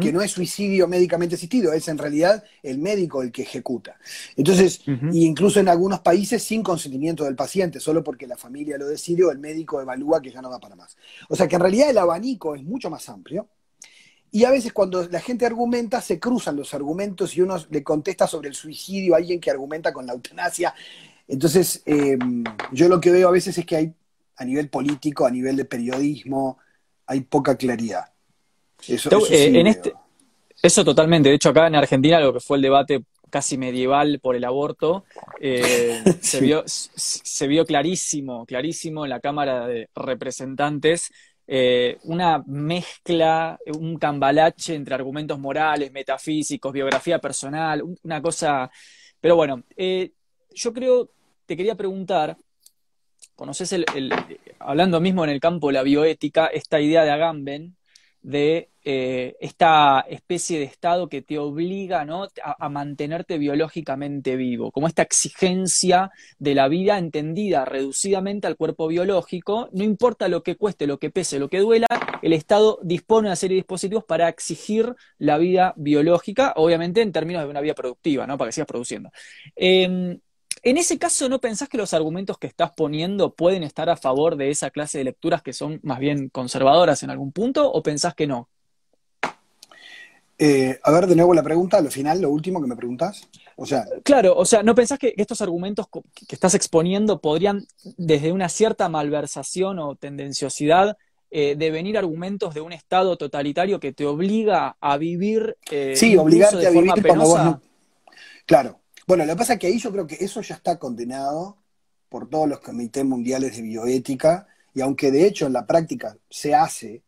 que 0.01 0.13
no 0.13 0.21
es 0.23 0.33
suicidio 0.33 0.89
médicamente 0.89 1.37
asistido, 1.37 1.73
es 1.73 1.87
en 1.87 1.99
realidad 1.99 2.43
el 2.65 2.79
médico 2.79 3.23
el 3.23 3.31
que 3.31 3.43
ejecuta. 3.43 3.97
Entonces, 4.35 4.81
incluso 5.13 5.61
en 5.61 5.69
algunos 5.69 6.01
países 6.01 6.43
sin 6.43 6.65
consentimiento 6.65 7.25
del 7.25 7.37
paciente, 7.37 7.79
solo 7.79 8.03
porque 8.03 8.27
la 8.27 8.37
familia 8.37 8.77
lo 8.77 8.89
decide 8.89 9.25
o 9.25 9.31
el 9.31 9.39
médico 9.39 9.81
evalúa 9.81 10.21
que 10.21 10.33
ya 10.33 10.43
no 10.43 10.51
va 10.51 10.59
para 10.59 10.75
más. 10.75 10.97
O 11.29 11.37
sea 11.37 11.47
que 11.47 11.55
en 11.55 11.63
realidad 11.63 11.91
el 11.91 11.99
abanico 11.99 12.57
es 12.57 12.65
mucho 12.65 12.91
más 12.91 13.09
amplio 13.09 13.49
y 14.31 14.45
a 14.45 14.51
veces 14.51 14.73
cuando 14.73 15.07
la 15.09 15.21
gente 15.21 15.47
argumenta, 15.47 16.01
se 16.01 16.19
cruzan 16.19 16.57
los 16.57 16.75
argumentos 16.75 17.37
y 17.37 17.41
uno 17.41 17.57
le 17.71 17.83
contesta 17.83 18.27
sobre 18.27 18.49
el 18.49 18.55
suicidio 18.55 19.15
a 19.15 19.19
alguien 19.19 19.41
que 19.41 19.51
argumenta 19.51 19.93
con 19.93 20.07
la 20.07 20.13
eutanasia. 20.13 20.75
Entonces, 21.27 21.83
em, 21.87 22.45
yo 22.73 22.89
lo 22.89 23.01
que 23.01 23.11
veo 23.11 23.29
a 23.29 23.33
veces 23.33 23.57
es 23.57 23.65
que 23.65 23.77
hay, 23.77 23.93
a 24.37 24.45
nivel 24.45 24.69
político, 24.69 25.27
a 25.27 25.31
nivel 25.31 25.57
de 25.57 25.65
periodismo, 25.65 26.59
hay 27.07 27.21
poca 27.21 27.57
claridad. 27.57 28.05
Eso, 28.87 29.11
eh, 29.31 29.63
este, 29.67 29.93
eso 30.63 30.85
totalmente. 30.85 31.31
De 31.31 31.35
hecho, 31.35 31.51
acá 31.51 31.67
en 31.67 31.75
Argentina, 31.75 32.21
lo 32.21 32.33
que 32.33 32.41
fue 32.41 32.59
el 32.59 32.63
debate 32.63 33.05
casi 33.31 33.59
medieval 33.59 34.21
por 34.21 34.37
el 34.37 34.45
aborto, 34.45 35.05
eh, 35.41 36.03
se, 36.21 36.41
vio, 36.41 36.65
se 36.67 37.47
vio 37.47 37.65
clarísimo, 37.65 38.47
clarísimo 38.47 39.05
en 39.05 39.11
la 39.11 39.21
Cámara 39.21 39.67
de 39.67 39.89
Representantes 39.95 41.11
eh, 41.51 41.97
una 42.05 42.43
mezcla, 42.47 43.59
un 43.79 43.97
cambalache 43.99 44.75
entre 44.75 44.95
argumentos 44.95 45.39
morales, 45.39 45.91
metafísicos, 45.91 46.73
biografía 46.73 47.19
personal, 47.19 47.83
una 48.03 48.21
cosa... 48.21 48.71
Pero 49.19 49.35
bueno, 49.35 49.65
eh, 49.75 50.13
yo 50.55 50.73
creo, 50.75 51.11
te 51.47 51.57
quería 51.57 51.75
preguntar, 51.75 52.37
¿conoces 53.35 53.73
el, 53.73 53.87
hablando 54.59 55.01
mismo 55.01 55.25
en 55.25 55.31
el 55.31 55.41
campo 55.41 55.69
de 55.69 55.73
la 55.73 55.83
bioética, 55.83 56.49
esta 56.49 56.81
idea 56.81 57.03
de 57.05 57.11
Agamben 57.13 57.77
de 58.21 58.69
eh, 58.85 59.37
esta 59.41 60.05
especie 60.09 60.59
de 60.59 60.65
estado 60.65 61.09
que 61.09 61.23
te 61.23 61.39
obliga 61.39 62.07
a, 62.43 62.69
mantenerte 62.69 63.39
biológicamente 63.39 64.37
vivo, 64.37 64.71
como 64.71 64.87
esta 64.87 65.03
exigencia 65.03 66.11
de 66.39 66.55
la 66.55 66.69
vida 66.69 66.97
entendida 66.97 67.65
reducidamente 67.65 68.47
al 68.47 68.57
cuerpo 68.57 68.87
biológico, 68.89 69.69
no 69.73 69.85
importa 69.85 70.29
lo 70.29 70.43
que 70.43 70.57
cueste, 70.57 70.87
lo 70.87 70.99
que 70.99 71.11
pese, 71.11 71.39
lo 71.39 71.49
que 71.49 71.59
duela, 71.59 71.87
el 72.23 72.33
Estado 72.33 72.79
dispone 72.83 73.27
de 73.27 73.31
una 73.31 73.37
serie 73.37 73.57
de 73.57 73.61
dispositivos 73.63 74.05
para 74.05 74.29
exigir 74.29 74.95
la 75.19 75.39
vida 75.39 75.75
biológica, 75.77 76.53
obviamente 76.57 77.03
en 77.03 77.13
términos 77.13 77.43
de 77.43 77.51
una 77.51 77.61
vida 77.61 77.75
productiva, 77.75 78.27
¿no? 78.27 78.39
para 78.39 78.49
que 78.49 78.53
sigas 78.53 78.69
produciendo. 78.69 79.11
Em, 79.57 80.19
en 80.63 80.77
ese 80.77 80.99
caso, 80.99 81.29
¿no 81.29 81.41
pensás 81.41 81.69
que 81.69 81.79
los 81.79 81.95
argumentos 81.95 82.39
que 82.39 82.47
estás 82.47 82.73
poniendo 82.73 83.35
pueden 83.35 83.63
estar 83.63 83.89
a 83.91 83.97
favor 83.97 84.37
de 84.37 84.51
esa 84.51 84.71
clase 84.71 84.99
de 84.99 85.05
lecturas 85.05 85.43
que 85.43 85.53
son 85.53 85.81
más 85.83 85.99
bien 85.99 86.29
conservadoras 86.31 87.03
en 87.03 87.11
algún 87.11 87.33
punto 87.33 87.71
o 87.71 87.83
pensás 87.83 88.15
que 88.15 88.27
no? 88.27 88.49
Eh, 90.39 90.79
a 90.83 90.91
ver, 90.93 91.07
de 91.07 91.17
nuevo 91.17 91.35
la 91.35 91.43
pregunta, 91.43 91.79
al 91.79 91.91
final, 91.91 92.21
lo 92.21 92.31
último 92.31 92.61
que 92.61 92.69
me 92.69 92.77
preguntas. 92.77 93.29
O 93.57 93.67
sea. 93.67 93.85
Claro, 94.05 94.37
o 94.37 94.45
sea, 94.45 94.63
¿no 94.63 94.75
pensás 94.75 94.99
que 94.99 95.15
estos 95.17 95.41
argumentos 95.41 95.89
que 95.89 96.35
estás 96.35 96.55
exponiendo 96.55 97.21
podrían, 97.21 97.67
desde 97.97 98.31
una 98.31 98.49
cierta 98.49 98.89
malversación 98.89 99.81
o 99.81 99.97
tendenciosidad, 99.97 100.97
eh, 101.31 101.57
devenir 101.59 101.99
argumentos 101.99 102.55
de 102.55 102.63
un 102.63 102.73
Estado 102.73 103.19
totalitario 103.19 103.79
que 103.79 103.93
te 103.93 104.07
obliga 104.07 104.77
a 104.81 104.97
vivir. 104.97 105.59
Eh, 105.71 105.95
sí, 105.95 106.17
obligarte 106.17 106.67
a 106.67 106.71
vivir 106.71 106.93
cuando 107.07 107.25
vos 107.25 107.45
no. 107.45 107.63
Claro. 108.47 108.81
Bueno, 109.07 109.27
lo 109.27 109.33
que 109.33 109.39
pasa 109.39 109.55
es 109.55 109.59
que 109.59 109.67
ahí 109.67 109.79
yo 109.79 109.93
creo 109.93 110.07
que 110.07 110.17
eso 110.21 110.41
ya 110.41 110.55
está 110.55 110.79
condenado 110.79 111.59
por 112.09 112.31
todos 112.31 112.49
los 112.49 112.61
comités 112.61 113.05
mundiales 113.05 113.57
de 113.57 113.63
bioética, 113.63 114.47
y 114.73 114.81
aunque 114.81 115.11
de 115.11 115.27
hecho 115.27 115.47
en 115.47 115.53
la 115.53 115.67
práctica 115.67 116.17
se 116.31 116.55
hace, 116.55 117.03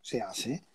se 0.00 0.22
hace, 0.22 0.65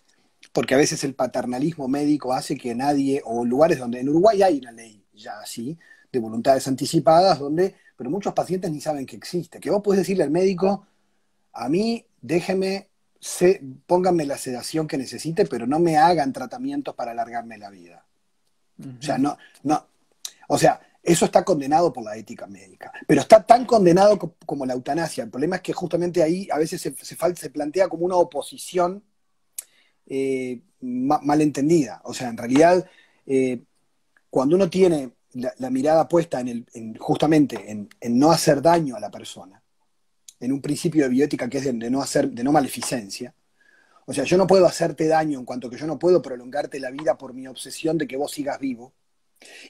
porque 0.52 0.74
a 0.74 0.78
veces 0.78 1.02
el 1.04 1.14
paternalismo 1.14 1.88
médico 1.88 2.32
hace 2.32 2.56
que 2.56 2.74
nadie, 2.74 3.22
o 3.24 3.44
lugares 3.44 3.78
donde 3.78 4.00
en 4.00 4.08
Uruguay 4.10 4.42
hay 4.42 4.58
una 4.58 4.72
ley 4.72 5.04
ya 5.14 5.40
así, 5.40 5.78
de 6.12 6.18
voluntades 6.18 6.68
anticipadas, 6.68 7.38
donde, 7.38 7.74
pero 7.96 8.10
muchos 8.10 8.34
pacientes 8.34 8.70
ni 8.70 8.80
saben 8.80 9.06
que 9.06 9.16
existe, 9.16 9.60
que 9.60 9.70
vos 9.70 9.82
podés 9.82 10.00
decirle 10.00 10.24
al 10.24 10.30
médico, 10.30 10.86
a 11.52 11.68
mí 11.68 12.06
déjeme, 12.20 12.90
se, 13.18 13.62
pónganme 13.86 14.26
la 14.26 14.36
sedación 14.36 14.86
que 14.86 14.98
necesite, 14.98 15.46
pero 15.46 15.66
no 15.66 15.78
me 15.78 15.96
hagan 15.96 16.32
tratamientos 16.32 16.94
para 16.94 17.12
alargarme 17.12 17.56
la 17.58 17.70
vida. 17.70 18.04
O 18.98 19.02
sea, 19.02 19.16
no, 19.16 19.36
no, 19.62 19.86
o 20.48 20.58
sea, 20.58 20.80
eso 21.02 21.24
está 21.24 21.44
condenado 21.44 21.92
por 21.92 22.04
la 22.04 22.16
ética 22.16 22.46
médica, 22.46 22.92
pero 23.06 23.20
está 23.20 23.44
tan 23.44 23.64
condenado 23.64 24.18
como 24.44 24.66
la 24.66 24.74
eutanasia. 24.74 25.24
El 25.24 25.30
problema 25.30 25.56
es 25.56 25.62
que 25.62 25.72
justamente 25.72 26.22
ahí 26.22 26.48
a 26.50 26.58
veces 26.58 26.80
se, 26.80 26.94
se 26.94 27.50
plantea 27.50 27.88
como 27.88 28.04
una 28.04 28.16
oposición 28.16 29.02
eh, 30.14 30.60
malentendida. 30.82 32.02
O 32.04 32.12
sea, 32.12 32.28
en 32.28 32.36
realidad, 32.36 32.84
eh, 33.24 33.62
cuando 34.28 34.56
uno 34.56 34.68
tiene 34.68 35.12
la, 35.32 35.70
mirada 35.70 36.06
puesta 36.06 36.38
en, 36.40 36.48
el, 36.48 36.98
justamente 36.98 37.70
en, 37.70 37.88
no 38.18 38.30
hacer 38.30 38.60
daño 38.60 38.94
a 38.94 39.00
la 39.00 39.10
persona, 39.10 39.62
en 40.38 40.52
un 40.52 40.60
principio 40.60 41.04
de 41.04 41.08
bioética 41.08 41.48
que 41.48 41.58
es 41.58 41.64
de, 41.64 41.72
no 41.72 42.02
hacer, 42.02 42.30
de 42.30 42.44
no 42.44 42.52
maleficencia, 42.52 43.34
o 44.04 44.12
sea, 44.12 44.24
yo 44.24 44.36
no 44.36 44.46
puedo 44.46 44.66
hacerte 44.66 45.06
daño 45.06 45.38
en 45.38 45.46
cuanto 45.46 45.70
que 45.70 45.78
yo 45.78 45.86
no 45.86 45.98
puedo 45.98 46.20
prolongarte 46.20 46.78
la 46.78 46.90
vida 46.90 47.16
por 47.16 47.32
mi 47.32 47.46
obsesión 47.46 47.96
de 47.96 48.06
que 48.06 48.18
vos 48.18 48.32
sigas 48.32 48.58
vivo. 48.58 48.92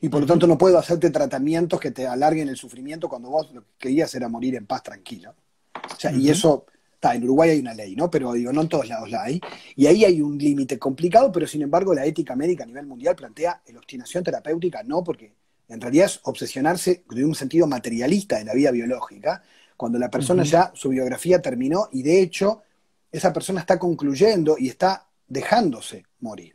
Y 0.01 0.09
por 0.09 0.23
lo 0.23 0.27
tanto 0.27 0.49
no 0.49 0.59
puedo 0.59 0.77
hacerte 0.77 1.11
tratamientos 1.11 1.79
que 1.79 1.93
te 1.93 2.09
alarguen 2.09 2.49
el 2.49 2.57
sufrimiento 2.57 3.09
cuando 3.09 3.31
vos 3.31 3.53
lo 3.53 3.63
que 3.63 3.71
querías 3.79 4.13
era 4.17 4.29
morir 4.29 4.57
en 4.57 4.67
paz 4.67 4.83
tranquilo. 4.83 5.37
O 5.75 6.01
sea, 6.01 6.11
y 6.11 6.31
eso 6.31 6.67
en 7.11 7.25
Uruguay 7.25 7.51
hay 7.51 7.59
una 7.59 7.75
ley, 7.75 7.97
¿no? 7.97 8.11
Pero 8.11 8.33
digo, 8.33 8.53
no 8.53 8.63
en 8.63 8.69
todos 8.69 8.89
lados 8.89 9.11
la 9.11 9.25
hay. 9.25 9.41
Y 9.75 9.87
ahí 9.87 10.05
hay 10.05 10.21
un 10.21 10.39
límite 10.39 10.79
complicado, 10.79 11.33
pero 11.33 11.47
sin 11.47 11.63
embargo 11.63 11.95
la 11.95 12.07
ética 12.07 12.37
médica 12.37 12.63
a 12.63 12.67
nivel 12.67 12.87
mundial 12.87 13.17
plantea 13.17 13.61
la 13.67 13.79
obstinación 13.79 14.23
terapéutica 14.23 14.83
no, 14.85 15.03
porque 15.03 15.33
en 15.69 15.81
realidad 15.81 16.07
es 16.07 16.21
obsesionarse 16.25 17.05
de 17.11 17.25
un 17.25 17.35
sentido 17.35 17.67
materialista 17.67 18.39
de 18.39 18.45
la 18.45 18.55
vida 18.55 18.71
biológica, 18.71 19.43
cuando 19.77 19.99
la 19.99 20.11
persona 20.11 20.45
ya, 20.45 20.71
su 20.75 20.91
biografía 20.91 21.43
terminó 21.43 21.89
y 21.91 22.03
de 22.03 22.21
hecho 22.21 22.63
esa 23.11 23.33
persona 23.33 23.61
está 23.61 23.79
concluyendo 23.79 24.57
y 24.59 24.69
está 24.69 25.09
dejándose 25.27 26.05
morir. 26.21 26.55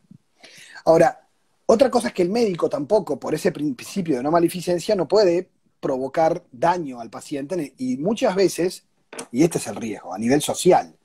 Ahora, 0.85 1.27
otra 1.65 1.91
cosa 1.91 2.07
es 2.07 2.13
que 2.13 2.21
el 2.21 2.29
médico 2.29 2.69
tampoco, 2.69 3.19
por 3.19 3.35
ese 3.35 3.51
principio 3.51 4.15
de 4.15 4.23
no 4.23 4.31
maleficencia, 4.31 4.95
no 4.95 5.07
puede 5.07 5.49
provocar 5.79 6.45
daño 6.51 7.01
al 7.01 7.09
paciente 7.09 7.73
y 7.77 7.97
muchas 7.97 8.35
veces 8.35 8.85
y 9.31 9.43
este 9.43 9.57
es 9.57 9.67
el 9.67 9.75
riesgo, 9.75 10.13
a 10.13 10.17
nivel 10.17 10.41
social. 10.41 10.95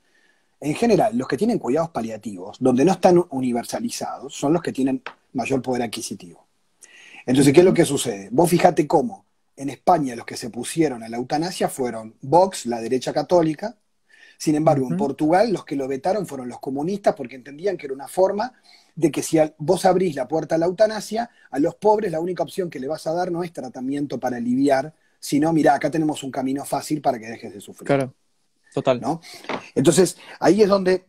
En 0.59 0.75
general, 0.75 1.17
los 1.17 1.27
que 1.27 1.37
tienen 1.37 1.59
cuidados 1.59 1.89
paliativos, 1.89 2.57
donde 2.59 2.85
no 2.85 2.93
están 2.93 3.23
universalizados, 3.31 4.33
son 4.33 4.53
los 4.53 4.61
que 4.61 4.71
tienen 4.71 5.01
mayor 5.33 5.61
poder 5.61 5.83
adquisitivo. 5.83 6.47
Entonces, 7.25 7.53
¿qué 7.53 7.59
es 7.59 7.65
lo 7.65 7.73
que 7.73 7.85
sucede? 7.85 8.29
Vos 8.31 8.49
fijate 8.49 8.87
cómo 8.87 9.25
en 9.55 9.69
España 9.69 10.15
los 10.15 10.25
que 10.25 10.37
se 10.37 10.49
pusieron 10.49 11.03
a 11.03 11.09
la 11.09 11.17
eutanasia 11.17 11.69
fueron 11.69 12.15
Vox, 12.21 12.65
la 12.65 12.81
derecha 12.81 13.13
católica, 13.13 13.77
sin 14.37 14.55
embargo, 14.55 14.87
en 14.89 14.97
Portugal 14.97 15.53
los 15.53 15.63
que 15.63 15.77
lo 15.77 15.87
vetaron 15.87 16.27
fueron 16.27 16.49
los 16.49 16.59
comunistas 16.59 17.15
porque 17.15 17.35
entendían 17.35 17.77
que 17.77 17.85
era 17.85 17.95
una 17.95 18.09
forma 18.09 18.53
de 18.93 19.09
que 19.09 19.23
si 19.23 19.37
vos 19.57 19.85
abrís 19.85 20.15
la 20.15 20.27
puerta 20.27 20.55
a 20.55 20.57
la 20.57 20.65
eutanasia, 20.65 21.29
a 21.49 21.59
los 21.59 21.75
pobres 21.75 22.11
la 22.11 22.19
única 22.19 22.43
opción 22.43 22.69
que 22.69 22.79
le 22.79 22.87
vas 22.87 23.07
a 23.07 23.13
dar 23.13 23.31
no 23.31 23.43
es 23.43 23.53
tratamiento 23.53 24.19
para 24.19 24.37
aliviar 24.37 24.93
si 25.23 25.39
no, 25.39 25.53
mira, 25.53 25.73
acá 25.73 25.89
tenemos 25.89 26.21
un 26.21 26.31
camino 26.31 26.65
fácil 26.65 27.01
para 27.01 27.17
que 27.17 27.27
dejes 27.27 27.53
de 27.53 27.61
sufrir. 27.61 27.87
Claro, 27.87 28.13
total. 28.73 28.99
¿no? 28.99 29.21
Entonces, 29.73 30.17
ahí 30.37 30.61
es 30.61 30.67
donde 30.67 31.05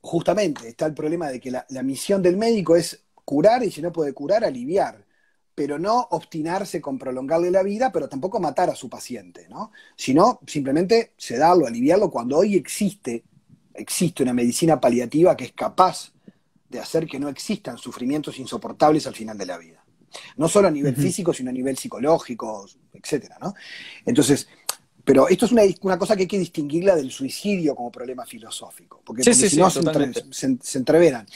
justamente 0.00 0.68
está 0.68 0.84
el 0.86 0.94
problema 0.94 1.28
de 1.28 1.38
que 1.38 1.52
la, 1.52 1.64
misión 1.84 2.22
del 2.22 2.36
médico 2.36 2.74
es 2.74 3.04
curar 3.24 3.62
y 3.62 3.70
si 3.70 3.80
no 3.80 3.92
puede 3.92 4.12
curar, 4.12 4.42
aliviar, 4.44 5.06
pero 5.54 5.78
no 5.78 6.08
obstinarse 6.10 6.80
con 6.80 6.98
prolongarle 6.98 7.52
la 7.52 7.62
vida, 7.62 7.92
pero 7.92 8.08
tampoco 8.08 8.40
matar 8.40 8.68
a 8.68 8.74
su 8.74 8.90
paciente, 8.90 9.46
¿no? 9.48 9.70
Sino 9.94 10.40
simplemente 10.44 11.12
sedarlo, 11.16 11.68
aliviarlo 11.68 12.10
cuando 12.10 12.38
hoy 12.38 12.56
existe, 12.56 13.22
existe 13.74 14.24
una 14.24 14.34
medicina 14.34 14.80
paliativa 14.80 15.36
que 15.36 15.44
es 15.44 15.52
capaz 15.52 16.12
de 16.68 16.80
hacer 16.80 17.06
que 17.06 17.20
no 17.20 17.28
existan 17.28 17.78
sufrimientos 17.78 18.40
insoportables 18.40 19.06
al 19.06 19.14
final 19.14 19.38
de 19.38 19.46
la 19.46 19.56
vida. 19.56 19.75
No 20.36 20.48
solo 20.48 20.68
a 20.68 20.70
nivel 20.70 20.96
físico, 20.96 21.32
sino 21.32 21.50
a 21.50 21.52
nivel 21.52 21.76
psicológico, 21.76 22.66
etcétera, 22.92 23.38
¿no? 23.40 23.54
Entonces, 24.04 24.48
pero 25.04 25.28
esto 25.28 25.46
es 25.46 25.52
una, 25.52 25.62
una, 25.82 25.98
cosa 25.98 26.16
que 26.16 26.22
hay 26.22 26.28
que 26.28 26.38
distinguirla 26.38 26.96
del 26.96 27.12
suicidio 27.12 27.76
como 27.76 27.92
problema 27.92 28.26
filosófico, 28.26 29.02
porque, 29.04 29.22
si 29.22 29.56
no 29.56 29.70
se, 29.70 30.78
entreveran. 30.78 31.26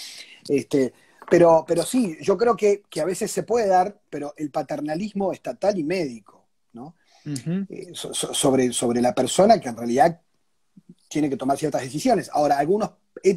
Este, 0.48 0.92
pero, 1.30 1.64
pero 1.66 1.84
sí, 1.84 2.18
yo 2.20 2.36
creo 2.36 2.56
que, 2.56 2.82
a 3.00 3.04
veces 3.04 3.30
se 3.30 3.44
puede 3.44 3.68
dar, 3.68 4.00
pero 4.10 4.34
el 4.36 4.50
paternalismo 4.50 5.32
estatal 5.32 5.78
y 5.78 5.84
médico, 5.84 6.46
¿no? 6.72 6.96
Eh, 7.24 7.92
sobre, 7.92 8.72
sobre 8.72 9.00
la 9.00 9.14
persona 9.14 9.60
que 9.60 9.68
en 9.68 9.76
realidad 9.76 10.20
tiene 11.08 11.30
que 11.30 11.36
tomar 11.36 11.56
ciertas 11.56 11.82
decisiones. 11.82 12.28
Ahora, 12.32 12.58
algunos 12.58 12.90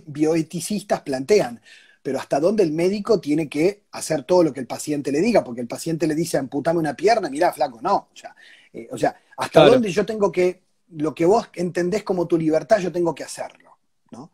bioeticistas 0.07 1.01
plantean, 1.01 1.61
pero 2.03 2.19
hasta 2.19 2.39
dónde 2.39 2.63
el 2.63 2.73
médico 2.73 3.19
tiene 3.19 3.47
que 3.47 3.83
hacer 3.93 4.23
todo 4.23 4.43
lo 4.43 4.53
que 4.53 4.59
el 4.59 4.67
paciente 4.67 5.11
le 5.11 5.21
diga, 5.21 5.43
porque 5.43 5.61
el 5.61 5.67
paciente 5.67 6.05
le 6.05 6.13
dice 6.13 6.37
amputame 6.37 6.77
una 6.77 6.95
pierna, 6.95 7.29
mira, 7.29 7.53
flaco, 7.53 7.79
no. 7.81 7.95
O 7.95 8.15
sea, 8.15 8.35
eh, 8.73 8.89
o 8.91 8.97
sea 8.97 9.15
hasta 9.37 9.65
dónde 9.65 9.89
yo 9.89 10.05
tengo 10.05 10.31
que, 10.31 10.61
lo 10.91 11.15
que 11.15 11.25
vos 11.25 11.49
entendés 11.55 12.03
como 12.03 12.27
tu 12.27 12.37
libertad, 12.37 12.79
yo 12.79 12.91
tengo 12.91 13.15
que 13.15 13.23
hacerlo, 13.23 13.77
¿no? 14.11 14.31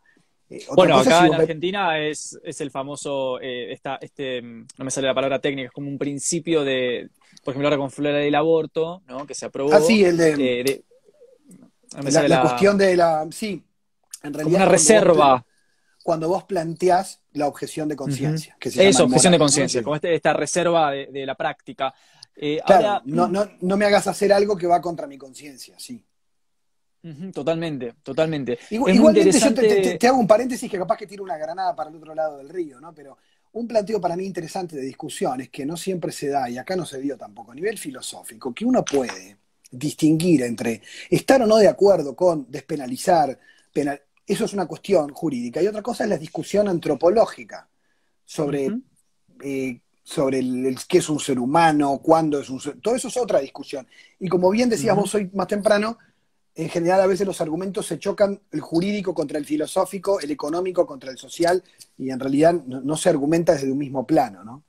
Eh, 0.50 0.66
bueno, 0.74 0.98
acá 0.98 1.26
en 1.26 1.34
Argentina 1.34 1.98
es, 1.98 2.38
el 2.42 2.70
famoso, 2.72 3.40
eh, 3.40 3.78
este, 4.00 4.42
no 4.42 4.84
me 4.84 4.90
sale 4.90 5.06
la 5.06 5.14
palabra 5.14 5.40
técnica, 5.40 5.68
es 5.68 5.72
como 5.72 5.88
un 5.88 5.96
principio 5.96 6.64
de, 6.64 7.08
por 7.44 7.52
ejemplo, 7.52 7.68
ahora 7.68 7.78
con 7.78 8.04
la 8.04 8.10
del 8.10 8.34
aborto, 8.34 9.02
¿no? 9.06 9.26
Que 9.26 9.34
se 9.34 9.46
aprobó. 9.46 9.72
Ah, 9.72 9.80
sí, 9.80 10.04
el 10.04 10.16
de... 10.16 10.82
la, 12.28 12.42
cuestión 12.42 12.76
de 12.76 12.96
la... 12.96 13.26
Sí, 13.30 13.62
en 14.24 14.34
realidad... 14.34 14.56
una 14.56 14.68
reserva 14.68 15.46
cuando 16.02 16.28
vos 16.28 16.44
planteás 16.44 17.20
la 17.32 17.46
objeción 17.46 17.88
de 17.88 17.96
conciencia. 17.96 18.56
Eso, 18.60 19.04
objeción 19.04 19.32
de 19.32 19.38
conciencia, 19.38 19.82
como 19.82 19.96
este, 19.96 20.14
esta 20.14 20.32
reserva 20.32 20.90
de, 20.92 21.26
la 21.26 21.34
práctica. 21.34 21.94
Eh, 22.34 22.60
claro, 22.64 23.02
no, 23.04 23.28
no, 23.28 23.48
no, 23.60 23.76
me 23.76 23.84
hagas 23.84 24.06
hacer 24.06 24.32
algo 24.32 24.56
que 24.56 24.66
va 24.66 24.80
contra 24.80 25.06
mi 25.06 25.18
conciencia, 25.18 25.78
sí. 25.78 26.02
totalmente, 27.32 27.94
totalmente. 28.02 28.58
igualmente 28.70 29.30
yo 29.32 29.98
te, 29.98 30.06
hago 30.06 30.18
un 30.18 30.26
paréntesis 30.26 30.70
que 30.70 30.78
capaz 30.78 30.96
que 30.96 31.06
tiro 31.06 31.22
una 31.22 31.36
granada 31.36 31.74
para 31.76 31.90
el 31.90 31.96
otro 31.96 32.14
lado 32.14 32.38
del 32.38 32.48
río, 32.48 32.80
¿no? 32.80 32.94
Pero 32.94 33.18
un 33.52 33.68
planteo 33.68 34.00
para 34.00 34.16
mí 34.16 34.24
interesante 34.24 34.76
de 34.76 34.82
discusión 34.82 35.40
es 35.40 35.50
que 35.50 35.66
no 35.66 35.76
siempre 35.76 36.12
se 36.12 36.28
da, 36.28 36.48
y 36.48 36.56
acá 36.56 36.76
no 36.76 36.86
se 36.86 37.00
dio 37.00 37.18
tampoco, 37.18 37.52
a 37.52 37.54
nivel 37.54 37.76
filosófico, 37.76 38.54
que 38.54 38.64
uno 38.64 38.84
puede 38.84 39.36
distinguir 39.70 40.42
entre 40.42 40.82
estar 41.10 41.42
o 41.42 41.46
no 41.46 41.56
de 41.58 41.68
acuerdo 41.68 42.16
con 42.16 42.46
despenalizar, 42.50 43.38
penal, 43.72 44.00
eso 44.32 44.44
es 44.44 44.52
una 44.52 44.66
cuestión 44.66 45.12
jurídica. 45.12 45.62
Y 45.62 45.66
otra 45.66 45.82
cosa 45.82 46.04
es 46.04 46.10
la 46.10 46.18
discusión 46.18 46.68
antropológica 46.68 47.68
sobre, 48.24 48.70
eh, 49.42 49.80
sobre 50.02 50.38
el, 50.38 50.78
qué 50.88 50.98
es 50.98 51.08
un 51.08 51.18
ser 51.18 51.38
humano, 51.38 52.00
cuándo 52.02 52.40
es 52.40 52.48
un 52.48 52.60
ser 52.60 52.80
Todo 52.80 52.94
eso 52.94 53.08
es 53.08 53.16
otra 53.16 53.40
discusión. 53.40 53.86
Y 54.18 54.28
como 54.28 54.50
bien 54.50 54.68
decíamos 54.68 55.14
hoy 55.14 55.30
más 55.34 55.48
temprano, 55.48 55.98
en 56.54 56.68
general 56.68 57.00
a 57.00 57.06
veces 57.06 57.26
los 57.26 57.40
argumentos 57.40 57.86
se 57.86 57.98
chocan 57.98 58.40
el 58.50 58.60
jurídico 58.60 59.14
contra 59.14 59.38
el 59.38 59.46
filosófico, 59.46 60.20
el 60.20 60.30
económico 60.30 60.86
contra 60.86 61.10
el 61.10 61.18
social, 61.18 61.62
y 61.96 62.10
en 62.10 62.20
realidad 62.20 62.54
no, 62.54 62.80
no 62.80 62.96
se 62.96 63.08
argumenta 63.08 63.54
desde 63.54 63.70
un 63.70 63.78
mismo 63.78 64.06
plano, 64.06 64.44
¿no? 64.44 64.64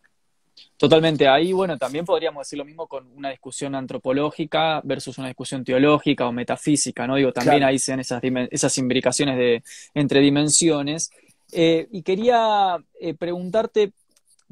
Totalmente. 0.77 1.27
Ahí, 1.27 1.53
bueno, 1.53 1.77
también 1.77 2.05
podríamos 2.05 2.41
decir 2.41 2.57
lo 2.57 2.65
mismo 2.65 2.87
con 2.87 3.07
una 3.15 3.29
discusión 3.29 3.75
antropológica 3.75 4.81
versus 4.83 5.17
una 5.17 5.27
discusión 5.27 5.63
teológica 5.63 6.27
o 6.27 6.31
metafísica, 6.31 7.05
¿no? 7.05 7.15
Digo, 7.15 7.31
también 7.31 7.63
ahí 7.63 7.79
sean 7.79 7.99
esas, 7.99 8.21
esas 8.49 8.77
imbricaciones 8.77 9.37
de, 9.37 9.63
entre 9.93 10.21
dimensiones. 10.21 11.11
Eh, 11.51 11.87
y 11.91 12.01
quería 12.01 12.77
eh, 12.99 13.13
preguntarte, 13.13 13.91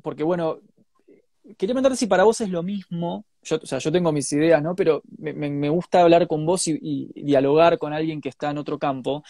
porque 0.02 0.24
bueno, 0.24 0.60
quería 1.58 1.74
preguntarte 1.74 1.98
si 1.98 2.08
para 2.08 2.24
vos 2.24 2.42
es 2.42 2.50
lo 2.50 2.62
mismo 2.62 3.26
yo, 3.44 3.58
o 3.62 3.66
sea, 3.66 3.80
yo 3.80 3.92
tengo 3.92 4.12
mis 4.12 4.32
ideas, 4.34 4.62
¿no? 4.62 4.76
Pero 4.76 5.02
me, 5.18 5.70
gusta 5.70 6.02
hablar 6.02 6.28
con 6.28 6.46
vos 6.46 6.68
y, 6.68 7.12
dialogar 7.16 7.78
con 7.78 7.94
alguien 7.94 8.22
que 8.22 8.30
está 8.30 8.52
en 8.52 8.58
otro 8.58 8.78
campo. 8.78 9.24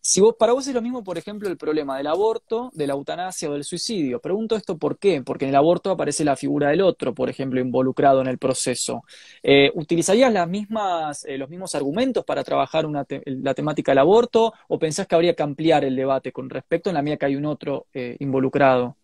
Si 0.00 0.20
vos, 0.20 0.36
para 0.38 0.52
vos 0.52 0.66
es 0.66 0.74
lo 0.74 0.80
mismo, 0.80 1.02
por 1.02 1.18
ejemplo, 1.18 1.48
el 1.48 1.56
problema 1.56 1.96
del 1.96 2.06
aborto, 2.06 2.70
de 2.74 2.86
la 2.86 2.94
eutanasia 2.94 3.50
o 3.50 3.54
del 3.54 3.64
suicidio. 3.64 4.20
Pregunto 4.20 4.56
esto 4.56 4.78
por 4.78 4.98
qué. 4.98 5.22
Porque 5.22 5.44
en 5.44 5.50
el 5.50 5.56
aborto 5.56 5.90
aparece 5.90 6.24
la 6.24 6.36
figura 6.36 6.70
del 6.70 6.82
otro, 6.82 7.14
por 7.14 7.28
ejemplo, 7.28 7.60
involucrado 7.60 8.20
en 8.20 8.28
el 8.28 8.38
proceso. 8.38 9.02
Eh, 9.42 9.70
¿Utilizarías 9.74 10.32
eh, 10.32 11.38
los 11.38 11.50
mismos 11.50 11.74
argumentos 11.74 12.24
para 12.24 12.44
trabajar 12.44 12.86
la 12.86 13.54
temática 13.54 13.92
del 13.92 13.98
aborto 13.98 14.52
o 14.68 14.78
pensás 14.78 15.06
que 15.06 15.14
habría 15.14 15.34
que 15.34 15.42
ampliar 15.42 15.84
el 15.84 15.96
debate 15.96 16.32
con 16.32 16.48
respecto 16.48 16.90
en 16.90 16.94
la 16.94 17.02
mía 17.02 17.16
que 17.16 17.26
hay 17.26 17.36
un 17.36 17.46
otro 17.46 17.86
eh, 17.92 18.16
involucrado? 18.20 18.96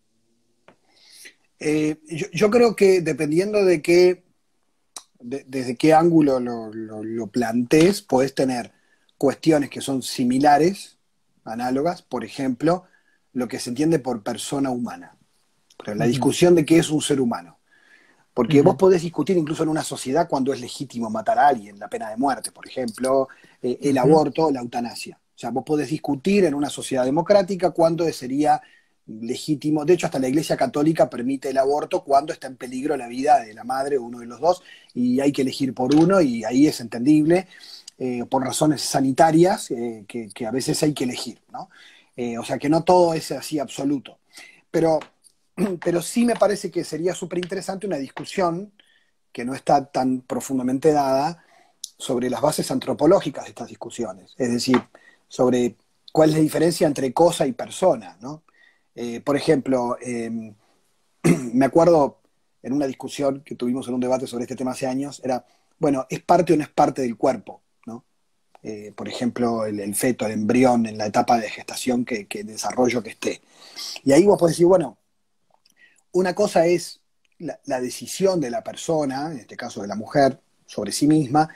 Yo, 1.59 2.49
creo 2.49 2.75
que 2.75 3.01
dependiendo 3.01 3.63
de 3.65 3.81
qué, 3.81 4.23
desde 5.19 5.75
qué 5.75 5.93
ángulo 5.93 6.39
lo, 6.39 6.71
lo 6.71 7.27
plantees, 7.27 8.01
podés 8.01 8.35
tener 8.35 8.74
cuestiones 9.17 9.69
que 9.69 9.81
son 9.81 10.01
similares 10.01 10.97
análogas, 11.43 12.01
por 12.01 12.23
ejemplo, 12.23 12.83
lo 13.33 13.47
que 13.47 13.59
se 13.59 13.69
entiende 13.69 13.99
por 13.99 14.23
persona 14.23 14.69
humana. 14.69 15.17
la 15.85 16.05
discusión 16.05 16.55
de 16.55 16.65
qué 16.65 16.79
es 16.79 16.89
un 16.89 17.01
ser 17.01 17.19
humano. 17.21 17.59
Porque 18.33 18.61
vos 18.61 18.75
podés 18.75 19.01
discutir 19.01 19.37
incluso 19.37 19.63
en 19.63 19.69
una 19.69 19.83
sociedad 19.83 20.27
cuando 20.27 20.51
es 20.51 20.59
legítimo 20.59 21.09
matar 21.09 21.39
a 21.39 21.47
alguien, 21.47 21.79
la 21.79 21.89
pena 21.89 22.09
de 22.09 22.17
muerte, 22.17 22.51
por 22.51 22.67
ejemplo, 22.67 23.29
eh, 23.61 23.77
el 23.81 23.97
aborto, 23.97 24.51
la 24.51 24.61
eutanasia. 24.61 25.17
O 25.17 25.37
sea, 25.37 25.51
vos 25.51 25.63
podés 25.65 25.89
discutir 25.89 26.45
en 26.45 26.53
una 26.53 26.69
sociedad 26.69 27.05
democrática 27.05 27.71
cuándo 27.71 28.11
sería 28.11 28.61
legítimo. 29.07 29.85
De 29.85 29.93
hecho, 29.93 30.07
hasta 30.07 30.19
la 30.19 30.27
Iglesia 30.27 30.57
Católica 30.57 31.09
permite 31.09 31.49
el 31.49 31.57
aborto 31.57 32.03
cuando 32.03 32.33
está 32.33 32.47
en 32.47 32.57
peligro 32.57 32.97
la 32.97 33.07
vida 33.07 33.39
de 33.39 33.53
la 33.53 33.63
madre 33.63 33.97
o 33.97 34.03
uno 34.03 34.19
de 34.19 34.25
los 34.25 34.39
dos, 34.39 34.63
y 34.93 35.19
hay 35.19 35.31
que 35.31 35.43
elegir 35.43 35.73
por 35.73 35.93
uno, 35.93 36.21
y 36.21 36.43
ahí 36.43 36.67
es 36.67 36.79
entendible. 36.79 37.47
Eh, 37.97 38.25
por 38.29 38.43
razones 38.43 38.81
sanitarias 38.81 39.71
eh, 39.71 40.03
que, 40.05 40.45
a 40.45 40.51
veces 40.51 40.83
hay 40.83 40.93
que 40.93 41.05
elegir, 41.05 41.41
¿no? 41.49 41.69
Eh, 42.17 42.37
o 42.37 42.43
sea 42.43 42.57
que 42.57 42.67
no 42.67 42.83
todo 42.83 43.13
es 43.13 43.31
así 43.31 43.57
absoluto. 43.57 44.19
Pero, 44.69 44.99
pero 45.83 46.01
sí 46.01 46.25
me 46.25 46.35
parece 46.35 46.69
que 46.69 46.83
sería 46.83 47.15
súper 47.15 47.39
interesante 47.39 47.87
una 47.87 47.97
discusión 47.97 48.73
que 49.31 49.45
no 49.45 49.55
está 49.55 49.85
tan 49.85 50.21
profundamente 50.21 50.91
dada 50.91 51.45
sobre 51.97 52.29
las 52.29 52.41
bases 52.41 52.69
antropológicas 52.69 53.45
de 53.45 53.51
estas 53.51 53.69
discusiones, 53.69 54.33
es 54.37 54.51
decir, 54.51 54.81
sobre 55.29 55.77
cuál 56.11 56.29
es 56.29 56.35
la 56.35 56.41
diferencia 56.41 56.87
entre 56.87 57.13
cosa 57.13 57.47
y 57.47 57.53
persona, 57.53 58.17
¿no? 58.21 58.43
por 59.25 59.35
ejemplo, 59.35 59.97
em, 60.01 60.55
me 61.53 61.65
acuerdo 61.65 62.21
en 62.63 62.73
una 62.73 62.87
discusión 62.87 63.41
que 63.45 63.55
tuvimos 63.55 63.87
en 63.87 63.95
un 63.95 63.99
debate 64.01 64.27
sobre 64.27 64.43
este 64.43 64.55
tema 64.55 64.71
hace 64.71 64.87
años, 64.87 65.21
era, 65.23 65.45
bueno, 65.79 66.05
¿es 66.09 66.21
parte 66.21 66.53
o 66.53 66.57
no 66.57 66.63
es 66.63 66.69
parte 66.69 67.01
del 67.01 67.17
cuerpo? 67.17 67.61
Eh, 68.67 68.91
por 68.95 69.07
ejemplo, 69.07 69.67
el, 69.67 69.93
feto, 69.93 70.25
el 70.25 70.31
embrión 70.31 70.87
en 70.87 70.97
la 70.97 71.05
etapa 71.05 71.37
de 71.37 71.51
gestación 71.51 72.03
que, 72.03 72.25
desarrollo 72.43 73.03
que 73.03 73.11
esté. 73.11 73.41
Y 74.03 74.11
ahí 74.11 74.25
vos 74.25 74.39
podés 74.39 74.55
decir, 74.55 74.65
bueno, 74.65 74.97
una 76.13 76.33
cosa 76.33 76.65
es 76.65 76.99
la, 77.37 77.79
decisión 77.79 78.41
de 78.41 78.49
la 78.49 78.63
persona, 78.63 79.31
en 79.31 79.37
este 79.37 79.55
caso 79.55 79.83
de 79.83 79.87
la 79.87 79.93
mujer, 79.93 80.41
sobre 80.65 80.91
sí 80.91 81.05
misma, 81.05 81.47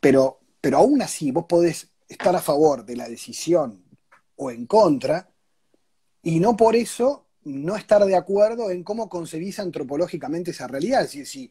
pero, 0.00 0.40
pero 0.60 0.76
aún 0.76 1.00
así 1.00 1.30
vos 1.30 1.46
podés 1.48 1.88
estar 2.10 2.36
a 2.36 2.42
favor 2.42 2.84
de 2.84 2.96
la 2.96 3.08
decisión 3.08 3.82
o 4.36 4.50
en 4.50 4.66
contra, 4.66 5.30
y 6.22 6.40
no 6.40 6.58
por 6.58 6.76
eso 6.76 7.24
no 7.44 7.74
estar 7.74 8.04
de 8.04 8.16
acuerdo 8.16 8.70
en 8.70 8.84
cómo 8.84 9.08
concebís 9.08 9.60
antropológicamente 9.60 10.50
esa 10.50 10.66
realidad. 10.66 11.04
Es 11.04 11.14
decir, 11.14 11.50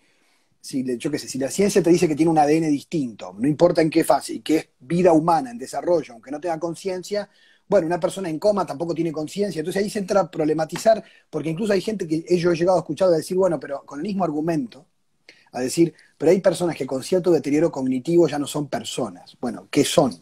si, 0.60 0.98
yo 0.98 1.12
qué 1.12 1.20
sé, 1.20 1.28
si 1.28 1.38
la 1.38 1.50
ciencia 1.50 1.82
te 1.82 1.90
dice 1.90 2.08
que 2.08 2.16
tiene 2.16 2.32
un 2.32 2.38
ADN 2.38 2.70
distinto, 2.70 3.36
no 3.38 3.48
importa 3.48 3.82
en 3.82 3.90
qué 3.90 4.04
fase, 4.04 4.34
y 4.34 4.40
que 4.42 4.58
es 4.58 4.70
vida 4.80 5.14
humana 5.14 5.52
en 5.52 5.58
desarrollo, 5.58 6.14
aunque 6.14 6.32
no 6.32 6.40
tenga 6.40 6.60
conciencia, 6.60 7.30
bueno, 7.68 7.88
una 7.88 8.00
persona 8.00 8.30
en 8.30 8.40
coma 8.40 8.66
tampoco 8.66 8.94
tiene 8.94 9.12
conciencia, 9.12 9.60
entonces 9.60 9.84
ahí 9.84 9.90
se 9.90 10.00
entra 10.00 10.22
a 10.22 10.32
problematizar, 10.32 11.04
porque 11.30 11.50
incluso 11.50 11.74
hay 11.74 11.82
gente 11.82 12.08
que 12.08 12.24
yo 12.38 12.52
he 12.52 12.56
llegado 12.56 12.78
a 12.78 12.82
escuchar 12.82 13.10
a 13.10 13.18
decir, 13.18 13.38
bueno, 13.38 13.60
pero 13.60 13.84
con 13.86 14.00
el 14.00 14.04
mismo 14.04 14.24
argumento, 14.24 14.86
a 15.52 15.62
decir, 15.62 15.94
pero 16.18 16.32
hay 16.32 16.42
personas 16.42 16.76
que 16.76 16.86
con 16.86 17.04
cierto 17.04 17.32
deterioro 17.32 17.72
cognitivo 17.72 18.28
ya 18.28 18.38
no 18.38 18.48
son 18.48 18.68
personas. 18.68 19.38
Bueno, 19.40 19.68
¿qué 19.72 19.86
son? 19.86 20.14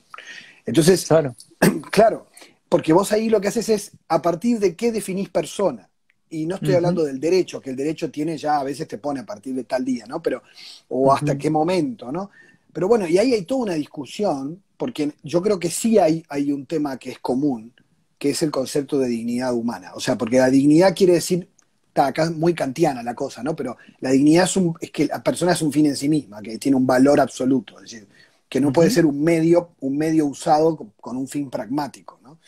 Entonces, 0.65 1.05
claro, 1.05 1.35
claro 1.91 2.27
porque 2.69 2.93
vos 2.93 3.11
ahí 3.11 3.29
lo 3.29 3.41
que 3.41 3.47
haces 3.47 3.69
es, 3.69 3.91
a 4.07 4.21
partir 4.21 4.59
de 4.59 4.75
qué 4.75 4.91
definís 4.91 5.29
persona 5.29 5.89
y 6.35 6.45
no 6.45 6.55
estoy 6.55 6.73
hablando 6.73 7.03
del 7.03 7.19
derecho, 7.19 7.61
que 7.61 7.69
el 7.69 7.75
derecho 7.75 8.11
tiene 8.11 8.37
ya, 8.37 8.59
a 8.59 8.63
veces 8.63 8.87
te 8.87 8.97
pone 8.97 9.21
a 9.21 9.25
partir 9.25 9.55
de 9.55 9.63
tal 9.63 9.85
día, 9.85 10.05
¿no? 10.05 10.21
Pero, 10.21 10.43
o 10.89 11.13
hasta 11.13 11.37
qué 11.37 11.49
momento, 11.49 12.11
¿no? 12.11 12.29
Pero 12.73 12.89
bueno, 12.89 13.07
y 13.07 13.17
ahí 13.17 13.33
hay 13.33 13.43
toda 13.43 13.61
una 13.61 13.73
discusión, 13.75 14.61
porque 14.75 15.13
yo 15.23 15.41
creo 15.41 15.59
que 15.59 15.69
sí 15.69 15.97
hay, 15.97 16.25
hay 16.27 16.51
un 16.51 16.65
tema 16.65 16.97
que 16.97 17.11
es 17.11 17.19
común, 17.19 17.73
que 18.17 18.31
es 18.31 18.43
el 18.43 18.51
concepto 18.51 18.99
de 18.99 19.07
dignidad 19.07 19.53
humana. 19.53 19.93
O 19.95 20.01
sea, 20.01 20.17
porque 20.17 20.37
la 20.37 20.49
dignidad 20.49 20.93
quiere 20.93 21.13
decir, 21.13 21.47
está 21.87 22.07
acá 22.07 22.29
muy 22.29 22.53
kantiana 22.53 23.01
la 23.01 23.15
cosa, 23.15 23.41
¿no? 23.41 23.55
Pero 23.55 23.77
la 24.01 24.11
dignidad 24.11 24.43
es, 24.43 24.57
un, 24.57 24.75
es 24.81 24.91
que 24.91 25.05
la 25.05 25.23
persona 25.23 25.53
es 25.53 25.61
un 25.61 25.71
fin 25.71 25.85
en 25.85 25.95
sí 25.95 26.09
misma, 26.09 26.41
que 26.41 26.57
tiene 26.57 26.75
un 26.75 26.85
valor 26.85 27.21
absoluto, 27.21 27.77
es 27.77 27.91
decir, 27.91 28.07
que 28.49 28.59
no 28.59 28.73
puede 28.73 28.89
ser 28.89 29.05
un 29.05 29.23
medio, 29.23 29.71
un 29.79 29.97
medio 29.97 30.25
usado 30.25 30.75
con, 30.99 31.15
un 31.15 31.27
fin 31.29 31.49
pragmático, 31.49 32.19
¿no? 32.21 32.39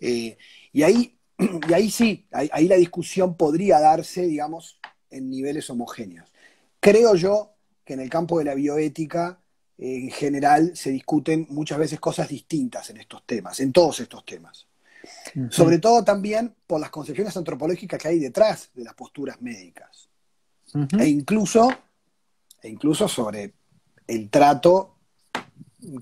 Eh, 0.00 0.38
y 0.72 0.82
ahí 0.82 1.19
y 1.68 1.72
ahí 1.72 1.90
sí, 1.90 2.26
ahí, 2.32 2.68
la 2.68 2.76
discusión 2.76 3.36
podría 3.36 3.80
darse, 3.80 4.22
digamos, 4.22 4.78
en 5.10 5.30
niveles 5.30 5.68
homogéneos. 5.70 6.30
Creo 6.80 7.14
yo 7.14 7.52
que 7.84 7.94
en 7.94 8.00
el 8.00 8.10
campo 8.10 8.38
de 8.38 8.44
la 8.44 8.54
bioética, 8.54 9.40
en 9.78 10.10
general, 10.10 10.76
se 10.76 10.90
discuten 10.90 11.46
muchas 11.50 11.78
veces 11.78 11.98
cosas 12.00 12.28
distintas 12.28 12.90
en 12.90 12.98
estos 12.98 13.24
temas, 13.26 13.60
en 13.60 13.72
todos 13.72 14.00
estos 14.00 14.24
temas. 14.24 14.66
Sobre 15.48 15.78
todo 15.78 16.04
también 16.04 16.54
por 16.66 16.80
las 16.80 16.90
concepciones 16.90 17.36
antropológicas 17.36 18.00
que 18.00 18.08
hay 18.08 18.18
detrás 18.18 18.70
de 18.74 18.84
las 18.84 18.94
posturas 18.94 19.40
médicas. 19.40 20.08
e, 20.98 21.08
incluso, 21.08 21.68
e 22.62 22.68
incluso 22.68 23.08
sobre 23.08 23.54
el 24.06 24.28
trato 24.28 24.96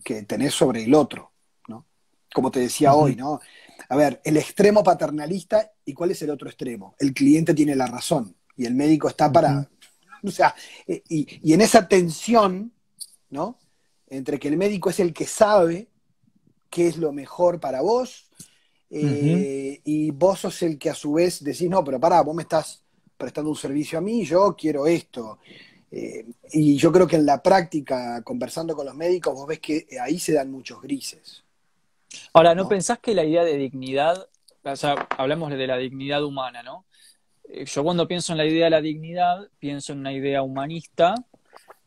que 0.03 0.23
tenés 0.23 0.55
sobre 0.55 0.85
el 0.85 0.95
otro, 0.95 1.31
¿no? 1.69 1.87
Como 2.35 2.51
te 2.51 2.61
decía 2.61 2.95
hoy, 2.95 3.15
¿no? 3.15 3.41
A 3.89 3.97
ver, 3.97 4.21
el 4.25 4.37
extremo 4.37 4.85
paternalista 4.85 5.73
y 5.85 5.95
cuál 5.95 6.11
es 6.11 6.21
el 6.23 6.31
otro 6.31 6.49
extremo. 6.49 6.95
El 6.99 7.15
cliente 7.15 7.55
tiene 7.55 7.75
la 7.75 7.87
razón 7.87 8.37
y 8.57 8.67
el 8.67 8.75
médico 8.75 9.09
está 9.09 9.33
para... 9.33 9.69
O 10.23 10.31
sea, 10.31 10.55
eh, 10.87 11.03
y, 11.09 11.53
en 11.53 11.61
esa 11.61 11.87
tensión, 11.87 12.73
¿no? 13.31 13.59
Entre 14.09 14.39
que 14.39 14.49
el 14.49 14.57
médico 14.57 14.91
es 14.91 15.01
el 15.01 15.15
que 15.15 15.27
sabe 15.27 15.89
qué 16.69 16.89
es 16.89 16.97
lo 16.97 17.13
mejor 17.13 17.61
para 17.61 17.81
vos 17.81 18.29
eh, 18.91 19.81
y 19.85 20.11
vos 20.11 20.41
sos 20.41 20.63
el 20.63 20.79
que 20.79 20.91
a 20.91 20.95
su 20.95 21.13
vez 21.13 21.43
decís, 21.43 21.71
no, 21.71 21.85
pero 21.85 22.01
pará, 22.01 22.21
vos 22.23 22.35
me 22.35 22.43
estás 22.43 22.83
prestando 23.17 23.51
un 23.51 23.57
servicio 23.57 23.99
a 23.99 24.03
mí, 24.03 24.25
yo 24.25 24.55
quiero 24.57 24.87
esto. 24.87 25.39
Eh, 25.91 26.27
y 26.53 26.77
yo 26.77 26.93
creo 26.93 27.07
que 27.07 27.17
en 27.17 27.25
la 27.27 27.43
práctica, 27.43 28.23
conversando 28.23 28.75
con 28.75 28.87
los 28.87 28.95
médicos, 28.95 29.35
vos 29.35 29.47
ves 29.47 29.61
que 29.61 29.87
ahí 30.01 30.19
se 30.19 30.33
dan 30.33 30.51
muchos 30.51 30.83
grises. 30.83 31.45
Ahora, 32.33 32.55
¿no, 32.55 32.69
pensás 32.69 32.99
que 32.99 33.15
la 33.15 33.25
idea 33.25 33.45
de 33.45 33.57
dignidad, 33.57 34.29
o 34.63 34.77
sea, 34.77 35.09
hablamos 35.17 35.51
de 35.51 35.67
la 35.67 35.77
dignidad 35.77 36.23
humana, 36.25 36.63
¿no? 36.63 36.85
Eh, 37.49 37.65
yo 37.65 37.83
cuando 37.83 38.07
pienso 38.07 38.33
en 38.33 38.39
la 38.39 38.47
idea 38.47 38.67
de 38.67 38.71
la 38.71 38.81
dignidad, 38.81 39.49
pienso 39.59 39.93
en 39.93 40.01
una 40.01 40.13
idea 40.13 40.43
humanista, 40.43 41.15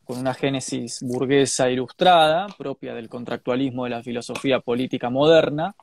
con 0.04 0.18
una 0.18 0.34
génesis 0.34 0.98
burguesa 1.02 1.70
ilustrada, 1.70 2.46
propia 2.58 2.94
del 2.94 3.08
contractualismo 3.08 3.84
de 3.84 3.90
la 3.90 4.02
filosofía 4.02 4.60
política 4.60 5.10
moderna, 5.10 5.74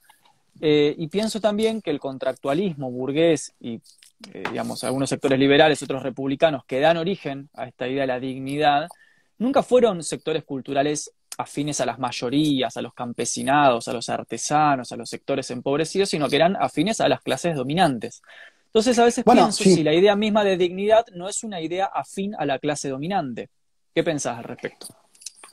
eh, 0.61 0.93
y 0.97 1.07
pienso 1.07 1.39
también 1.39 1.81
que 1.81 1.89
el 1.89 1.99
contractualismo 1.99 2.91
burgués 2.91 3.53
y, 3.61 3.75
eh, 4.33 4.43
digamos, 4.49 4.83
algunos 4.83 5.09
sectores 5.09 5.39
liberales, 5.39 5.81
otros 5.81 6.03
republicanos, 6.03 6.65
que 6.65 6.81
dan 6.81 6.97
origen 6.97 7.49
a 7.53 7.67
esta 7.67 7.87
idea 7.87 8.01
de 8.01 8.07
la 8.07 8.19
dignidad, 8.19 8.89
nunca 9.37 9.63
fueron 9.63 10.03
sectores 10.03 10.43
culturales 10.43 11.13
afines 11.39 11.79
a 11.79 11.85
las 11.85 11.97
mayorías, 11.97 12.75
a 12.75 12.81
los 12.81 12.93
campesinados, 12.93 13.87
a 13.87 13.93
los 13.93 14.09
artesanos, 14.09 14.91
a 14.91 14.97
los 14.97 15.09
sectores 15.09 15.49
empobrecidos, 15.51 16.09
sino 16.09 16.27
que 16.27 16.35
eran 16.35 16.57
afines 16.57 16.99
a 16.99 17.07
las 17.07 17.21
clases 17.21 17.55
dominantes. 17.55 18.21
Entonces 18.65 18.99
a 18.99 19.05
veces 19.05 19.23
pienso 19.23 19.63
si 19.63 19.81
la 19.81 19.93
idea 19.93 20.17
misma 20.17 20.43
de 20.43 20.57
dignidad 20.57 21.05
no 21.13 21.29
es 21.29 21.43
una 21.45 21.61
idea 21.61 21.85
afín 21.85 22.35
a 22.37 22.45
la 22.45 22.59
clase 22.59 22.89
dominante. 22.89 23.49
¿Qué 23.95 24.03
pensás 24.03 24.37
al 24.37 24.43
respecto? 24.43 24.87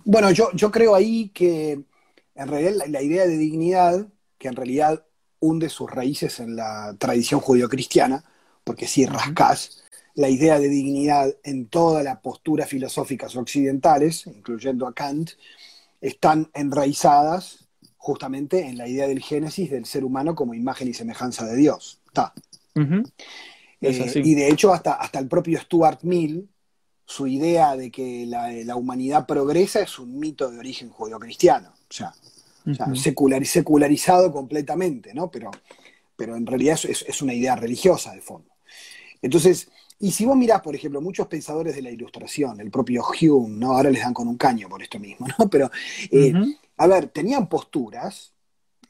Bueno, 0.05 0.33
yo, 0.33 0.51
yo 0.55 0.73
creo 0.73 0.95
ahí 0.95 1.29
que 1.29 1.79
en 2.35 2.49
realidad 2.49 2.85
la, 2.89 3.01
idea 3.01 3.25
de 3.25 3.39
dignidad, 3.39 4.09
que 4.39 4.49
en 4.49 4.57
realidad 4.57 5.05
hunde 5.39 5.69
sus 5.69 5.89
raíces 5.89 6.41
en 6.41 6.57
la 6.57 6.97
tradición 6.99 7.41
judio-cristiana, 7.41 8.25
porque 8.65 8.89
si 8.89 9.07
rascás 9.07 9.85
la 10.17 10.29
idea 10.29 10.59
de 10.59 10.69
dignidad 10.69 11.33
en 11.45 11.69
todas 11.69 12.03
las 12.03 12.19
posturas 12.19 12.69
filosóficas 12.69 13.37
occidentales, 13.37 14.27
incluyendo 14.27 14.89
a 14.89 14.95
Kant, 14.95 15.31
están 16.01 16.51
enraizadas 16.55 17.67
justamente 17.97 18.67
en 18.67 18.79
la 18.79 18.89
idea 18.89 19.09
del 19.09 19.21
génesis 19.21 19.71
del 19.71 19.85
ser 19.85 20.05
humano 20.05 20.35
como 20.35 20.55
imagen 20.55 20.89
y 20.89 20.95
semejanza 20.95 21.45
de 21.45 21.57
Dios. 21.57 22.01
Está. 22.07 22.33
Eh, 23.81 24.13
y 24.25 24.35
de 24.35 24.49
hecho, 24.49 24.73
hasta, 24.73 24.95
hasta 24.95 25.19
el 25.19 25.29
propio 25.29 25.61
Stuart 25.61 26.03
Mill, 26.03 26.49
su 27.05 27.27
idea 27.27 27.77
de 27.77 27.91
que 27.91 28.27
la, 28.27 28.77
humanidad 28.77 29.27
progresa 29.27 29.81
es 29.81 29.99
un 29.99 30.19
mito 30.19 30.51
de 30.51 30.59
origen 30.59 30.91
judeocristiano, 30.91 31.69
o 31.69 31.93
sea, 31.93 32.13
secularizado 32.95 34.33
completamente, 34.33 35.15
¿no? 35.15 35.31
Pero, 35.31 35.51
pero 36.17 36.37
en 36.37 36.47
realidad 36.47 36.79
es, 36.83 37.05
es, 37.07 37.23
una 37.23 37.33
idea 37.33 37.55
religiosa 37.55 38.13
de 38.13 38.21
fondo. 38.21 38.51
Entonces, 39.23 39.69
y 39.99 40.11
si 40.11 40.27
vos 40.27 40.37
mirás, 40.37 40.61
por 40.61 40.75
ejemplo, 40.75 41.01
muchos 41.01 41.27
pensadores 41.27 41.75
de 41.75 41.83
la 41.83 41.91
ilustración, 41.91 42.61
el 42.61 42.71
propio 42.71 43.03
Hume, 43.03 43.57
¿no? 43.57 43.73
Ahora 43.73 43.91
les 43.91 44.03
dan 44.03 44.13
con 44.13 44.29
un 44.29 44.37
caño 44.37 44.69
por 44.69 44.83
esto 44.83 44.99
mismo, 44.99 45.27
¿no? 45.39 45.49
Pero, 45.49 45.71
eh, 46.11 46.33
a 46.77 46.87
ver, 46.87 47.09
tenían 47.09 47.49
posturas 47.49 48.33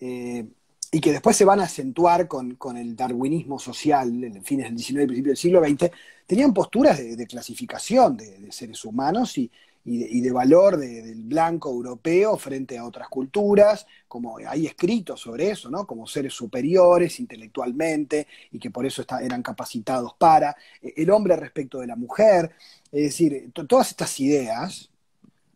eh, 0.00 0.44
y 0.90 1.00
que 1.00 1.12
después 1.12 1.36
se 1.36 1.44
van 1.44 1.61
a 1.61 1.64
acentuar 1.64 2.26
con, 2.26 2.57
el 2.76 2.96
darwinismo 2.96 3.59
social 3.59 4.24
en 4.24 4.42
fines 4.42 4.66
del 4.66 4.78
XIX 4.78 4.90
y 4.90 5.07
principios 5.07 5.24
del 5.24 5.36
siglo 5.36 5.64
XX, 5.64 5.90
tenían 6.26 6.52
posturas 6.52 6.98
de, 6.98 7.26
clasificación 7.26 8.16
de, 8.16 8.50
seres 8.50 8.84
humanos 8.84 9.38
y, 9.38 9.50
de, 9.87 10.32
valor 10.32 10.76
del 10.76 11.22
blanco 11.22 11.70
europeo 11.70 12.37
frente 12.37 12.76
a 12.76 12.84
otras 12.84 13.09
culturas, 13.09 13.87
como 14.09 14.37
hay 14.39 14.66
escritos 14.66 15.20
sobre 15.20 15.51
eso, 15.51 15.70
¿no? 15.70 15.87
Como 15.87 16.09
seres 16.09 16.34
superiores 16.34 17.20
intelectualmente 17.20 18.26
y 18.51 18.59
que 18.59 18.70
por 18.70 18.84
eso 18.84 19.05
eran 19.22 19.43
capacitados 19.43 20.14
para, 20.18 20.57
eh, 20.82 20.95
el 20.97 21.11
hombre 21.11 21.37
respecto 21.37 21.78
de 21.78 21.87
la 21.87 21.95
mujer, 21.95 22.51
es 22.91 23.03
decir, 23.03 23.53
todas 23.53 23.91
estas 23.91 24.18
ideas, 24.18 24.91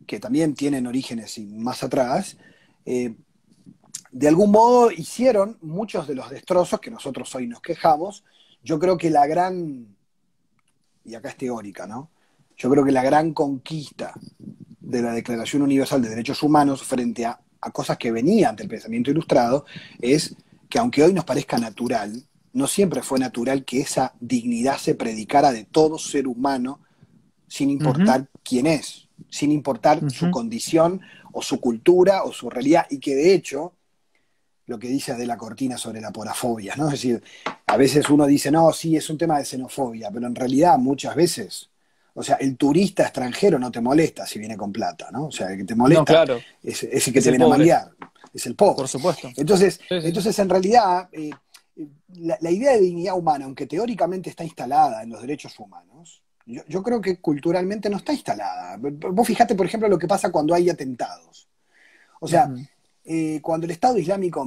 que 0.07 0.20
también 0.20 0.55
tienen 0.55 0.87
orígenes 0.87 1.39
más 1.41 1.83
atrás, 1.83 2.37
eh, 2.87 3.14
de 4.12 4.28
algún 4.28 4.53
modo 4.53 4.93
hicieron 4.93 5.59
muchos 5.61 6.07
de 6.07 6.14
los 6.14 6.31
destrozos 6.31 6.81
que 6.81 6.91
nosotros 6.91 7.35
hoy 7.35 7.47
nos 7.47 7.61
quejamos. 7.61 8.24
Yo 8.62 8.78
creo 8.78 8.97
que 8.97 9.11
la 9.11 9.26
gran, 9.26 9.97
y 11.05 11.14
acá 11.14 11.31
es 11.31 11.37
teórica, 11.37 11.87
¿no? 11.87 12.11
Yo 12.61 12.69
creo 12.69 12.85
que 12.85 12.93
la 12.93 13.03
gran 13.03 13.33
conquista 13.33 14.13
de 14.81 15.01
la 15.01 15.15
Declaración 15.15 15.63
Universal 15.63 16.03
de 16.03 16.11
Derechos 16.11 16.43
Humanos 16.43 16.83
frente 16.83 17.25
a, 17.25 17.41
cosas 17.73 17.97
que 17.97 18.13
venían 18.13 18.55
del 18.55 18.69
pensamiento 18.69 19.11
ilustrado 19.11 19.65
es 19.99 20.37
que 20.69 20.79
aunque 20.79 21.03
hoy 21.03 21.15
nos 21.15 21.25
parezca 21.25 21.57
natural, 21.57 22.23
no 22.53 22.67
siempre 22.67 23.01
fue 23.01 23.19
natural 23.19 23.65
que 23.65 23.81
esa 23.81 24.13
dignidad 24.21 24.77
se 24.77 24.95
predicara 24.95 25.53
de 25.53 25.65
todo 25.65 25.99
ser 25.99 26.27
humano 26.27 26.81
sin 27.49 27.71
importar 27.71 28.29
quién 28.43 28.67
es, 28.67 29.09
sin 29.31 29.53
importar 29.53 30.11
su 30.11 30.31
condición 30.31 31.01
o 31.33 31.41
su 31.41 31.61
cultura 31.61 32.25
o 32.25 32.33
su 32.33 32.51
realidad, 32.51 32.87
y 32.91 32.99
que 32.99 33.15
de 33.15 33.33
hecho 33.33 33.73
lo 34.67 34.79
que 34.79 34.89
dice 34.89 35.15
de 35.15 35.27
la 35.27 35.39
Cortina 35.39 35.79
sobre 35.79 36.03
la 36.03 36.13
porafobia, 36.13 36.77
¿no? 36.77 36.87
Es 36.87 36.93
decir, 36.93 37.23
a 37.67 37.77
veces 37.79 38.11
uno 38.11 38.27
dice, 38.27 38.51
no, 38.51 38.71
sí, 38.73 38.97
es 38.97 39.09
un 39.09 39.17
tema 39.17 39.39
de 39.39 39.47
xenofobia, 39.47 40.11
pero 40.11 40.27
en 40.27 40.35
realidad 40.35 40.77
muchas 40.79 41.17
veces, 41.17 41.70
o 42.15 42.23
sea, 42.23 42.37
el 42.37 42.57
turista 42.57 43.05
extranjero 43.05 43.59
no 43.59 43.71
te 43.71 43.81
molesta 43.81 44.27
si 44.27 44.39
viene 44.39 44.57
con 44.57 44.73
plata, 44.73 45.11
¿no? 45.11 45.27
O 45.27 45.31
sea, 45.31 45.51
el 45.51 45.59
que 45.59 45.65
te 45.65 45.75
molesta 45.75 46.25
es, 46.63 46.83
el 46.83 47.13
que 47.13 47.21
te 47.21 47.31
viene 47.31 47.45
a 47.45 47.49
manguear, 47.49 47.91
es 48.33 48.47
el 48.47 48.55
pobre. 48.55 48.77
Por 48.77 48.89
supuesto. 48.89 49.31
Entonces, 49.37 49.81
entonces 49.89 50.39
en 50.39 50.49
realidad, 50.49 51.09
eh, 51.13 51.31
la, 52.15 52.51
idea 52.51 52.73
de 52.73 52.81
dignidad 52.81 53.17
humana, 53.17 53.45
aunque 53.45 53.67
teóricamente 53.67 54.31
está 54.31 54.45
instalada 54.45 55.03
en 55.03 55.11
los 55.11 55.21
derechos 55.21 55.59
humanos, 55.59 56.23
yo, 56.47 56.83
creo 56.83 57.01
que 57.01 57.19
culturalmente 57.21 57.89
no 57.89 57.99
está 57.99 58.13
instalada. 58.13 58.77
Vos 58.77 59.27
fijate, 59.27 59.55
por 59.55 59.67
ejemplo, 59.67 59.89
lo 59.89 59.99
que 59.99 60.09
pasa 60.09 60.33
cuando 60.33 60.55
hay 60.55 60.69
atentados. 60.69 61.49
O 62.19 62.27
sea, 62.27 62.53
eh, 63.05 63.41
cuando 63.41 63.67
el 63.67 63.71
Estado 63.71 63.99
Islámico, 63.99 64.47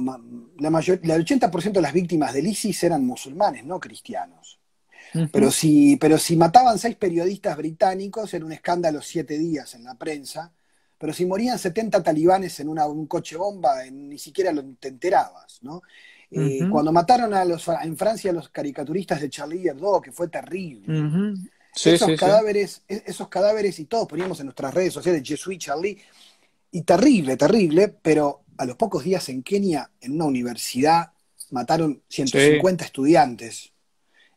la 0.58 0.70
mayor, 0.70 1.00
el 1.02 1.24
80% 1.24 1.72
de 1.72 1.80
las 1.80 1.92
víctimas 1.92 2.34
del 2.34 2.46
ISIS 2.46 2.84
eran 2.84 3.06
musulmanes, 3.06 3.64
no 3.64 3.80
cristianos. 3.80 4.60
Pero, 5.30 5.50
si, 5.50 5.96
pero 5.96 6.18
si 6.18 6.36
mataban 6.36 6.78
seis 6.78 6.96
periodistas 6.96 7.56
británicos, 7.56 8.34
era 8.34 8.44
un 8.44 8.52
escándalo 8.52 9.00
siete 9.00 9.38
días 9.38 9.74
en 9.74 9.84
la 9.84 9.94
prensa. 9.94 10.52
Pero 10.98 11.12
si 11.12 11.26
morían 11.26 11.58
70 11.58 12.02
talibanes 12.02 12.58
en 12.60 12.68
un 12.68 13.06
coche 13.06 13.36
bomba, 13.36 13.84
ni 13.90 14.18
siquiera 14.18 14.52
lo, 14.52 14.64
te 14.80 14.88
enterabas, 14.88 15.58
¿no? 15.62 15.82
Eh, 16.30 16.66
cuando 16.68 16.90
mataron 16.90 17.32
a 17.34 17.44
los, 17.44 17.68
en 17.68 17.96
Francia 17.96 18.30
a 18.30 18.34
los 18.34 18.48
caricaturistas 18.48 19.20
de 19.20 19.30
Charlie 19.30 19.68
Hebdo, 19.68 20.00
que 20.00 20.10
fue 20.10 20.28
terrible. 20.28 20.86
esos, 21.84 22.18
cadáveres, 22.18 22.82
e, 22.88 23.04
esos 23.06 23.28
cadáveres, 23.28 23.78
y 23.78 23.84
todos 23.84 24.08
poníamos 24.08 24.40
en 24.40 24.46
nuestras 24.46 24.74
redes 24.74 24.94
sociales, 24.94 25.22
Jesuit 25.24 25.60
Charlie, 25.60 25.98
y 26.72 26.82
terrible, 26.82 27.36
terrible, 27.36 27.88
pero 28.02 28.42
a 28.56 28.64
los 28.64 28.76
pocos 28.76 29.04
días 29.04 29.28
en 29.28 29.42
Kenia, 29.42 29.90
en 30.00 30.14
una 30.14 30.24
universidad, 30.24 31.12
mataron 31.50 32.02
150 32.08 32.84
estudiantes. 32.84 33.73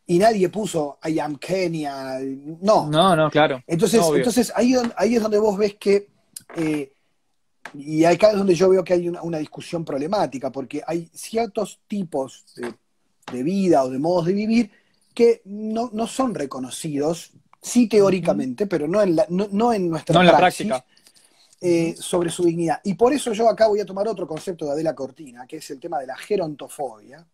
Y 0.10 0.20
nadie 0.20 0.48
puso 0.48 1.00
I 1.04 1.20
am 1.20 1.38
Kenia. 1.38 2.20
No. 2.62 2.90
No, 2.90 3.16
no, 3.16 3.30
claro. 3.30 3.62
Entonces, 3.68 4.02
entonces 4.14 4.54
ahí, 4.56 4.74
ahí 4.96 5.16
es 5.16 5.22
donde 5.22 5.38
vos 5.38 5.58
ves 5.58 5.76
que. 5.76 6.08
Eh, 6.56 6.94
y 7.74 8.06
acá 8.06 8.32
es 8.32 8.38
donde 8.38 8.56
yo 8.56 8.70
veo 8.70 8.84
que 8.84 8.94
hay 8.94 9.10
una, 9.10 9.38
discusión 9.38 9.84
problemática, 9.84 10.50
porque 10.50 10.82
hay 10.88 11.10
ciertos 11.14 11.82
tipos 11.86 12.46
de, 12.56 13.44
vida 13.44 13.84
o 13.84 13.90
de 13.90 14.00
modos 14.00 14.28
de 14.28 14.34
vivir 14.34 14.72
que 15.14 15.42
no, 15.44 15.90
son 16.08 16.34
reconocidos, 16.34 17.32
sí 17.62 17.90
teóricamente, 17.90 18.66
pero 18.68 18.88
no 18.88 19.02
en, 19.02 19.18
la, 19.18 19.26
no, 19.30 19.74
en 19.74 19.90
nuestra 19.90 20.14
no 20.14 20.22
en 20.22 20.28
la 20.28 20.38
práctica. 20.38 20.86
Eh, 21.60 21.96
sobre 22.00 22.30
su 22.30 22.46
dignidad. 22.46 22.80
Y 22.84 22.94
por 22.94 23.12
eso 23.12 23.34
yo 23.34 23.50
acá 23.50 23.68
voy 23.68 23.80
a 23.80 23.86
tomar 23.86 24.08
otro 24.08 24.28
concepto 24.28 24.66
de 24.66 24.72
Adela 24.72 24.94
Cortina, 24.94 25.48
que 25.48 25.58
es 25.58 25.70
el 25.72 25.80
tema 25.80 26.00
de 26.00 26.06
la 26.06 26.16
gerontofobia. 26.16 27.26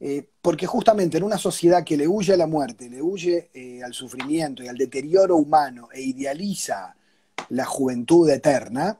Eh, 0.00 0.28
porque 0.42 0.66
justamente 0.66 1.16
en 1.16 1.24
una 1.24 1.38
sociedad 1.38 1.84
que 1.84 1.96
le 1.96 2.06
huye 2.06 2.34
a 2.34 2.36
la 2.36 2.46
muerte, 2.46 2.90
le 2.90 3.00
huye 3.00 3.50
eh, 3.54 3.82
al 3.82 3.94
sufrimiento 3.94 4.62
y 4.62 4.68
al 4.68 4.76
deterioro 4.76 5.36
humano 5.36 5.88
e 5.92 6.02
idealiza 6.02 6.94
la 7.48 7.64
juventud 7.64 8.28
eterna, 8.28 8.98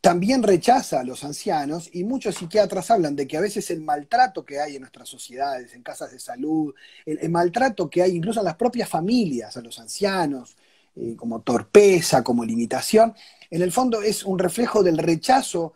también 0.00 0.42
rechaza 0.42 1.00
a 1.00 1.04
los 1.04 1.24
ancianos 1.24 1.90
y 1.92 2.04
muchos 2.04 2.36
psiquiatras 2.36 2.90
hablan 2.90 3.14
de 3.14 3.28
que 3.28 3.36
a 3.36 3.40
veces 3.40 3.70
el 3.70 3.82
maltrato 3.82 4.44
que 4.44 4.58
hay 4.58 4.76
en 4.76 4.80
nuestras 4.80 5.08
sociedades, 5.08 5.74
en 5.74 5.82
casas 5.82 6.10
de 6.10 6.18
salud, 6.18 6.74
el 7.04 7.28
maltrato 7.28 7.90
que 7.90 8.02
hay 8.02 8.16
incluso 8.16 8.40
en 8.40 8.46
las 8.46 8.56
propias 8.56 8.88
familias 8.88 9.56
a 9.56 9.60
los 9.60 9.78
ancianos, 9.78 10.56
eh, 10.96 11.14
como 11.16 11.40
torpeza, 11.42 12.24
como 12.24 12.44
limitación, 12.44 13.14
en 13.48 13.62
el 13.62 13.70
fondo 13.70 14.02
es 14.02 14.24
un 14.24 14.40
reflejo 14.40 14.82
del 14.82 14.98
rechazo 14.98 15.74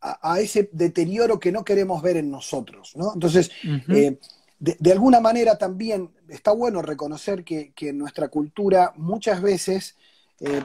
a, 0.00 0.40
ese 0.40 0.70
deterioro 0.72 1.38
que 1.38 1.52
no 1.52 1.64
queremos 1.64 2.00
ver 2.02 2.16
en 2.16 2.30
nosotros. 2.30 2.94
Entonces, 3.14 3.50
eh, 3.88 4.18
de, 4.58 4.92
alguna 4.92 5.20
manera 5.20 5.58
también 5.58 6.10
está 6.28 6.52
bueno 6.52 6.80
reconocer 6.80 7.44
que, 7.44 7.72
en 7.80 7.98
nuestra 7.98 8.28
cultura 8.28 8.94
muchas 8.96 9.42
veces 9.42 9.96
eh, 10.40 10.62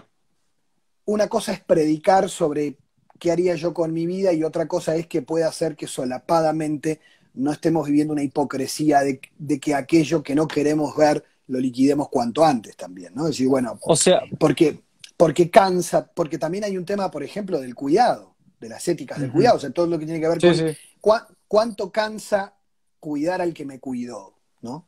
una 1.05 1.27
cosa 1.27 1.51
es 1.51 1.59
predicar 1.59 2.29
sobre 2.29 2.77
qué 3.19 3.31
haría 3.31 3.55
yo 3.55 3.73
con 3.73 3.93
mi 3.93 4.05
vida 4.05 4.31
y 4.31 4.43
otra 4.43 4.67
cosa 4.67 4.95
es 4.95 5.07
que 5.07 5.21
puede 5.21 5.43
hacer 5.43 5.75
que 5.75 5.87
solapadamente 5.87 7.01
no 7.33 7.51
estemos 7.51 7.87
viviendo 7.87 8.13
una 8.13 8.23
hipocresía 8.23 9.01
de 9.01 9.59
que 9.59 9.75
aquello 9.75 10.23
que 10.23 10.35
no 10.35 10.47
queremos 10.47 10.95
ver 10.95 11.23
lo 11.47 11.59
liquidemos 11.59 12.09
cuanto 12.09 12.43
antes 12.43 12.75
también, 12.75 13.13
¿no? 13.13 13.23
Es 13.23 13.31
decir, 13.31 13.47
bueno, 13.47 13.77
o 13.81 13.95
sea, 13.95 14.21
porque, 14.39 14.81
porque 15.17 15.49
cansa, 15.49 16.07
porque 16.07 16.37
también 16.37 16.63
hay 16.63 16.77
un 16.77 16.85
tema, 16.85 17.11
por 17.11 17.23
ejemplo, 17.23 17.59
del 17.59 17.75
cuidado, 17.75 18.34
de 18.59 18.69
las 18.69 18.87
éticas 18.87 19.19
del 19.19 19.31
cuidado, 19.31 19.57
o 19.57 19.59
sea, 19.59 19.69
todo 19.71 19.87
lo 19.87 19.99
que 19.99 20.05
tiene 20.05 20.19
que 20.19 20.27
ver 20.27 20.77
con 21.01 21.19
cuánto 21.47 21.91
cansa 21.91 22.55
cuidar 22.99 23.41
al 23.41 23.53
que 23.53 23.65
me 23.65 23.79
cuidó, 23.79 24.33
¿no? 24.61 24.87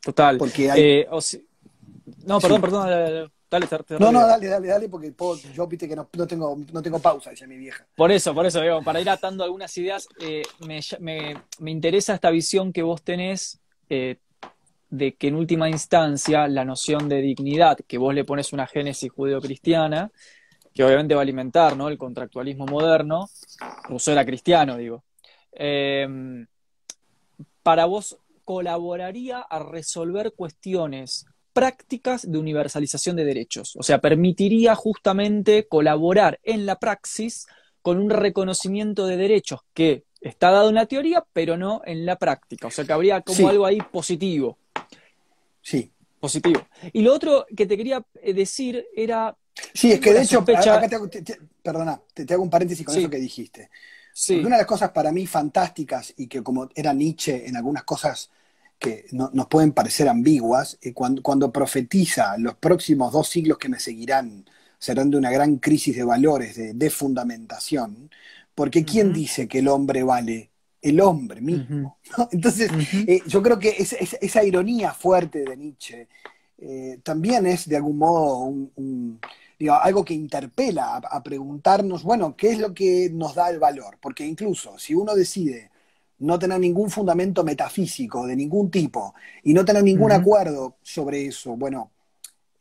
Total. 0.00 0.38
Porque 0.38 0.70
hay... 0.70 0.80
Eh, 0.82 1.08
no, 2.24 2.40
perdón, 2.40 2.60
perdón. 2.60 3.30
Dale, 3.50 3.66
no, 3.98 4.12
no, 4.12 4.26
dale, 4.28 4.46
dale, 4.46 4.68
dale, 4.68 4.88
porque 4.88 5.12
yo 5.52 5.66
viste 5.66 5.88
que 5.88 5.96
no, 5.96 6.06
tengo, 6.06 6.56
no 6.72 6.82
tengo 6.82 7.00
pausa, 7.00 7.30
decía 7.30 7.48
mi 7.48 7.56
vieja. 7.56 7.84
Por 7.96 8.12
eso, 8.12 8.32
por 8.32 8.46
eso, 8.46 8.60
para 8.84 9.00
ir 9.00 9.10
atando 9.10 9.42
algunas 9.42 9.76
ideas, 9.76 10.06
eh, 10.20 10.42
me, 10.64 10.78
me, 11.00 11.34
me, 11.58 11.70
interesa 11.72 12.14
esta 12.14 12.30
visión 12.30 12.72
que 12.72 12.84
vos 12.84 13.02
tenés 13.02 13.58
eh, 13.88 14.18
de 14.88 15.16
que 15.16 15.28
en 15.28 15.34
última 15.34 15.68
instancia 15.68 16.46
la 16.46 16.64
noción 16.64 17.08
de 17.08 17.22
dignidad, 17.22 17.76
que 17.88 17.98
vos 17.98 18.14
le 18.14 18.24
pones 18.24 18.52
una 18.52 18.68
génesis 18.68 19.10
judeocristiana, 19.10 20.12
que 20.74 20.84
obviamente 20.84 21.14
va 21.14 21.20
a 21.20 21.22
alimentar 21.22 21.76
¿no? 21.76 21.88
el 21.88 21.98
contractualismo 21.98 22.66
moderno, 22.66 23.28
Rousseau 23.88 24.12
era 24.12 24.24
cristiano, 24.24 24.76
digo, 24.76 25.02
em, 25.52 26.46
para 27.62 27.86
vos 27.86 28.18
colaboraría 28.44 29.40
a 29.40 29.58
resolver 29.60 30.32
cuestiones 30.32 31.26
prácticas 31.52 32.30
de 32.30 32.38
universalización 32.38 33.16
de 33.16 33.24
derechos, 33.24 33.76
o 33.76 33.82
sea, 33.82 34.00
permitiría 34.00 34.74
justamente 34.74 35.66
colaborar 35.66 36.38
en 36.42 36.66
la 36.66 36.78
praxis 36.78 37.46
con 37.82 37.98
un 37.98 38.10
reconocimiento 38.10 39.06
de 39.06 39.16
derechos 39.16 39.60
que 39.74 40.04
está 40.20 40.50
dado 40.50 40.68
en 40.68 40.74
la 40.76 40.86
teoría, 40.86 41.24
pero 41.32 41.56
no 41.56 41.82
en 41.84 42.06
la 42.06 42.16
práctica, 42.16 42.68
o 42.68 42.70
sea, 42.70 42.84
que 42.84 42.92
habría 42.92 43.22
como 43.22 43.48
algo 43.48 43.66
ahí 43.66 43.78
positivo. 43.90 44.58
Sí. 45.62 45.92
Positivo. 46.20 46.60
Y 46.92 47.00
lo 47.00 47.14
otro 47.14 47.46
que 47.56 47.64
te 47.64 47.76
quería 47.76 48.04
eh, 48.22 48.34
decir 48.34 48.86
era. 48.94 49.36
Sí, 49.74 49.92
es 49.92 50.00
que 50.00 50.12
de 50.12 50.22
hecho, 50.22 50.40
acá 50.40 50.88
te 50.88 50.94
hago, 50.94 51.08
perdona, 51.62 52.00
te, 52.14 52.32
hago 52.32 52.42
un 52.42 52.50
paréntesis 52.50 52.84
con 52.84 52.96
eso 52.96 53.10
que 53.10 53.18
dijiste. 53.18 53.70
Sí. 54.12 54.40
una 54.40 54.56
de 54.56 54.62
las 54.62 54.66
cosas 54.66 54.90
para 54.90 55.12
mí 55.12 55.26
fantásticas 55.26 56.12
y 56.16 56.26
que 56.26 56.42
como 56.42 56.68
era 56.74 56.92
Nietzsche 56.92 57.46
en 57.46 57.56
algunas 57.56 57.84
cosas 57.84 58.30
que 58.78 59.06
nos 59.12 59.46
pueden 59.46 59.72
parecer 59.72 60.08
ambiguas, 60.08 60.78
eh, 60.82 60.92
cuando, 60.92 61.22
cuando, 61.22 61.52
profetiza 61.52 62.36
los 62.38 62.54
próximos 62.54 63.12
dos 63.12 63.28
siglos 63.28 63.58
que 63.58 63.68
me 63.68 63.78
seguirán 63.78 64.44
serán 64.80 65.10
de 65.10 65.18
una 65.18 65.30
gran 65.30 65.58
crisis 65.58 65.94
de 65.94 66.02
valores, 66.02 66.56
de, 66.56 66.90
fundamentación, 66.90 68.10
porque 68.54 68.84
¿quién 68.84 69.12
dice 69.12 69.46
que 69.46 69.58
el 69.58 69.68
hombre 69.68 70.02
vale? 70.02 70.50
El 70.80 71.00
hombre 71.02 71.42
mismo. 71.42 71.98
Entonces, 72.32 72.70
eh, 73.06 73.20
yo 73.26 73.42
creo 73.42 73.58
que 73.58 73.76
esa 73.78 74.42
ironía 74.42 74.94
fuerte 74.94 75.44
de 75.44 75.56
Nietzsche 75.56 76.08
eh, 76.62 77.00
también 77.02 77.46
es 77.46 77.66
de 77.66 77.76
algún 77.76 77.96
modo 77.96 78.52
algo 79.80 80.04
que 80.04 80.12
interpela 80.12 80.96
a, 80.96 81.22
preguntarnos, 81.22 82.02
bueno, 82.02 82.36
¿qué 82.36 82.50
es 82.50 82.58
lo 82.58 82.74
que 82.74 83.08
nos 83.10 83.34
da 83.34 83.48
el 83.48 83.58
valor? 83.58 83.96
Porque 84.00 84.26
incluso 84.26 84.78
si 84.78 84.94
uno 84.94 85.14
decide 85.14 85.70
no 86.18 86.38
tener 86.38 86.60
ningún 86.60 86.90
fundamento 86.90 87.44
metafísico 87.44 88.26
de 88.26 88.36
ningún 88.36 88.70
tipo 88.70 89.14
y 89.42 89.54
no 89.54 89.64
tener 89.64 89.82
ningún 89.82 90.12
acuerdo 90.12 90.76
sobre 90.82 91.26
eso, 91.26 91.56
bueno, 91.56 91.92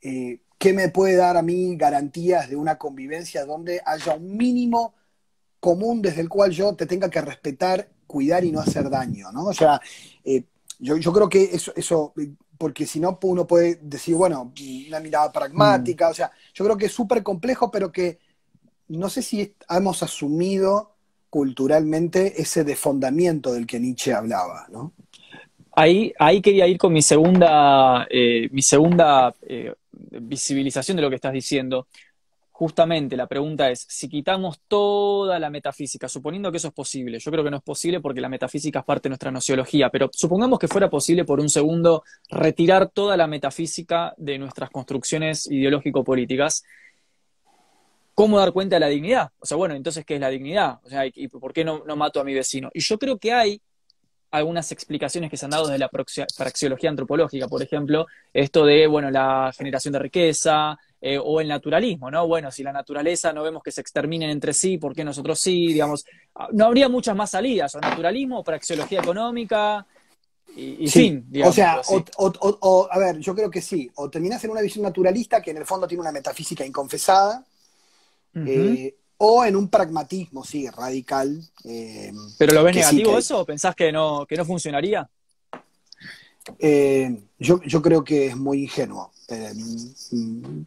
eh, 0.01 0.39
¿qué 0.57 0.71
me 0.71 0.87
puede 0.89 1.17
dar 1.17 1.35
a 1.35 1.41
mí 1.41 1.75
garantías 1.75 2.49
de 2.49 2.55
una 2.55 2.77
convivencia 2.77 3.45
donde 3.45 3.81
haya 3.85 4.15
un 4.15 4.37
mínimo 4.37 4.93
común 5.59 6.01
desde 6.01 6.21
el 6.21 6.29
cual 6.29 6.51
yo 6.51 6.73
te 6.73 6.85
tenga 6.85 7.09
que 7.09 7.19
respetar, 7.19 7.89
cuidar 8.07 8.45
y 8.45 8.51
no 8.53 8.61
hacer 8.61 8.89
daño? 8.89 9.29
¿no? 9.33 9.47
O 9.47 9.53
sea, 9.53 9.81
eh, 10.23 10.43
yo, 10.79 11.11
creo 11.11 11.27
que 11.27 11.43
eso, 11.43 11.73
eso 11.75 12.13
porque 12.59 12.85
si 12.85 12.99
no 12.99 13.17
uno 13.23 13.47
puede 13.47 13.79
decir, 13.81 14.15
bueno, 14.15 14.51
una 14.87 14.99
mirada 14.99 15.31
pragmática, 15.31 16.09
mm. 16.09 16.11
o 16.11 16.13
sea, 16.13 16.31
yo 16.53 16.65
creo 16.65 16.77
que 16.77 16.87
es 16.87 16.91
súper 16.91 17.23
complejo, 17.23 17.71
pero 17.71 17.89
que 17.89 18.19
no 18.89 19.09
sé 19.09 19.21
si 19.21 19.55
hemos 19.69 20.03
asumido 20.03 20.91
culturalmente 21.29 22.41
ese 22.41 22.65
desfondamiento 22.65 23.53
del 23.53 23.65
que 23.65 23.79
Nietzsche 23.79 24.13
hablaba, 24.13 24.67
¿no? 24.69 24.91
Ahí, 25.71 26.11
ahí 26.19 26.41
quería 26.41 26.67
ir 26.67 26.77
con 26.77 26.91
mi 26.91 27.01
segunda, 27.01 28.05
eh, 28.09 28.49
mi 28.51 28.61
segunda 28.61 29.33
eh, 29.41 29.73
visibilización 29.91 30.97
de 30.97 31.03
lo 31.03 31.09
que 31.09 31.15
estás 31.15 31.31
diciendo. 31.31 31.87
Justamente 32.59 33.15
la 33.15 33.25
pregunta 33.25 33.71
es, 33.71 33.85
si 33.87 34.09
quitamos 34.09 34.59
toda 34.67 35.39
la 35.39 35.49
metafísica, 35.49 36.09
suponiendo 36.09 36.51
que 36.51 36.57
eso 36.57 36.67
es 36.67 36.73
posible, 36.73 37.17
yo 37.17 37.31
creo 37.31 37.41
que 37.41 37.49
no 37.49 37.55
es 37.55 37.63
posible 37.63 38.01
porque 38.01 38.19
la 38.19 38.27
metafísica 38.27 38.79
es 38.79 38.85
parte 38.85 39.03
de 39.03 39.11
nuestra 39.11 39.31
nociología, 39.31 39.89
pero 39.89 40.09
supongamos 40.11 40.59
que 40.59 40.67
fuera 40.67 40.89
posible 40.89 41.23
por 41.23 41.39
un 41.39 41.47
segundo 41.47 42.03
retirar 42.27 42.89
toda 42.89 43.15
la 43.15 43.27
metafísica 43.27 44.13
de 44.17 44.37
nuestras 44.37 44.71
construcciones 44.71 45.49
ideológico-políticas, 45.49 46.65
¿cómo 48.13 48.37
dar 48.37 48.51
cuenta 48.51 48.75
de 48.75 48.81
la 48.81 48.87
dignidad? 48.87 49.31
O 49.39 49.45
sea, 49.45 49.55
bueno, 49.55 49.73
entonces, 49.73 50.03
¿qué 50.03 50.15
es 50.15 50.19
la 50.19 50.29
dignidad? 50.29 50.81
O 50.83 50.89
sea, 50.89 51.05
¿y 51.05 51.29
por 51.29 51.53
qué 51.53 51.63
no, 51.63 51.85
no 51.85 51.95
mato 51.95 52.19
a 52.19 52.25
mi 52.25 52.33
vecino? 52.33 52.69
Y 52.73 52.81
yo 52.81 52.99
creo 52.99 53.17
que 53.17 53.31
hay 53.31 53.61
algunas 54.31 54.71
explicaciones 54.71 55.29
que 55.29 55.37
se 55.37 55.45
han 55.45 55.51
dado 55.51 55.67
desde 55.67 55.79
la 55.79 55.89
praxeología 55.89 56.89
antropológica, 56.89 57.47
por 57.47 57.63
ejemplo, 57.63 58.05
esto 58.33 58.65
de, 58.65 58.87
bueno, 58.87 59.09
la 59.09 59.51
generación 59.55 59.93
de 59.93 59.99
riqueza, 59.99 60.77
eh, 61.01 61.17
o 61.17 61.39
el 61.39 61.47
naturalismo, 61.47 62.11
¿no? 62.11 62.27
Bueno, 62.27 62.51
si 62.51 62.61
la 62.61 62.73
naturaleza 62.73 63.31
no 63.31 63.43
vemos 63.43 63.63
que 63.63 63.71
se 63.71 63.81
exterminen 63.81 64.29
entre 64.29 64.53
sí, 64.53 64.77
¿por 64.77 64.93
qué 64.93 65.03
nosotros 65.03 65.39
sí? 65.39 65.67
Digamos, 65.67 66.05
ah, 66.35 66.49
no 66.51 66.65
habría 66.65 66.89
muchas 66.89 67.15
más 67.15 67.29
salidas, 67.29 67.73
o 67.75 67.79
naturalismo, 67.79 68.39
o 68.39 68.43
praxeología 68.43 68.99
económica, 68.99 69.85
y, 70.55 70.89
fin, 70.89 71.25
digamos. 71.29 71.53
O 71.53 71.55
sea, 71.55 71.81
o, 72.17 72.87
a 72.91 72.99
ver, 72.99 73.19
yo 73.19 73.33
creo 73.33 73.49
que 73.49 73.61
sí, 73.61 73.89
o 73.95 74.09
terminás 74.09 74.43
en 74.43 74.51
una 74.51 74.61
visión 74.61 74.83
naturalista 74.83 75.41
que 75.41 75.51
en 75.51 75.57
el 75.57 75.65
fondo 75.65 75.87
tiene 75.87 76.01
una 76.01 76.11
metafísica 76.11 76.65
inconfesada, 76.65 77.45
eh, 78.35 78.95
o 79.19 79.45
en 79.45 79.55
un 79.55 79.69
pragmatismo, 79.69 80.43
sí, 80.43 80.67
radical. 80.69 81.41
Eh, 81.63 82.11
¿Pero 82.37 82.53
lo 82.53 82.63
ves 82.63 82.75
negativo 82.75 83.17
eso 83.17 83.39
o 83.39 83.45
pensás 83.45 83.75
que 83.75 83.91
no, 83.91 84.25
que 84.25 84.35
no 84.35 84.45
funcionaría? 84.45 85.09
yo, 87.37 87.61
yo 87.61 87.81
creo 87.81 88.03
que 88.03 88.27
es 88.27 88.35
muy 88.35 88.63
ingenuo. 88.63 89.11
Eh, 89.27 89.53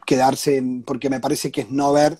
quedarse, 0.06 0.62
porque 0.86 1.10
me 1.10 1.18
parece 1.18 1.50
que 1.50 1.62
es 1.62 1.70
no 1.70 1.92
ver 1.92 2.16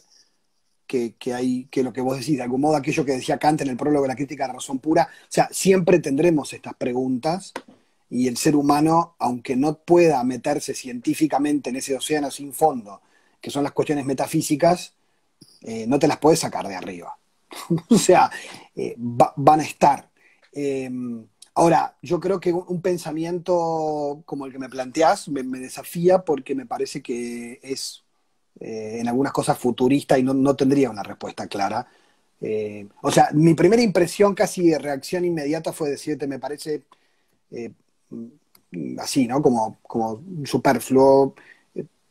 que, 0.87 1.15
hay, 1.33 1.67
que 1.71 1.83
lo 1.83 1.93
que 1.93 2.01
vos 2.01 2.19
decís, 2.19 2.37
de 2.37 2.43
algún 2.43 2.61
modo 2.61 2.77
aquello 2.77 3.05
que 3.05 3.13
decía 3.13 3.39
Kant 3.39 3.63
en 3.63 3.69
el 3.69 3.77
prólogo 3.77 4.03
de 4.03 4.09
la 4.09 4.17
crítica 4.17 4.45
de 4.45 4.49
la 4.49 4.55
razón 4.55 4.79
pura, 4.79 5.09
o 5.11 5.27
sea, 5.29 5.49
siempre 5.53 6.01
tendremos 6.01 6.53
estas 6.53 6.75
preguntas 6.75 7.53
y 8.11 8.29
el 8.29 8.37
ser 8.37 8.57
humano, 8.57 9.15
aunque 9.19 9.57
no 9.57 9.79
pueda 9.79 10.23
meterse 10.25 10.75
científicamente 10.75 11.71
en 11.71 11.77
ese 11.77 11.97
océano 11.97 12.31
sin 12.31 12.53
fondo, 12.53 13.01
que 13.41 13.51
son 13.51 13.63
las 13.63 13.73
cuestiones 13.73 14.05
metafísicas, 14.05 14.95
eh, 15.63 15.87
no 15.87 15.99
te 15.99 16.09
las 16.09 16.19
puedes 16.19 16.41
sacar 16.41 16.67
de 16.67 16.75
arriba. 16.75 17.17
o 17.91 17.99
sea, 17.99 18.31
eh, 18.75 18.95
van 18.99 19.61
a 19.61 19.65
estar. 19.65 20.11
Ahora, 21.55 21.97
yo 22.03 22.19
creo 22.21 22.41
que 22.41 22.53
un 22.53 22.81
pensamiento 22.81 24.23
como 24.25 24.47
el 24.47 24.53
que 24.53 24.59
me 24.59 24.69
planteás 24.69 25.29
me, 25.29 25.43
desafía 25.43 26.25
porque 26.25 26.55
me 26.55 26.67
parece 26.67 27.03
que 27.03 27.61
es 27.63 28.05
eh, 28.61 28.99
en 29.01 29.09
algunas 29.09 29.33
cosas 29.33 29.59
futurista 29.59 30.19
y 30.19 30.23
no, 30.23 30.57
tendría 30.57 30.91
una 30.91 31.03
respuesta 31.03 31.47
clara. 31.47 31.87
O 33.03 33.11
sea, 33.11 33.29
mi 33.35 33.55
primera 33.55 33.83
impresión 33.83 34.35
casi 34.35 34.69
de 34.71 34.79
reacción 34.79 35.25
inmediata 35.25 35.73
fue 35.73 35.91
decirte, 35.91 36.27
me 36.27 36.41
parece 36.41 36.83
así, 38.99 39.27
¿no? 39.29 39.41
Como, 39.43 39.79
como 39.83 40.23
superfluo, 40.45 41.35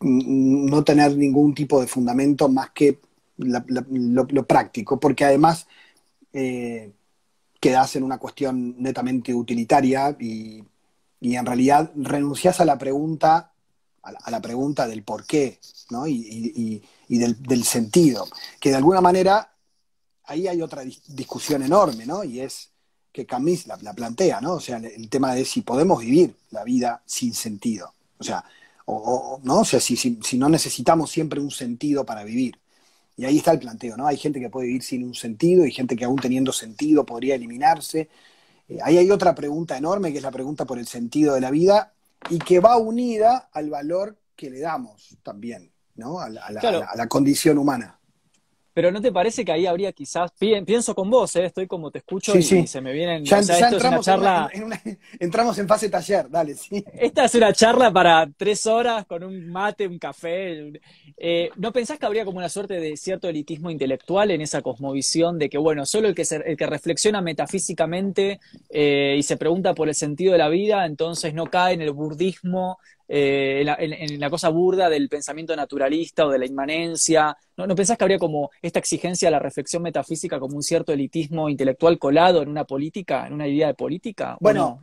no 0.02 0.84
tener 0.84 1.18
ningún 1.18 1.54
tipo 1.54 1.82
de 1.82 1.88
fundamento 1.88 2.50
más 2.50 2.72
que 2.72 3.00
lo, 3.38 4.48
práctico, 4.48 5.00
porque 5.00 5.26
además 5.26 5.68
quedas 7.62 7.96
en 7.96 8.04
una 8.04 8.18
cuestión 8.18 8.76
netamente 8.82 9.34
utilitaria 9.34 10.18
y, 10.20 10.64
en 11.22 11.46
realidad 11.46 11.92
renuncias 11.96 12.60
a 12.60 12.66
la 12.66 12.80
pregunta, 12.80 13.54
a 14.02 14.32
la, 14.32 14.42
pregunta 14.42 14.88
del 14.88 15.04
por 15.04 15.26
qué, 15.26 15.60
¿no? 15.92 16.08
Y, 16.08 16.82
del, 17.08 17.64
sentido. 17.64 18.28
Que 18.60 18.72
de 18.72 18.76
alguna 18.78 19.00
manera 19.00 19.54
ahí 20.26 20.48
hay 20.48 20.62
otra 20.62 20.84
discusión 21.08 21.62
enorme, 21.62 22.08
¿no? 22.08 22.24
Y 22.24 22.40
es 22.40 22.72
que 23.12 23.28
Camus 23.28 23.68
la, 23.68 23.94
plantea, 23.94 24.42
¿no? 24.42 24.54
O 24.54 24.60
sea, 24.60 24.78
el, 24.78 25.08
tema 25.10 25.36
de 25.36 25.46
si 25.46 25.62
podemos 25.62 26.00
vivir 26.00 26.36
la 26.50 26.64
vida 26.64 27.04
sin 27.06 27.36
sentido. 27.36 27.94
O 28.18 28.24
sea, 28.24 28.44
¿no? 28.88 29.60
O 29.60 29.66
sea, 29.66 29.80
si, 29.80 29.96
si 29.96 30.38
no 30.40 30.50
necesitamos 30.50 31.12
siempre 31.12 31.40
un 31.40 31.52
sentido 31.52 32.04
para 32.04 32.24
vivir. 32.24 32.58
Y 33.16 33.26
ahí 33.26 33.38
está 33.38 33.52
el 33.52 33.60
planteo, 33.60 33.98
¿no? 33.98 34.08
Hay 34.08 34.18
gente 34.18 34.40
que 34.40 34.50
puede 34.50 34.68
vivir 34.68 34.84
sin 34.84 35.04
un 35.04 35.14
sentido 35.14 35.66
y 35.66 35.72
gente 35.72 35.96
que 35.96 36.06
aún 36.06 36.18
teniendo 36.18 36.52
sentido 36.52 37.06
podría 37.06 37.36
eliminarse. 37.36 38.10
Eh, 38.68 38.80
ahí 38.84 38.98
hay 38.98 39.12
otra 39.12 39.36
pregunta 39.36 39.78
enorme, 39.78 40.12
que 40.12 40.18
es 40.18 40.24
la 40.24 40.32
pregunta 40.32 40.66
por 40.66 40.80
el 40.80 40.88
sentido 40.88 41.36
de 41.36 41.42
la 41.42 41.52
vida 41.52 41.94
y 42.30 42.40
que 42.40 42.60
va 42.60 42.78
unida 42.78 43.50
al 43.52 43.70
valor 43.70 44.18
que 44.36 44.50
le 44.50 44.60
damos 44.60 45.18
también, 45.24 45.72
¿no? 45.96 46.20
A 46.20 46.30
la 46.30 47.08
condición 47.08 47.58
humana. 47.58 48.01
Pero 48.74 48.92
¿no 48.92 49.02
te 49.02 49.12
parece 49.12 49.44
que 49.44 49.52
ahí 49.52 49.66
habría 49.66 49.92
quizás, 49.92 50.32
pienso 50.40 50.96
con 50.96 51.10
vos, 51.10 51.36
¿eh? 51.36 51.46
estoy 51.46 51.68
como 51.68 51.92
te 51.92 52.00
escucho 52.00 52.38
y, 52.38 52.44
se 52.44 52.82
me 52.82 52.94
vienen... 52.94 53.26
Ya, 53.26 53.40
entramos, 53.40 54.08
en 54.08 55.00
entramos 55.20 55.58
en 55.58 55.68
fase 55.68 55.90
taller, 55.90 56.30
dale, 56.30 56.56
sí. 56.56 56.84
Esta 56.94 57.26
es 57.26 57.36
una 57.36 57.52
charla 57.54 57.92
para 57.92 58.30
tres 58.38 58.66
horas 58.66 59.06
con 59.06 59.24
un 59.24 59.50
mate, 59.50 59.88
un 59.88 60.00
café. 60.00 60.72
Eh, 61.18 61.50
¿No 61.58 61.72
pensás 61.72 62.00
que 62.00 62.06
habría 62.06 62.24
como 62.24 62.38
una 62.38 62.50
suerte 62.50 62.80
de 62.80 62.96
cierto 62.96 63.28
elitismo 63.28 63.70
intelectual 63.70 64.32
en 64.32 64.42
esa 64.42 64.62
cosmovisión 64.62 65.38
de 65.38 65.50
que, 65.50 65.58
bueno, 65.58 65.86
solo 65.86 66.08
el 66.08 66.16
que, 66.16 66.26
el 66.46 66.56
que 66.56 66.68
reflexiona 66.68 67.22
metafísicamente 67.22 68.40
eh, 68.70 69.16
y 69.18 69.24
se 69.24 69.38
pregunta 69.38 69.74
por 69.74 69.90
el 69.90 69.96
sentido 69.96 70.32
de 70.32 70.38
la 70.38 70.50
vida, 70.50 70.86
entonces 70.86 71.34
no 71.34 71.48
cae 71.48 71.74
en 71.74 71.82
el 71.82 71.92
burdismo 71.92 72.80
eh, 73.14 73.66
en, 73.80 74.20
la, 74.22 74.30
cosa 74.30 74.48
burda 74.48 74.90
del 74.90 75.10
pensamiento 75.10 75.54
naturalista 75.54 76.26
o 76.26 76.30
de 76.30 76.40
la 76.40 76.46
inmanencia? 76.46 77.36
¿No, 77.58 77.68
¿No 77.68 77.76
pensás 77.76 77.98
que 77.98 78.06
habría 78.06 78.18
como 78.18 78.52
esta 78.62 78.80
exigencia 78.80 79.28
de 79.28 79.34
la 79.34 79.40
reflexión 79.40 79.84
metafísica 79.84 80.40
como 80.40 80.56
un 80.56 80.64
cierto 80.64 80.94
elitismo 80.94 81.50
intelectual 81.50 82.00
colado 82.00 82.42
en 82.42 82.48
una 82.48 82.64
política, 82.64 83.28
en 83.28 83.34
una 83.34 83.50
idea 83.50 83.68
de 83.68 83.74
política? 83.74 84.38
Bueno, 84.40 84.80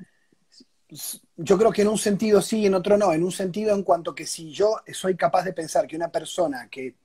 yo 1.39 1.57
creo 1.57 1.73
que 1.73 1.81
en 1.81 1.89
un 1.89 1.97
sentido 1.97 2.43
sí, 2.43 2.67
en 2.67 2.75
otro 2.75 2.99
no. 2.99 3.15
En 3.15 3.25
un 3.25 3.33
sentido 3.33 3.75
en 3.75 3.83
cuanto 3.83 4.15
que 4.15 4.27
si 4.27 4.51
yo 4.51 4.77
soy 4.93 5.17
capaz 5.17 5.45
de 5.45 5.55
pensar 5.55 5.87
que 5.87 5.97
una 5.97 6.11
persona 6.11 6.69
que 6.71 6.97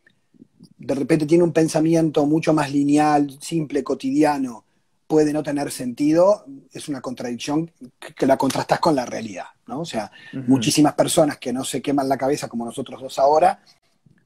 de 0.77 0.95
repente 0.95 1.25
tiene 1.25 1.45
un 1.45 1.53
pensamiento 1.53 2.25
mucho 2.25 2.53
más 2.53 2.69
lineal, 2.69 3.37
simple, 3.39 3.81
cotidiano, 3.81 4.65
puede 5.07 5.33
no 5.33 5.43
tener 5.43 5.71
sentido, 5.71 6.45
es 6.71 6.87
una 6.87 7.01
contradicción 7.01 7.71
que 8.15 8.25
la 8.25 8.37
contrastas 8.37 8.79
con 8.79 8.95
la 8.95 9.05
realidad, 9.05 9.45
¿no? 9.67 9.81
O 9.81 9.85
sea, 9.85 10.11
muchísimas 10.47 10.93
personas 10.93 11.37
que 11.37 11.53
no 11.53 11.63
se 11.63 11.81
queman 11.81 12.09
la 12.09 12.17
cabeza 12.17 12.47
como 12.47 12.65
nosotros 12.65 13.01
dos 13.01 13.19
ahora, 13.19 13.61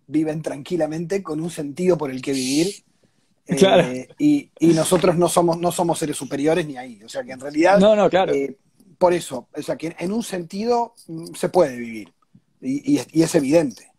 viven 0.08 0.42
tranquilamente 0.42 1.22
con 1.22 1.42
un 1.42 1.50
sentido 1.50 1.98
por 1.98 2.12
el 2.12 2.22
que 2.22 2.34
vivir. 2.34 2.74
Eh, 3.50 4.08
y, 4.18 4.50
nosotros 4.74 5.18
no 5.18 5.30
somos, 5.30 5.58
no 5.58 5.72
somos 5.72 6.00
seres 6.00 6.18
superiores 6.18 6.66
ni 6.68 6.78
ahí. 6.78 7.02
O 7.04 7.10
sea 7.10 7.24
que 7.24 7.32
en 7.32 7.40
realidad. 7.40 7.80
No, 7.80 7.96
no, 7.96 8.10
claro. 8.10 8.34
Eh, 8.34 8.58
por 8.98 9.14
eso, 9.14 9.48
o 9.56 9.62
sea 9.62 9.78
que 9.78 9.96
en 10.00 10.12
un 10.12 10.24
sentido 10.24 10.96
mm, 11.08 11.34
se 11.34 11.50
puede 11.50 11.78
vivir. 11.78 12.14
Y, 12.60 12.98
es, 12.98 13.36
evidente. 13.36 13.92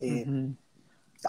Eh, 0.00 0.26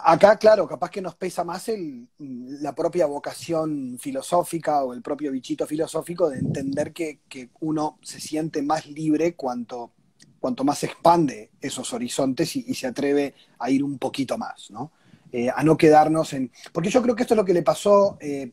Acá, 0.02 0.36
claro, 0.38 0.66
capaz 0.66 0.90
que 0.90 1.00
nos 1.00 1.14
pesa 1.14 1.44
más 1.44 1.68
el, 1.68 2.08
la 2.18 2.74
propia 2.74 3.06
vocación 3.06 3.98
filosófica 3.98 4.82
o 4.84 4.92
el 4.92 5.02
propio 5.02 5.32
bichito 5.32 5.66
filosófico 5.66 6.28
de 6.28 6.38
entender 6.38 6.92
que, 6.92 7.20
uno 7.60 7.98
se 8.02 8.20
siente 8.20 8.62
más 8.62 8.86
libre 8.86 9.34
cuanto, 9.34 9.92
cuanto 10.40 10.64
más 10.64 10.82
expande 10.84 11.50
esos 11.60 11.92
horizontes 11.92 12.56
y, 12.56 12.74
se 12.74 12.86
atreve 12.86 13.34
a 13.58 13.70
ir 13.70 13.82
un 13.84 13.98
poquito 13.98 14.36
más, 14.36 14.70
¿no? 14.70 14.92
Eh, 15.30 15.50
a 15.54 15.62
no 15.62 15.76
quedarnos 15.76 16.32
en... 16.32 16.50
Porque 16.72 16.88
yo 16.88 17.02
creo 17.02 17.14
que 17.14 17.22
esto 17.22 17.34
es 17.34 17.38
lo 17.38 17.44
que 17.44 17.52
le 17.52 17.62
pasó 17.62 18.16
eh, 18.18 18.50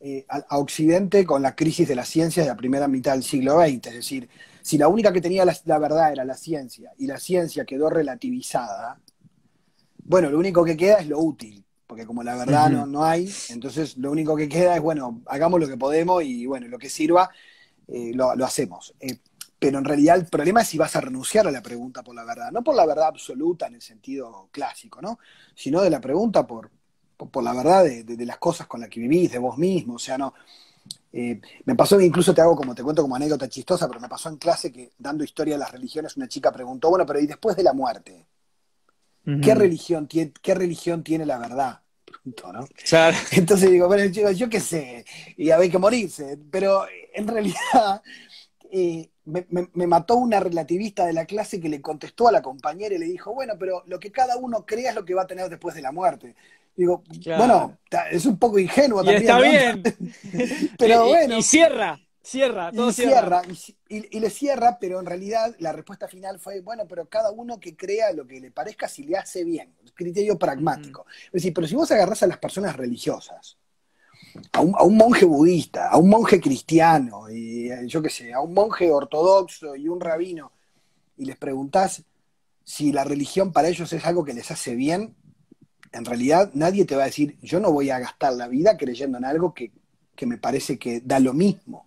eh, 0.00 0.26
a, 0.28 0.58
Occidente 0.58 1.24
con 1.24 1.42
la 1.42 1.54
crisis 1.54 1.86
de 1.86 1.94
las 1.94 2.08
ciencias 2.08 2.44
de 2.44 2.50
la 2.50 2.56
primera 2.56 2.88
mitad 2.88 3.12
del 3.12 3.22
siglo 3.22 3.60
XX. 3.60 3.86
Es 3.86 3.94
decir, 3.94 4.28
si 4.60 4.78
la 4.78 4.88
única 4.88 5.12
que 5.12 5.20
tenía 5.20 5.44
la 5.44 5.78
verdad 5.78 6.12
era 6.12 6.24
la 6.24 6.36
ciencia 6.36 6.92
y 6.98 7.06
la 7.06 7.18
ciencia 7.18 7.64
quedó 7.64 7.88
relativizada, 7.88 9.00
bueno, 10.08 10.30
lo 10.30 10.38
único 10.38 10.64
que 10.64 10.76
queda 10.76 10.96
es 10.96 11.06
lo 11.06 11.18
útil, 11.18 11.64
porque 11.86 12.06
como 12.06 12.22
la 12.22 12.34
verdad 12.34 12.66
uh 12.66 12.70
-huh. 12.70 12.78
no, 12.78 12.86
no, 12.86 13.04
hay, 13.04 13.30
entonces 13.50 13.96
lo 13.98 14.10
único 14.10 14.34
que 14.34 14.48
queda 14.48 14.74
es, 14.74 14.82
bueno, 14.82 15.22
hagamos 15.26 15.60
lo 15.60 15.68
que 15.68 15.76
podemos 15.76 16.22
y 16.24 16.46
bueno, 16.46 16.66
lo 16.66 16.78
que 16.78 16.88
sirva, 16.88 17.30
eh, 17.86 18.12
lo, 18.14 18.34
lo, 18.34 18.44
hacemos. 18.44 18.94
Eh, 19.00 19.18
pero 19.58 19.78
en 19.78 19.84
realidad 19.84 20.16
el 20.16 20.26
problema 20.26 20.62
es 20.62 20.68
si 20.68 20.78
vas 20.78 20.96
a 20.96 21.00
renunciar 21.00 21.46
a 21.46 21.50
la 21.50 21.62
pregunta 21.62 22.02
por 22.02 22.14
la 22.14 22.24
verdad, 22.24 22.50
no 22.50 22.64
por 22.64 22.74
la 22.74 22.86
verdad 22.86 23.08
absoluta 23.08 23.66
en 23.66 23.74
el 23.74 23.82
sentido 23.82 24.48
clásico, 24.50 25.02
¿no? 25.02 25.18
Sino 25.54 25.82
de 25.82 25.90
la 25.90 26.00
pregunta 26.00 26.46
por, 26.46 26.70
por, 27.16 27.30
por 27.30 27.44
la 27.44 27.52
verdad 27.52 27.84
de, 27.84 28.04
de, 28.04 28.16
de, 28.16 28.26
las 28.26 28.38
cosas 28.38 28.66
con 28.66 28.80
las 28.80 28.88
que 28.88 29.00
vivís, 29.00 29.30
de 29.32 29.38
vos 29.38 29.58
mismo, 29.58 29.94
o 29.94 29.98
sea, 29.98 30.16
no. 30.16 30.34
Eh, 31.12 31.40
me 31.64 31.74
pasó, 31.74 32.00
incluso 32.00 32.34
te 32.34 32.40
hago 32.40 32.56
como, 32.56 32.74
te 32.74 32.82
cuento 32.82 33.02
como 33.02 33.16
anécdota 33.16 33.48
chistosa, 33.48 33.88
pero 33.88 34.00
me 34.00 34.08
pasó 34.08 34.28
en 34.28 34.36
clase 34.36 34.72
que 34.72 34.92
dando 34.98 35.24
historia 35.24 35.54
de 35.54 35.58
las 35.58 35.72
religiones, 35.72 36.16
una 36.16 36.28
chica 36.28 36.52
preguntó, 36.52 36.90
bueno, 36.90 37.06
pero 37.06 37.20
¿y 37.20 37.26
después 37.26 37.56
de 37.56 37.62
la 37.62 37.72
muerte? 37.72 38.26
¿Qué, 39.42 39.54
religión 39.54 40.08
tiene, 40.08 40.32
¿Qué 40.40 40.54
religión 40.54 41.02
tiene 41.02 41.26
la 41.26 41.38
verdad? 41.38 41.80
¿no? 42.24 42.66
Claro. 42.88 43.16
Entonces 43.32 43.70
digo, 43.70 43.86
bueno, 43.86 44.04
yo, 44.06 44.30
yo 44.30 44.48
qué 44.48 44.60
sé, 44.60 45.04
y 45.36 45.50
había 45.50 45.70
que 45.70 45.78
morirse, 45.78 46.38
pero 46.50 46.86
en 47.14 47.26
realidad 47.26 48.02
eh, 48.70 49.10
me, 49.24 49.46
me, 49.50 49.68
me, 49.72 49.86
mató 49.86 50.16
una 50.16 50.40
relativista 50.40 51.06
de 51.06 51.12
la 51.12 51.26
clase 51.26 51.60
que 51.60 51.68
le 51.68 51.80
contestó 51.80 52.28
a 52.28 52.32
la 52.32 52.42
compañera 52.42 52.94
y 52.94 52.98
le 52.98 53.06
dijo, 53.06 53.34
bueno, 53.34 53.54
pero 53.58 53.82
lo 53.86 53.98
que 53.98 54.10
cada 54.10 54.36
uno 54.36 54.64
crea 54.64 54.90
es 54.90 54.94
lo 54.94 55.04
que 55.04 55.14
va 55.14 55.22
a 55.22 55.26
tener 55.26 55.48
después 55.48 55.74
de 55.74 55.82
la 55.82 55.92
muerte. 55.92 56.34
Digo, 56.76 57.02
claro. 57.22 57.38
bueno, 57.44 57.78
es 58.10 58.24
un 58.24 58.38
poco 58.38 58.58
ingenuo 58.58 59.02
y 59.02 59.06
también. 59.06 59.22
Está 59.22 59.34
¿no? 59.34 59.42
bien. 59.42 60.70
pero 60.78 61.06
y, 61.06 61.08
bueno. 61.08 61.38
Y 61.38 61.42
cierra. 61.42 61.98
Cierra, 62.22 62.72
todo 62.72 62.90
y 62.90 62.92
cierra. 62.92 63.42
Y, 63.88 64.16
y, 64.16 64.20
le 64.20 64.28
cierra, 64.28 64.78
pero 64.78 65.00
en 65.00 65.06
realidad 65.06 65.54
la 65.60 65.72
respuesta 65.72 66.08
final 66.08 66.38
fue, 66.38 66.60
bueno, 66.60 66.86
pero 66.86 67.08
cada 67.08 67.30
uno 67.30 67.58
que 67.58 67.76
crea 67.76 68.12
lo 68.12 68.26
que 68.26 68.40
le 68.40 68.50
parezca 68.50 68.88
si 68.88 69.04
le 69.04 69.16
hace 69.16 69.44
bien, 69.44 69.74
criterio 69.94 70.38
pragmático. 70.38 71.04
Mm. 71.04 71.26
Es 71.26 71.32
decir, 71.32 71.54
pero 71.54 71.66
si 71.66 71.74
vos 71.74 71.90
agarrás 71.90 72.22
a 72.22 72.26
las 72.26 72.38
personas 72.38 72.76
religiosas, 72.76 73.56
a 74.52 74.60
un, 74.60 74.74
a 74.76 74.82
un, 74.82 74.96
monje 74.96 75.24
budista, 75.24 75.88
a 75.88 75.96
un 75.96 76.10
monje 76.10 76.40
cristiano, 76.40 77.30
y 77.30 77.70
yo 77.86 78.02
qué 78.02 78.10
sé, 78.10 78.32
a 78.32 78.40
un 78.40 78.52
monje 78.52 78.90
ortodoxo 78.90 79.74
y 79.74 79.88
un 79.88 80.00
rabino, 80.00 80.52
y 81.16 81.24
les 81.24 81.36
preguntás 81.36 82.02
si 82.64 82.92
la 82.92 83.04
religión 83.04 83.52
para 83.52 83.68
ellos 83.68 83.90
es 83.92 84.04
algo 84.04 84.24
que 84.24 84.34
les 84.34 84.50
hace 84.50 84.74
bien, 84.74 85.16
en 85.92 86.04
realidad 86.04 86.50
nadie 86.52 86.84
te 86.84 86.96
va 86.96 87.04
a 87.04 87.06
decir, 87.06 87.38
yo 87.40 87.60
no 87.60 87.72
voy 87.72 87.88
a 87.90 87.98
gastar 87.98 88.34
la 88.34 88.48
vida 88.48 88.76
creyendo 88.76 89.16
en 89.16 89.24
algo 89.24 89.54
que, 89.54 89.72
que 90.14 90.26
me 90.26 90.36
parece 90.36 90.78
que 90.78 91.00
da 91.00 91.18
lo 91.18 91.32
mismo. 91.32 91.86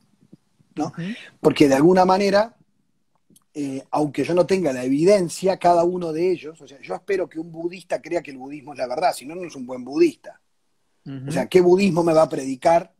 ¿No? 0.75 0.93
Porque 1.39 1.67
de 1.67 1.75
alguna 1.75 2.05
manera, 2.05 2.55
eh, 3.53 3.83
aunque 3.91 4.23
yo 4.23 4.33
no 4.33 4.45
tenga 4.45 4.71
la 4.71 4.83
evidencia, 4.83 5.57
cada 5.57 5.83
uno 5.83 6.13
de 6.13 6.31
ellos, 6.31 6.59
o 6.61 6.67
sea, 6.67 6.79
yo 6.81 6.95
espero 6.95 7.27
que 7.27 7.39
un 7.39 7.51
budista 7.51 8.01
crea 8.01 8.21
que 8.21 8.31
el 8.31 8.37
budismo 8.37 8.73
es 8.73 8.79
la 8.79 8.87
verdad, 8.87 9.13
si 9.13 9.25
no, 9.25 9.35
no 9.35 9.43
es 9.43 9.55
un 9.55 9.65
buen 9.65 9.83
budista. 9.83 10.39
Uh 11.05 11.09
-huh. 11.09 11.29
O 11.29 11.31
sea, 11.31 11.47
¿qué 11.47 11.61
budismo 11.61 12.03
me 12.03 12.13
va 12.13 12.23
a 12.23 12.29
predicar 12.29 12.93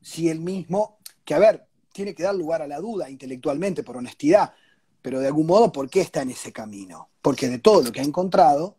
si 0.00 0.28
él 0.28 0.40
mismo, 0.40 0.98
que 1.24 1.34
a 1.34 1.38
ver, 1.38 1.66
tiene 1.92 2.14
que 2.14 2.22
dar 2.22 2.34
lugar 2.34 2.62
a 2.62 2.66
la 2.66 2.80
duda 2.80 3.10
intelectualmente, 3.10 3.82
por 3.82 3.96
honestidad, 3.96 4.52
pero 5.00 5.20
de 5.20 5.26
algún 5.26 5.46
modo, 5.46 5.70
¿por 5.70 5.88
qué 5.90 6.00
está 6.00 6.22
en 6.22 6.30
ese 6.30 6.52
camino? 6.52 7.10
Porque 7.20 7.48
de 7.48 7.58
todo 7.58 7.82
lo 7.82 7.92
que 7.92 8.00
ha 8.00 8.04
encontrado, 8.04 8.76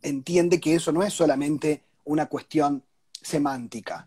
entiende 0.00 0.60
que 0.60 0.74
eso 0.74 0.92
no 0.92 1.02
es 1.02 1.12
solamente 1.12 1.82
una 2.04 2.26
cuestión 2.26 2.82
semántica, 3.20 4.06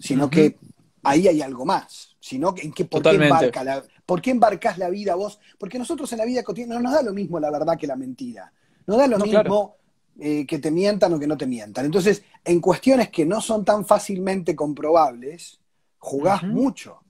sino 0.00 0.24
uh 0.24 0.28
-huh. 0.28 0.30
que 0.30 0.58
ahí 1.02 1.28
hay 1.28 1.42
algo 1.42 1.64
más 1.64 2.15
sino 2.26 2.56
en 2.58 2.72
qué, 2.72 2.84
por, 2.84 3.02
qué 3.02 3.10
embarca 3.10 3.62
la, 3.62 3.84
por 4.04 4.20
qué 4.20 4.32
embarcas 4.32 4.78
la 4.78 4.90
vida 4.90 5.14
vos. 5.14 5.38
Porque 5.60 5.78
nosotros 5.78 6.10
en 6.10 6.18
la 6.18 6.24
vida 6.24 6.42
cotidiana 6.42 6.74
no 6.74 6.80
nos 6.80 6.92
da 6.94 7.02
lo 7.02 7.12
mismo 7.12 7.38
la 7.38 7.52
verdad 7.52 7.78
que 7.78 7.86
la 7.86 7.94
mentira. 7.94 8.52
Nos 8.84 8.98
da 8.98 9.06
lo 9.06 9.18
no, 9.18 9.24
mismo 9.24 9.38
claro. 9.44 9.76
eh, 10.18 10.44
que 10.44 10.58
te 10.58 10.72
mientan 10.72 11.12
o 11.12 11.20
que 11.20 11.28
no 11.28 11.36
te 11.36 11.46
mientan. 11.46 11.84
Entonces, 11.84 12.24
en 12.44 12.60
cuestiones 12.60 13.10
que 13.10 13.24
no 13.24 13.40
son 13.40 13.64
tan 13.64 13.86
fácilmente 13.86 14.56
comprobables, 14.56 15.60
jugás 15.98 16.42
uh 16.42 16.46
-huh. 16.46 16.52
mucho. 16.52 17.00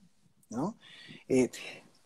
¿no? 0.51 0.77
Eh, 1.27 1.49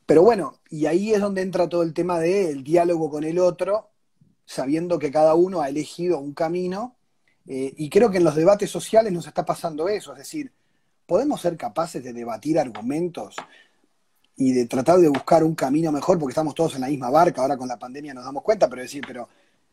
pero 0.06 0.24
bueno, 0.24 0.62
y 0.70 0.86
ahí 0.86 1.14
es 1.14 1.20
donde 1.20 1.42
entra 1.42 1.68
todo 1.68 1.84
el 1.84 1.94
tema 1.94 2.18
del 2.18 2.60
de 2.60 2.64
diálogo 2.64 3.10
con 3.10 3.26
el 3.26 3.40
otro, 3.40 3.90
sabiendo 4.46 4.98
que 5.00 5.12
cada 5.12 5.36
uno 5.36 5.60
ha 5.60 5.68
elegido 5.68 6.18
un 6.18 6.34
camino. 6.34 6.96
Eh, 7.46 7.74
y 7.76 7.90
creo 7.90 8.10
que 8.10 8.20
en 8.20 8.24
los 8.24 8.36
debates 8.36 8.70
sociales 8.70 9.12
nos 9.12 9.28
está 9.28 9.44
pasando 9.44 9.90
eso, 9.90 10.14
es 10.14 10.20
decir, 10.20 10.54
podemos 11.12 11.42
ser 11.42 11.58
capaces 11.58 12.02
de 12.02 12.14
debatir 12.14 12.58
argumentos 12.58 13.36
y 14.38 14.54
de 14.54 14.66
tratar 14.66 14.98
de 15.00 15.10
buscar 15.10 15.44
un 15.44 15.56
camino 15.56 15.92
mejor, 15.92 16.18
porque 16.18 16.32
estamos 16.32 16.56
todos 16.56 16.76
en 16.76 16.80
la 16.80 16.88
misma 16.88 17.10
barca, 17.10 17.42
ahora 17.42 17.58
con 17.58 17.68
la 17.68 17.78
pandemia 17.78 18.14
nos 18.14 18.24
damos 18.24 18.44
cuenta, 18.44 18.70
pero 18.70 18.82
decir, 18.82 19.04
pero 19.06 19.28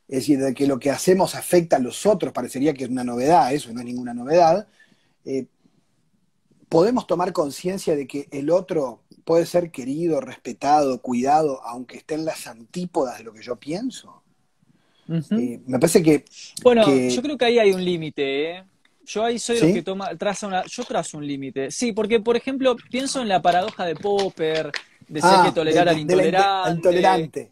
es 0.09 0.16
decir, 0.18 0.41
de 0.41 0.53
que 0.53 0.66
lo 0.66 0.80
que 0.80 0.91
hacemos 0.91 1.36
afecta 1.36 1.76
a 1.76 1.78
los 1.78 2.07
otros, 2.07 2.32
parecería 2.32 2.74
que 2.74 2.82
es 2.82 2.91
una 2.91 3.05
novedad, 3.05 3.55
eso 3.55 3.72
no 3.72 3.78
es 3.78 3.86
ninguna 3.86 4.14
novedad. 4.14 4.66
Eh, 5.24 5.47
podemos 6.68 7.07
tomar 7.07 7.32
conciencia 7.32 7.95
de 7.95 8.09
que 8.09 8.26
el 8.32 8.51
otro 8.51 9.05
puede 9.24 9.47
ser 9.47 9.70
querido, 9.70 10.20
respetado, 10.20 11.01
cuidado, 11.01 11.62
aunque 11.62 11.99
esté 11.99 12.16
en 12.16 12.24
las 12.24 12.49
antípodas 12.49 13.18
de 13.18 13.22
lo 13.22 13.32
que 13.32 13.45
yo 13.45 13.55
pienso. 13.55 14.24
Uh 15.07 15.12
-huh. 15.12 15.41
eh, 15.41 15.61
me 15.68 15.78
parece 15.78 16.03
que. 16.03 16.24
Bueno, 16.64 16.84
que... 16.84 17.11
yo 17.11 17.22
creo 17.22 17.39
que 17.39 17.45
ahí 17.45 17.61
hay 17.61 17.70
un 17.70 17.84
límite, 17.84 18.57
¿eh? 18.57 18.64
Yo 19.09 19.24
ahí 19.24 19.38
soy 19.38 19.56
¿Sí? 19.56 19.64
los 19.64 19.72
que 19.72 19.82
toma, 19.82 20.14
traza 20.16 20.46
una, 20.46 20.64
yo 20.66 20.84
trazo 20.84 21.16
un 21.16 21.26
límite. 21.26 21.70
Sí, 21.70 21.92
porque 21.92 22.20
por 22.20 22.36
ejemplo, 22.36 22.76
pienso 22.90 23.22
en 23.22 23.28
la 23.28 23.40
paradoja 23.40 23.86
de 23.86 23.94
Popper, 23.94 24.70
de 25.09 25.20
ser 25.20 25.30
ah, 25.32 25.42
que 25.46 25.52
tolerar 25.52 25.86
de, 25.86 25.90
al 25.90 25.98
intolerante. 25.98 26.70
Intolerante. 26.72 27.48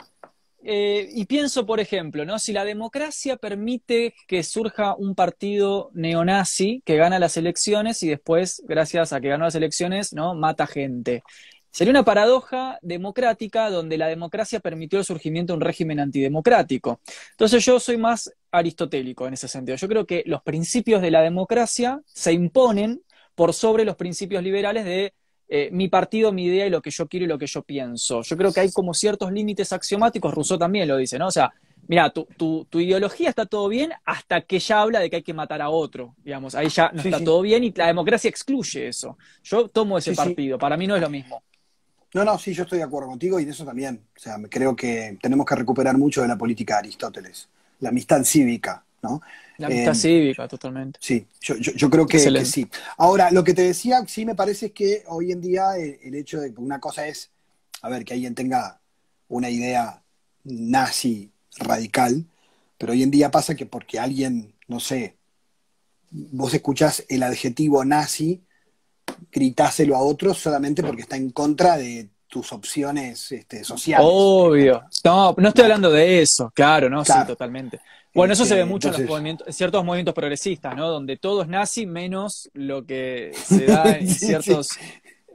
Eh, 0.69 1.09
y 1.15 1.25
pienso, 1.25 1.65
por 1.65 1.81
ejemplo, 1.81 2.25
¿no? 2.25 2.39
si 2.39 2.53
la 2.53 2.65
democracia 2.65 3.37
permite 3.37 4.15
que 4.27 4.43
surja 4.43 4.97
un 4.97 5.15
partido 5.15 5.91
neonazi 5.95 6.83
que 6.85 6.97
gana 6.97 7.21
las 7.21 7.37
elecciones 7.37 8.03
y 8.03 8.09
después, 8.09 8.63
gracias 8.67 9.13
a 9.13 9.21
que 9.21 9.29
ganó 9.29 9.45
las 9.45 9.55
elecciones, 9.55 10.13
¿no? 10.13 10.35
mata 10.35 10.67
gente. 10.67 11.23
Sería 11.71 11.93
una 11.93 12.05
paradoja 12.05 12.79
democrática 12.83 13.71
donde 13.71 13.97
la 13.97 14.09
democracia 14.09 14.61
permitió 14.61 14.99
el 14.99 15.05
surgimiento 15.05 15.53
de 15.53 15.59
un 15.59 15.61
régimen 15.61 16.01
antidemocrático. 16.01 17.01
Entonces 17.33 17.65
yo 17.65 17.79
soy 17.79 17.97
más 17.97 18.33
aristotélico 18.59 19.27
en 19.27 19.35
ese 19.35 19.49
sentido. 19.49 19.77
Yo 19.77 19.89
creo 19.89 20.07
que 20.07 20.23
los 20.27 20.43
principios 20.43 21.03
de 21.03 21.11
la 21.11 21.23
democracia 21.23 22.01
se 22.07 22.33
imponen 22.33 23.03
por 23.35 23.53
sobre 23.53 23.85
los 23.85 23.97
principios 23.97 24.43
liberales 24.43 24.85
de 24.85 25.15
eh, 25.49 25.69
mi 25.71 25.89
partido, 25.89 26.33
mi 26.33 26.47
idea 26.47 26.67
y 26.67 26.71
lo 26.71 26.83
que 26.83 26.91
yo 26.91 27.07
quiero 27.07 27.25
y 27.25 27.29
lo 27.29 27.39
que 27.39 27.47
yo 27.47 27.63
pienso. 27.63 28.23
Yo 28.23 28.37
creo 28.37 28.53
que 28.53 28.61
hay 28.61 28.73
como 28.73 28.93
ciertos 28.95 29.31
límites 29.31 29.73
axiomáticos, 29.73 30.35
Rousseau 30.35 30.59
también 30.59 30.89
lo 30.89 30.97
dice, 30.97 31.19
¿no? 31.19 31.29
O 31.29 31.31
sea, 31.31 31.53
mira, 31.87 32.11
tu, 32.11 32.27
tu, 32.37 32.65
tu, 32.65 32.81
ideología 32.81 33.29
está 33.29 33.47
todo 33.47 33.69
bien 33.69 33.93
hasta 34.05 34.41
que 34.41 34.59
ya 34.59 34.81
habla 34.81 34.99
de 34.99 35.09
que 35.09 35.17
hay 35.17 35.23
que 35.23 35.35
matar 35.35 35.63
a 35.63 35.71
otro, 35.71 36.17
digamos, 36.25 36.57
ahí 36.57 36.69
ya 36.69 36.91
no 36.93 37.01
sí, 37.01 37.09
está 37.09 37.19
sí. 37.19 37.25
todo 37.25 37.43
bien 37.43 37.63
y 37.63 37.73
la 37.73 37.87
democracia 37.87 38.29
excluye 38.29 38.89
eso. 38.89 39.17
Yo 39.45 39.69
tomo 39.69 39.99
ese 39.99 40.11
sí, 40.11 40.17
partido, 40.17 40.59
para 40.59 40.77
mí 40.77 40.89
no 40.89 40.97
es 40.97 41.03
lo 41.03 41.11
mismo. 41.11 41.43
No, 42.15 42.25
no, 42.25 42.39
sí, 42.39 42.53
yo 42.53 42.63
estoy 42.63 42.79
de 42.79 42.85
acuerdo 42.85 43.09
contigo 43.09 43.39
y 43.39 43.45
de 43.45 43.51
eso 43.51 43.65
también. 43.65 44.03
O 44.17 44.19
sea, 44.19 44.37
creo 44.49 44.75
que 44.75 45.19
tenemos 45.21 45.47
que 45.47 45.55
recuperar 45.55 45.97
mucho 45.99 46.23
de 46.23 46.29
la 46.29 46.39
política 46.39 46.75
de 46.75 46.79
Aristóteles, 46.81 47.49
la 47.81 47.91
amistad 47.91 48.25
cívica, 48.25 48.85
¿no? 49.03 49.21
La 49.59 49.69
amistad 49.69 49.93
eh, 49.93 49.99
cívica, 49.99 50.49
totalmente. 50.49 50.99
Sí, 51.03 51.27
yo, 51.41 51.57
yo, 51.57 51.73
yo 51.73 51.91
creo 51.91 52.07
que, 52.07 52.19
que, 52.19 52.45
sí. 52.45 52.69
Ahora, 52.99 53.31
lo 53.31 53.43
que 53.43 53.55
te 53.55 53.63
decía, 53.63 54.05
sí 54.07 54.27
me 54.27 54.35
parece 54.35 54.73
que 54.73 55.05
hoy 55.07 55.33
en 55.33 55.41
día 55.41 55.77
el, 55.77 55.99
el, 56.03 56.15
hecho 56.15 56.41
de 56.41 56.53
que 56.53 56.61
una 56.61 56.79
cosa 56.79 57.07
es, 57.07 57.31
a 57.83 57.89
ver, 57.89 58.05
que 58.05 58.15
alguien 58.15 58.35
tenga 58.35 58.81
una 59.29 59.49
idea 59.49 60.03
nazi 60.45 61.31
radical, 61.59 62.27
pero 62.79 62.93
hoy 62.93 63.03
en 63.03 63.11
día 63.11 63.31
pasa 63.31 63.55
que 63.55 63.67
porque 63.67 63.99
alguien, 63.99 64.55
no 64.69 64.81
sé, 64.81 65.17
vos 66.11 66.53
escuchás 66.55 67.05
el 67.09 67.23
adjetivo 67.23 67.85
nazi 67.85 68.43
gritáselo 69.31 69.97
a 69.97 70.01
otros 70.01 70.39
solamente 70.39 70.83
porque 70.83 71.03
está 71.03 71.17
en 71.17 71.31
contra 71.31 71.77
de 71.77 72.09
tus 72.29 72.53
opciones 72.53 73.31
este, 73.33 73.65
sociales. 73.65 74.07
Obvio. 74.09 74.83
No, 75.05 75.35
no 75.37 75.49
estoy 75.49 75.65
hablando 75.65 75.91
de 75.91 76.23
eso, 76.23 76.51
claro, 76.55 76.89
no, 76.91 77.03
claro. 77.03 77.23
sí, 77.23 77.27
totalmente. 77.29 77.81
Bueno, 78.15 78.33
eso 78.33 78.45
este, 78.45 78.55
se 78.55 78.61
ve 78.61 78.65
mucho 78.65 78.89
entonces... 78.89 79.01
en 79.01 79.07
los 79.07 79.15
movimientos, 79.15 79.57
ciertos 79.57 79.85
movimientos 79.85 80.15
progresistas, 80.15 80.75
¿no? 80.75 80.89
Donde 80.89 81.17
todo 81.19 81.43
es 81.43 81.49
nazi 81.49 81.87
menos 81.87 82.51
lo 82.55 82.85
que 82.85 83.33
se 83.45 83.67
da 83.67 83.85
en 83.97 84.09
sí, 84.09 84.27
ciertos 84.27 84.69
sí. 84.69 84.81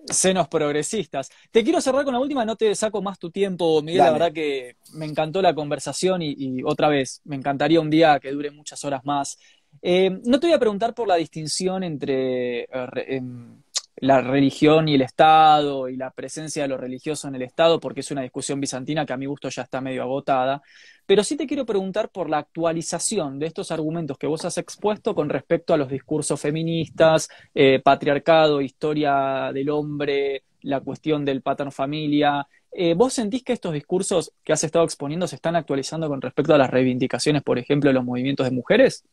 senos 0.05 0.47
progresistas. 0.47 1.29
Te 1.51 1.63
quiero 1.63 1.79
cerrar 1.79 2.03
con 2.03 2.13
la 2.13 2.19
última, 2.19 2.43
no 2.43 2.55
te 2.55 2.73
saco 2.75 3.01
más 3.01 3.19
tu 3.19 3.29
tiempo, 3.29 3.81
Miguel. 3.81 3.99
Dale. 3.99 4.09
La 4.09 4.13
verdad 4.13 4.33
que 4.33 4.75
me 4.93 5.05
encantó 5.05 5.41
la 5.41 5.53
conversación 5.53 6.21
y, 6.21 6.33
y, 6.37 6.63
otra 6.63 6.87
vez, 6.87 7.21
me 7.23 7.35
encantaría 7.35 7.79
un 7.79 7.89
día 7.89 8.19
que 8.19 8.31
dure 8.31 8.49
muchas 8.49 8.83
horas 8.83 9.05
más. 9.05 9.37
Eh, 9.81 10.19
no 10.25 10.39
te 10.39 10.47
voy 10.47 10.55
a 10.55 10.59
preguntar 10.59 10.93
por 10.93 11.07
la 11.07 11.15
distinción 11.15 11.83
entre 11.83 12.67
em, 13.07 13.61
la 14.01 14.19
religión 14.19 14.87
y 14.87 14.95
el 14.95 15.03
Estado 15.03 15.87
y 15.87 15.95
la 15.95 16.09
presencia 16.09 16.63
de 16.63 16.67
lo 16.67 16.77
religioso 16.77 17.27
en 17.27 17.35
el 17.35 17.43
Estado, 17.43 17.79
porque 17.79 17.99
es 17.99 18.09
una 18.09 18.23
discusión 18.23 18.59
bizantina 18.59 19.05
que 19.05 19.13
a 19.13 19.17
mi 19.17 19.27
gusto 19.27 19.47
ya 19.49 19.61
está 19.61 19.79
medio 19.79 20.01
agotada, 20.01 20.61
pero 21.05 21.23
sí 21.23 21.37
te 21.37 21.45
quiero 21.45 21.67
preguntar 21.67 22.09
por 22.09 22.27
la 22.27 22.39
actualización 22.39 23.37
de 23.37 23.45
estos 23.45 23.71
argumentos 23.71 24.17
que 24.17 24.25
vos 24.25 24.43
has 24.43 24.57
expuesto 24.57 25.13
con 25.13 25.29
respecto 25.29 25.73
a 25.73 25.77
los 25.77 25.87
discursos 25.87 26.41
feministas, 26.41 27.29
eh, 27.53 27.79
patriarcado, 27.83 28.61
historia 28.61 29.51
del 29.53 29.69
hombre, 29.69 30.43
la 30.61 30.79
cuestión 30.81 31.23
del 31.23 31.43
patrón 31.43 31.71
familia. 31.71 32.47
Eh, 32.71 32.95
¿Vos 32.95 33.13
sentís 33.13 33.43
que 33.43 33.53
estos 33.53 33.73
discursos 33.73 34.33
que 34.43 34.53
has 34.53 34.63
estado 34.63 34.83
exponiendo 34.83 35.27
se 35.27 35.35
están 35.35 35.55
actualizando 35.55 36.07
con 36.07 36.21
respecto 36.21 36.55
a 36.55 36.57
las 36.57 36.71
reivindicaciones, 36.71 37.43
por 37.43 37.59
ejemplo, 37.59 37.89
de 37.89 37.93
los 37.93 38.05
movimientos 38.05 38.45
de 38.45 38.51
mujeres? 38.51 39.03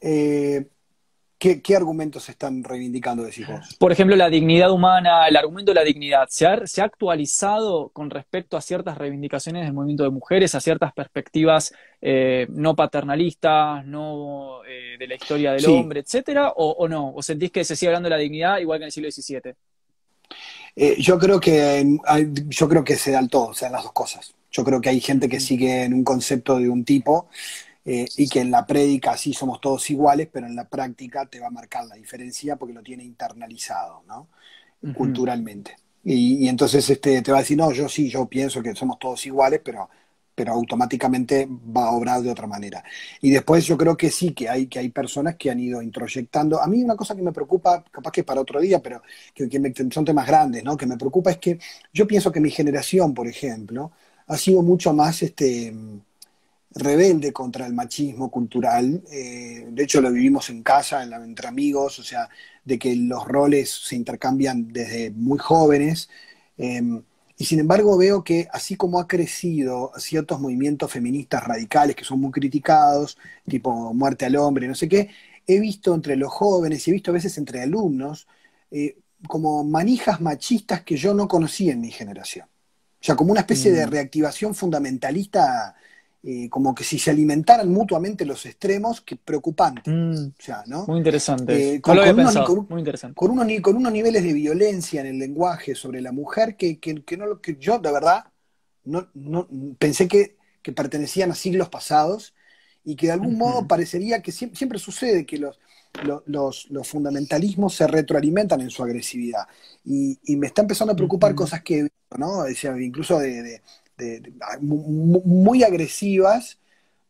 Eh, 0.00 0.66
¿qué, 1.62 1.76
argumentos 1.76 2.24
se 2.24 2.32
están 2.32 2.62
reivindicando, 2.62 3.24
decís 3.24 3.46
vos? 3.46 3.76
Por 3.78 3.90
ejemplo, 3.90 4.14
la 4.14 4.28
dignidad 4.28 4.70
humana, 4.70 5.26
el 5.26 5.36
argumento 5.36 5.72
de 5.72 5.76
la 5.76 5.84
dignidad, 5.84 6.28
¿se 6.28 6.46
ha, 6.46 6.84
actualizado 6.84 7.88
con 7.88 8.10
respecto 8.10 8.56
a 8.56 8.60
ciertas 8.60 8.96
reivindicaciones 8.96 9.64
del 9.64 9.72
movimiento 9.72 10.04
de 10.04 10.10
mujeres, 10.10 10.54
a 10.54 10.60
ciertas 10.60 10.92
perspectivas 10.92 11.72
eh, 12.00 12.46
no 12.50 12.76
paternalistas, 12.76 13.84
no 13.86 14.60
de 14.98 15.06
la 15.06 15.14
historia 15.14 15.52
del 15.52 15.66
hombre, 15.66 16.00
etcétera? 16.00 16.52
O, 16.56 16.86
no? 16.88 17.12
¿O 17.14 17.22
sentís 17.22 17.50
que 17.50 17.64
se 17.64 17.76
sigue 17.76 17.88
hablando 17.88 18.08
de 18.08 18.16
la 18.16 18.22
dignidad 18.22 18.58
igual 18.58 18.78
que 18.78 18.84
en 18.84 18.86
el 18.86 18.92
siglo 18.92 19.10
XVII? 19.10 19.54
Eh, 20.76 20.96
yo 20.98 21.18
creo 21.18 21.38
que 21.38 21.84
yo 22.48 22.68
creo 22.68 22.84
que 22.84 22.96
se 22.96 23.10
dan 23.10 23.28
todo, 23.28 23.52
se 23.52 23.66
dan 23.66 23.72
las 23.72 23.82
dos 23.82 23.92
cosas. 23.92 24.34
Yo 24.50 24.64
creo 24.64 24.80
que 24.80 24.90
hay 24.90 25.00
gente 25.00 25.28
que 25.28 25.40
sigue 25.40 25.84
en 25.84 25.94
un 25.94 26.04
concepto 26.04 26.58
de 26.58 26.68
un 26.68 26.84
tipo 26.84 27.28
eh, 27.84 28.06
y 28.16 28.28
que 28.28 28.40
en 28.40 28.50
la 28.50 28.66
prédica 28.66 29.16
sí 29.16 29.32
somos 29.32 29.60
todos 29.60 29.88
iguales, 29.90 30.28
pero 30.32 30.46
en 30.46 30.56
la 30.56 30.68
práctica 30.68 31.26
te 31.26 31.40
va 31.40 31.48
a 31.48 31.50
marcar 31.50 31.86
la 31.86 31.96
diferencia 31.96 32.56
porque 32.56 32.74
lo 32.74 32.82
tiene 32.82 33.04
internalizado, 33.04 34.02
¿no? 34.06 34.28
Culturalmente. 34.94 35.76
Y, 36.04 36.44
y, 36.44 36.48
entonces 36.48 36.88
este, 36.90 37.22
te 37.22 37.30
va 37.30 37.38
a 37.38 37.40
decir, 37.42 37.56
no, 37.56 37.70
yo 37.70 37.88
sí, 37.88 38.08
yo 38.10 38.26
pienso 38.26 38.60
que 38.60 38.74
somos 38.74 38.98
todos 38.98 39.24
iguales, 39.26 39.60
pero 39.64 39.88
pero 40.34 40.52
automáticamente 40.52 41.46
va 41.48 41.86
a 41.86 41.92
obrar 41.92 42.22
de 42.22 42.30
otra 42.30 42.46
manera. 42.46 42.82
Y 43.20 43.30
después 43.30 43.66
yo 43.66 43.76
creo 43.76 43.96
que 43.96 44.10
sí, 44.10 44.32
que 44.32 44.48
hay, 44.48 44.66
que 44.66 44.78
hay 44.78 44.88
personas 44.88 45.36
que 45.36 45.50
han 45.50 45.60
ido 45.60 45.82
introyectando. 45.82 46.60
A 46.60 46.66
mí 46.66 46.82
una 46.82 46.96
cosa 46.96 47.14
que 47.14 47.22
me 47.22 47.32
preocupa, 47.32 47.84
capaz 47.90 48.10
que 48.12 48.24
para 48.24 48.40
otro 48.40 48.60
día, 48.60 48.80
pero 48.82 49.02
que, 49.34 49.48
son 49.90 50.04
temas 50.04 50.26
grandes, 50.26 50.64
¿no? 50.64 50.76
Que 50.76 50.86
me 50.86 50.96
preocupa 50.96 51.30
es 51.30 51.38
que 51.38 51.58
yo 51.92 52.06
pienso 52.06 52.32
que 52.32 52.40
mi 52.40 52.50
generación, 52.50 53.14
por 53.14 53.28
ejemplo, 53.28 53.92
ha 54.26 54.36
sido 54.36 54.62
mucho 54.62 54.92
más 54.94 55.22
este, 55.22 55.74
rebelde 56.74 57.32
contra 57.32 57.66
el 57.66 57.74
machismo 57.74 58.30
cultural. 58.30 59.02
Eh, 59.10 59.66
de 59.70 59.82
hecho, 59.82 60.00
lo 60.00 60.12
vivimos 60.12 60.50
en 60.50 60.62
casa, 60.62 61.02
entre 61.02 61.48
amigos, 61.48 61.98
o 61.98 62.02
sea, 62.02 62.28
de 62.64 62.78
que 62.78 62.94
los 62.96 63.26
roles 63.26 63.70
se 63.70 63.96
intercambian 63.96 64.72
desde 64.72 65.10
muy 65.10 65.38
jóvenes. 65.38 66.08
Em, 66.56 67.02
y 67.36 67.44
sin 67.44 67.60
embargo 67.60 67.96
veo 67.96 68.22
que 68.22 68.48
así 68.52 68.76
como 68.76 69.00
ha 69.00 69.08
crecido 69.08 69.92
ciertos 69.96 70.40
movimientos 70.40 70.92
feministas 70.92 71.42
radicales 71.44 71.96
que 71.96 72.04
son 72.04 72.20
muy 72.20 72.30
criticados, 72.30 73.18
tipo 73.48 73.92
muerte 73.94 74.26
al 74.26 74.36
hombre, 74.36 74.68
no 74.68 74.74
sé 74.74 74.88
qué, 74.88 75.10
he 75.46 75.58
visto 75.58 75.94
entre 75.94 76.16
los 76.16 76.32
jóvenes 76.32 76.86
y 76.86 76.90
he 76.90 76.94
visto 76.94 77.10
a 77.10 77.14
veces 77.14 77.36
entre 77.38 77.62
alumnos 77.62 78.28
eh, 78.70 78.96
como 79.26 79.64
manijas 79.64 80.20
machistas 80.20 80.82
que 80.82 80.96
yo 80.96 81.14
no 81.14 81.28
conocía 81.28 81.72
en 81.72 81.80
mi 81.80 81.90
generación. 81.90 82.46
O 82.46 83.04
sea, 83.04 83.16
como 83.16 83.32
una 83.32 83.40
especie 83.40 83.72
de 83.72 83.86
mm. 83.86 83.90
reactivación 83.90 84.54
fundamentalista 84.54 85.74
eh, 86.24 86.48
como 86.48 86.72
que 86.72 86.84
si 86.84 87.00
se 87.00 87.10
alimentaran 87.10 87.68
mutuamente 87.68 88.24
los 88.24 88.46
extremos, 88.46 89.00
que 89.00 89.16
preocupante. 89.16 89.90
Mm. 89.90 90.34
Muy 90.86 90.98
interesante. 90.98 91.74
Eh, 91.74 91.80
con, 91.80 91.98
unos, 91.98 93.92
niveles 93.92 94.22
de 94.22 94.32
violencia 94.32 95.00
en 95.00 95.08
el 95.08 95.18
lenguaje 95.18 95.74
sobre 95.74 96.00
la 96.00 96.12
mujer 96.12 96.56
que, 96.56 96.78
no, 97.18 97.40
que 97.40 97.56
yo, 97.58 97.80
de 97.80 97.90
verdad, 97.90 98.26
no, 98.84 99.08
pensé 99.80 100.06
que, 100.06 100.36
pertenecían 100.76 101.32
a 101.32 101.34
siglos 101.34 101.68
pasados 101.68 102.34
y 102.84 102.94
que 102.94 103.06
de 103.06 103.14
algún 103.14 103.36
modo 103.36 103.66
parecería 103.66 104.22
que 104.22 104.30
siempre, 104.30 104.78
sucede 104.78 105.26
que 105.26 105.38
los, 105.38 105.58
los, 106.26 106.88
fundamentalismos 106.88 107.74
se 107.74 107.88
retroalimentan 107.88 108.60
en 108.60 108.70
su 108.70 108.84
agresividad. 108.84 109.48
Y, 109.84 110.20
me 110.36 110.46
está 110.46 110.62
empezando 110.62 110.92
a 110.92 110.96
preocupar 110.96 111.34
cosas 111.34 111.62
que, 111.62 111.88
¿no? 112.16 112.44
incluso 112.78 113.18
de, 113.18 113.60
muy 114.60 115.62
agresivas, 115.62 116.58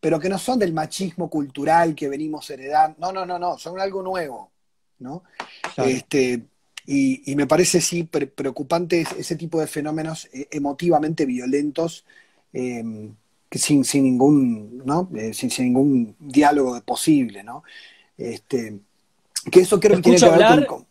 pero 0.00 0.18
que 0.18 0.28
no 0.28 0.38
son 0.38 0.58
del 0.58 0.72
machismo 0.72 1.30
cultural 1.30 1.94
que 1.94 2.08
venimos 2.08 2.48
heredando. 2.50 2.96
No, 2.98 3.12
no, 3.12 3.24
no, 3.24 3.38
no, 3.38 3.58
son 3.58 3.80
algo 3.80 4.02
nuevo, 4.02 4.50
¿no? 4.98 5.22
Este, 5.76 6.42
y, 6.86 7.34
me 7.36 7.46
parece 7.46 7.80
sí 7.80 8.04
preocupante 8.04 9.06
ese 9.16 9.36
tipo 9.36 9.60
de 9.60 9.66
fenómenos 9.66 10.28
eh, 10.32 10.48
emotivamente 10.50 11.24
violentos 11.24 12.04
em, 12.52 13.14
que 13.48 13.58
sin, 13.58 13.84
sin 13.84 14.02
ningún, 14.04 14.82
¿no? 14.84 15.08
Eh, 15.14 15.32
sin, 15.32 15.50
ningún 15.58 16.16
diálogo 16.18 16.80
posible, 16.80 17.44
¿no? 17.44 17.62
Este, 18.18 18.80
que 19.50 19.60
eso 19.60 19.78
creo 19.78 19.96
que 19.96 20.02
tiene 20.02 20.18
que 20.18 20.28
ver 20.28 20.66
con, 20.66 20.86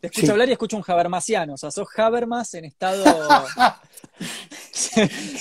te 0.00 0.06
escucho 0.06 0.32
hablar 0.32 0.48
y 0.48 0.52
escucho 0.52 0.78
un 0.78 0.84
Habermasiano, 0.86 1.54
o 1.54 1.56
sea, 1.58 1.70
sos 1.70 1.88
Habermas 1.98 2.54
en 2.54 2.64
estado 2.64 3.04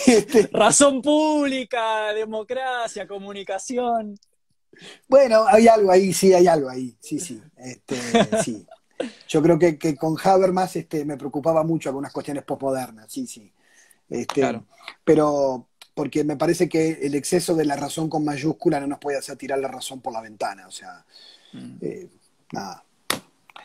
este, 0.07 0.49
razón 0.51 1.01
pública, 1.01 2.13
democracia, 2.13 3.07
comunicación. 3.07 4.17
Bueno, 5.07 5.45
hay 5.47 5.67
algo 5.67 5.91
ahí, 5.91 6.13
sí, 6.13 6.33
hay 6.33 6.47
algo 6.47 6.69
ahí, 6.69 6.95
sí, 6.99 7.19
sí, 7.19 7.41
este, 7.57 7.97
sí. 8.43 8.65
Yo 9.27 9.41
creo 9.41 9.57
que, 9.57 9.95
con 9.95 10.17
Habermas 10.21 10.75
este, 10.75 11.05
me 11.05 11.17
preocupaba 11.17 11.63
mucho 11.63 11.89
algunas 11.89 12.11
cuestiones 12.11 12.43
postmodernas, 12.43 13.11
sí, 13.11 13.27
sí. 13.27 13.51
Este, 14.09 14.41
claro. 14.41 14.65
Pero 15.03 15.67
porque 15.93 16.23
me 16.23 16.37
parece 16.37 16.69
que 16.69 16.99
el 17.01 17.15
exceso 17.15 17.55
de 17.55 17.65
la 17.65 17.75
razón 17.75 18.09
con 18.09 18.23
mayúscula 18.23 18.79
no 18.79 18.87
nos 18.87 18.99
puede 18.99 19.17
hacer 19.17 19.37
tirar 19.37 19.59
la 19.59 19.67
razón 19.67 20.01
por 20.01 20.13
la 20.13 20.21
ventana, 20.21 20.67
o 20.67 20.71
sea, 20.71 21.05
mm. 21.53 21.75
eh, 21.81 22.09
nada. 22.51 22.83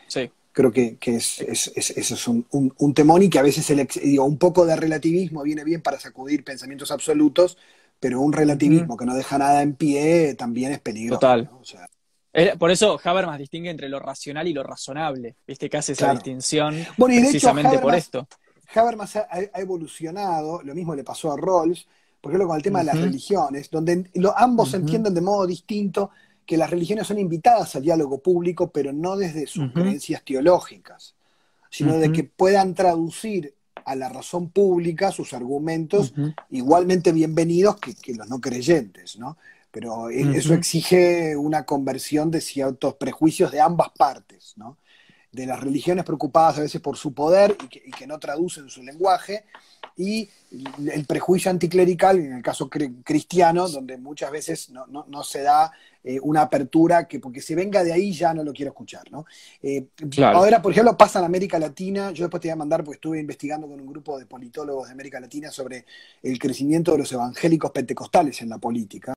Sí 0.07 0.29
creo 0.55 0.71
que, 0.71 0.97
es, 1.01 1.41
eso 1.41 2.13
es 2.15 2.27
un, 2.29 2.93
temón 2.93 3.21
y 3.21 3.29
que 3.29 3.37
a 3.37 3.41
veces 3.41 3.69
el, 3.71 3.85
digo, 4.01 4.23
un 4.23 4.37
poco 4.37 4.65
de 4.65 4.77
relativismo 4.77 5.43
viene 5.43 5.65
bien 5.65 5.81
para 5.81 5.99
sacudir 5.99 6.45
pensamientos 6.45 6.91
absolutos, 6.91 7.57
pero 7.99 8.21
un 8.21 8.31
relativismo 8.31 8.95
que 8.95 9.05
no 9.05 9.13
deja 9.13 9.37
nada 9.37 9.61
en 9.61 9.75
pie 9.75 10.33
también 10.35 10.71
es 10.71 10.79
peligroso. 10.79 11.19
Total. 11.19 11.49
por 12.57 12.71
eso 12.71 12.97
Habermas 13.03 13.37
distingue 13.37 13.69
entre 13.69 13.89
lo 13.89 13.99
racional 13.99 14.47
y 14.47 14.53
lo 14.53 14.63
razonable, 14.63 15.35
viste 15.45 15.69
que 15.69 15.75
hace 15.75 15.91
esa 15.91 16.13
distinción 16.13 16.85
bueno, 16.97 17.15
y 17.15 17.19
precisamente 17.19 17.77
por 17.79 17.93
esto. 17.93 18.25
Habermas 18.73 19.13
ha, 19.17 19.27
evolucionado, 19.55 20.61
lo 20.63 20.73
mismo 20.73 20.95
le 20.95 21.03
pasó 21.03 21.33
a 21.33 21.37
Rawls, 21.37 21.85
por 22.21 22.31
ejemplo 22.31 22.47
con 22.47 22.55
el 22.55 22.63
tema 22.63 22.79
de 22.79 22.85
las 22.85 22.97
religiones, 22.97 23.69
donde 23.69 24.09
ambos 24.37 24.71
se 24.71 24.77
entienden 24.77 25.13
de 25.13 25.21
modo 25.21 25.45
distinto 25.45 26.11
que 26.45 26.57
las 26.57 26.69
religiones 26.69 27.07
son 27.07 27.19
invitadas 27.19 27.75
al 27.75 27.83
diálogo 27.83 28.19
público, 28.19 28.71
pero 28.71 28.93
no 28.93 29.15
desde 29.15 29.47
sus 29.47 29.71
creencias 29.71 30.23
teológicas, 30.23 31.15
sino 31.69 31.97
de 31.97 32.11
que 32.11 32.23
puedan 32.23 32.73
traducir 32.73 33.55
a 33.83 33.95
la 33.95 34.09
razón 34.09 34.49
pública 34.49 35.11
sus 35.11 35.33
argumentos 35.33 36.13
igualmente 36.49 37.11
bienvenidos 37.11 37.77
que, 37.77 38.13
los 38.13 38.27
no 38.27 38.39
creyentes, 38.39 39.17
¿no? 39.17 39.37
Pero 39.71 40.09
e, 40.09 40.37
eso 40.37 40.53
exige 40.53 41.35
una 41.35 41.65
conversión 41.65 42.31
de 42.31 42.41
ciertos 42.41 42.95
prejuicios 42.95 43.51
de 43.51 43.61
ambas 43.61 43.89
partes, 43.97 44.53
¿no? 44.55 44.77
De 45.35 45.45
las 45.45 45.59
religiones 45.59 46.05
preocupadas 46.05 46.57
a 46.57 46.61
veces 46.61 46.81
por 46.81 46.97
su 46.97 47.13
poder 47.13 47.55
y 47.63 47.67
que, 47.67 47.83
y 47.85 47.91
que 47.91 48.07
no 48.07 48.17
traducen 48.19 48.69
su 48.69 48.81
lenguaje, 48.81 49.43
y 49.97 50.29
el 50.91 51.05
prejuicio 51.05 51.49
anticlerical, 51.51 52.19
en 52.19 52.33
el 52.33 52.43
caso 52.43 52.69
cristiano, 52.69 53.67
donde 53.67 53.97
muchas 53.97 54.31
veces 54.31 54.69
no, 54.69 55.23
se 55.23 55.41
da 55.41 55.71
eh, 56.03 56.19
una 56.21 56.41
apertura 56.41 57.07
que 57.07 57.19
porque 57.19 57.41
se 57.41 57.55
venga 57.55 57.83
de 57.83 57.93
ahí 57.93 58.11
ya 58.11 58.33
no 58.33 58.43
lo 58.43 58.53
quiero 58.53 58.71
escuchar. 58.71 59.09
¿no? 59.11 59.25
Eh, 59.63 59.87
ahora, 60.21 60.61
por 60.61 60.71
ejemplo, 60.71 60.97
pasa 60.97 61.19
en 61.19 61.25
América 61.25 61.57
Latina, 61.59 62.11
yo 62.11 62.25
después 62.25 62.41
te 62.41 62.49
voy 62.49 62.53
a 62.53 62.57
mandar 62.57 62.83
porque 62.83 62.95
estuve 62.95 63.19
investigando 63.19 63.67
con 63.67 63.79
un 63.79 63.87
grupo 63.87 64.19
de 64.19 64.25
politólogos 64.25 64.87
de 64.87 64.93
América 64.93 65.19
Latina 65.19 65.49
sobre 65.49 65.85
el 66.21 66.37
crecimiento 66.39 66.91
de 66.91 66.99
los 66.99 67.11
evangélicos 67.11 67.71
pentecostales 67.71 68.41
en 68.41 68.49
la 68.49 68.57
política. 68.57 69.13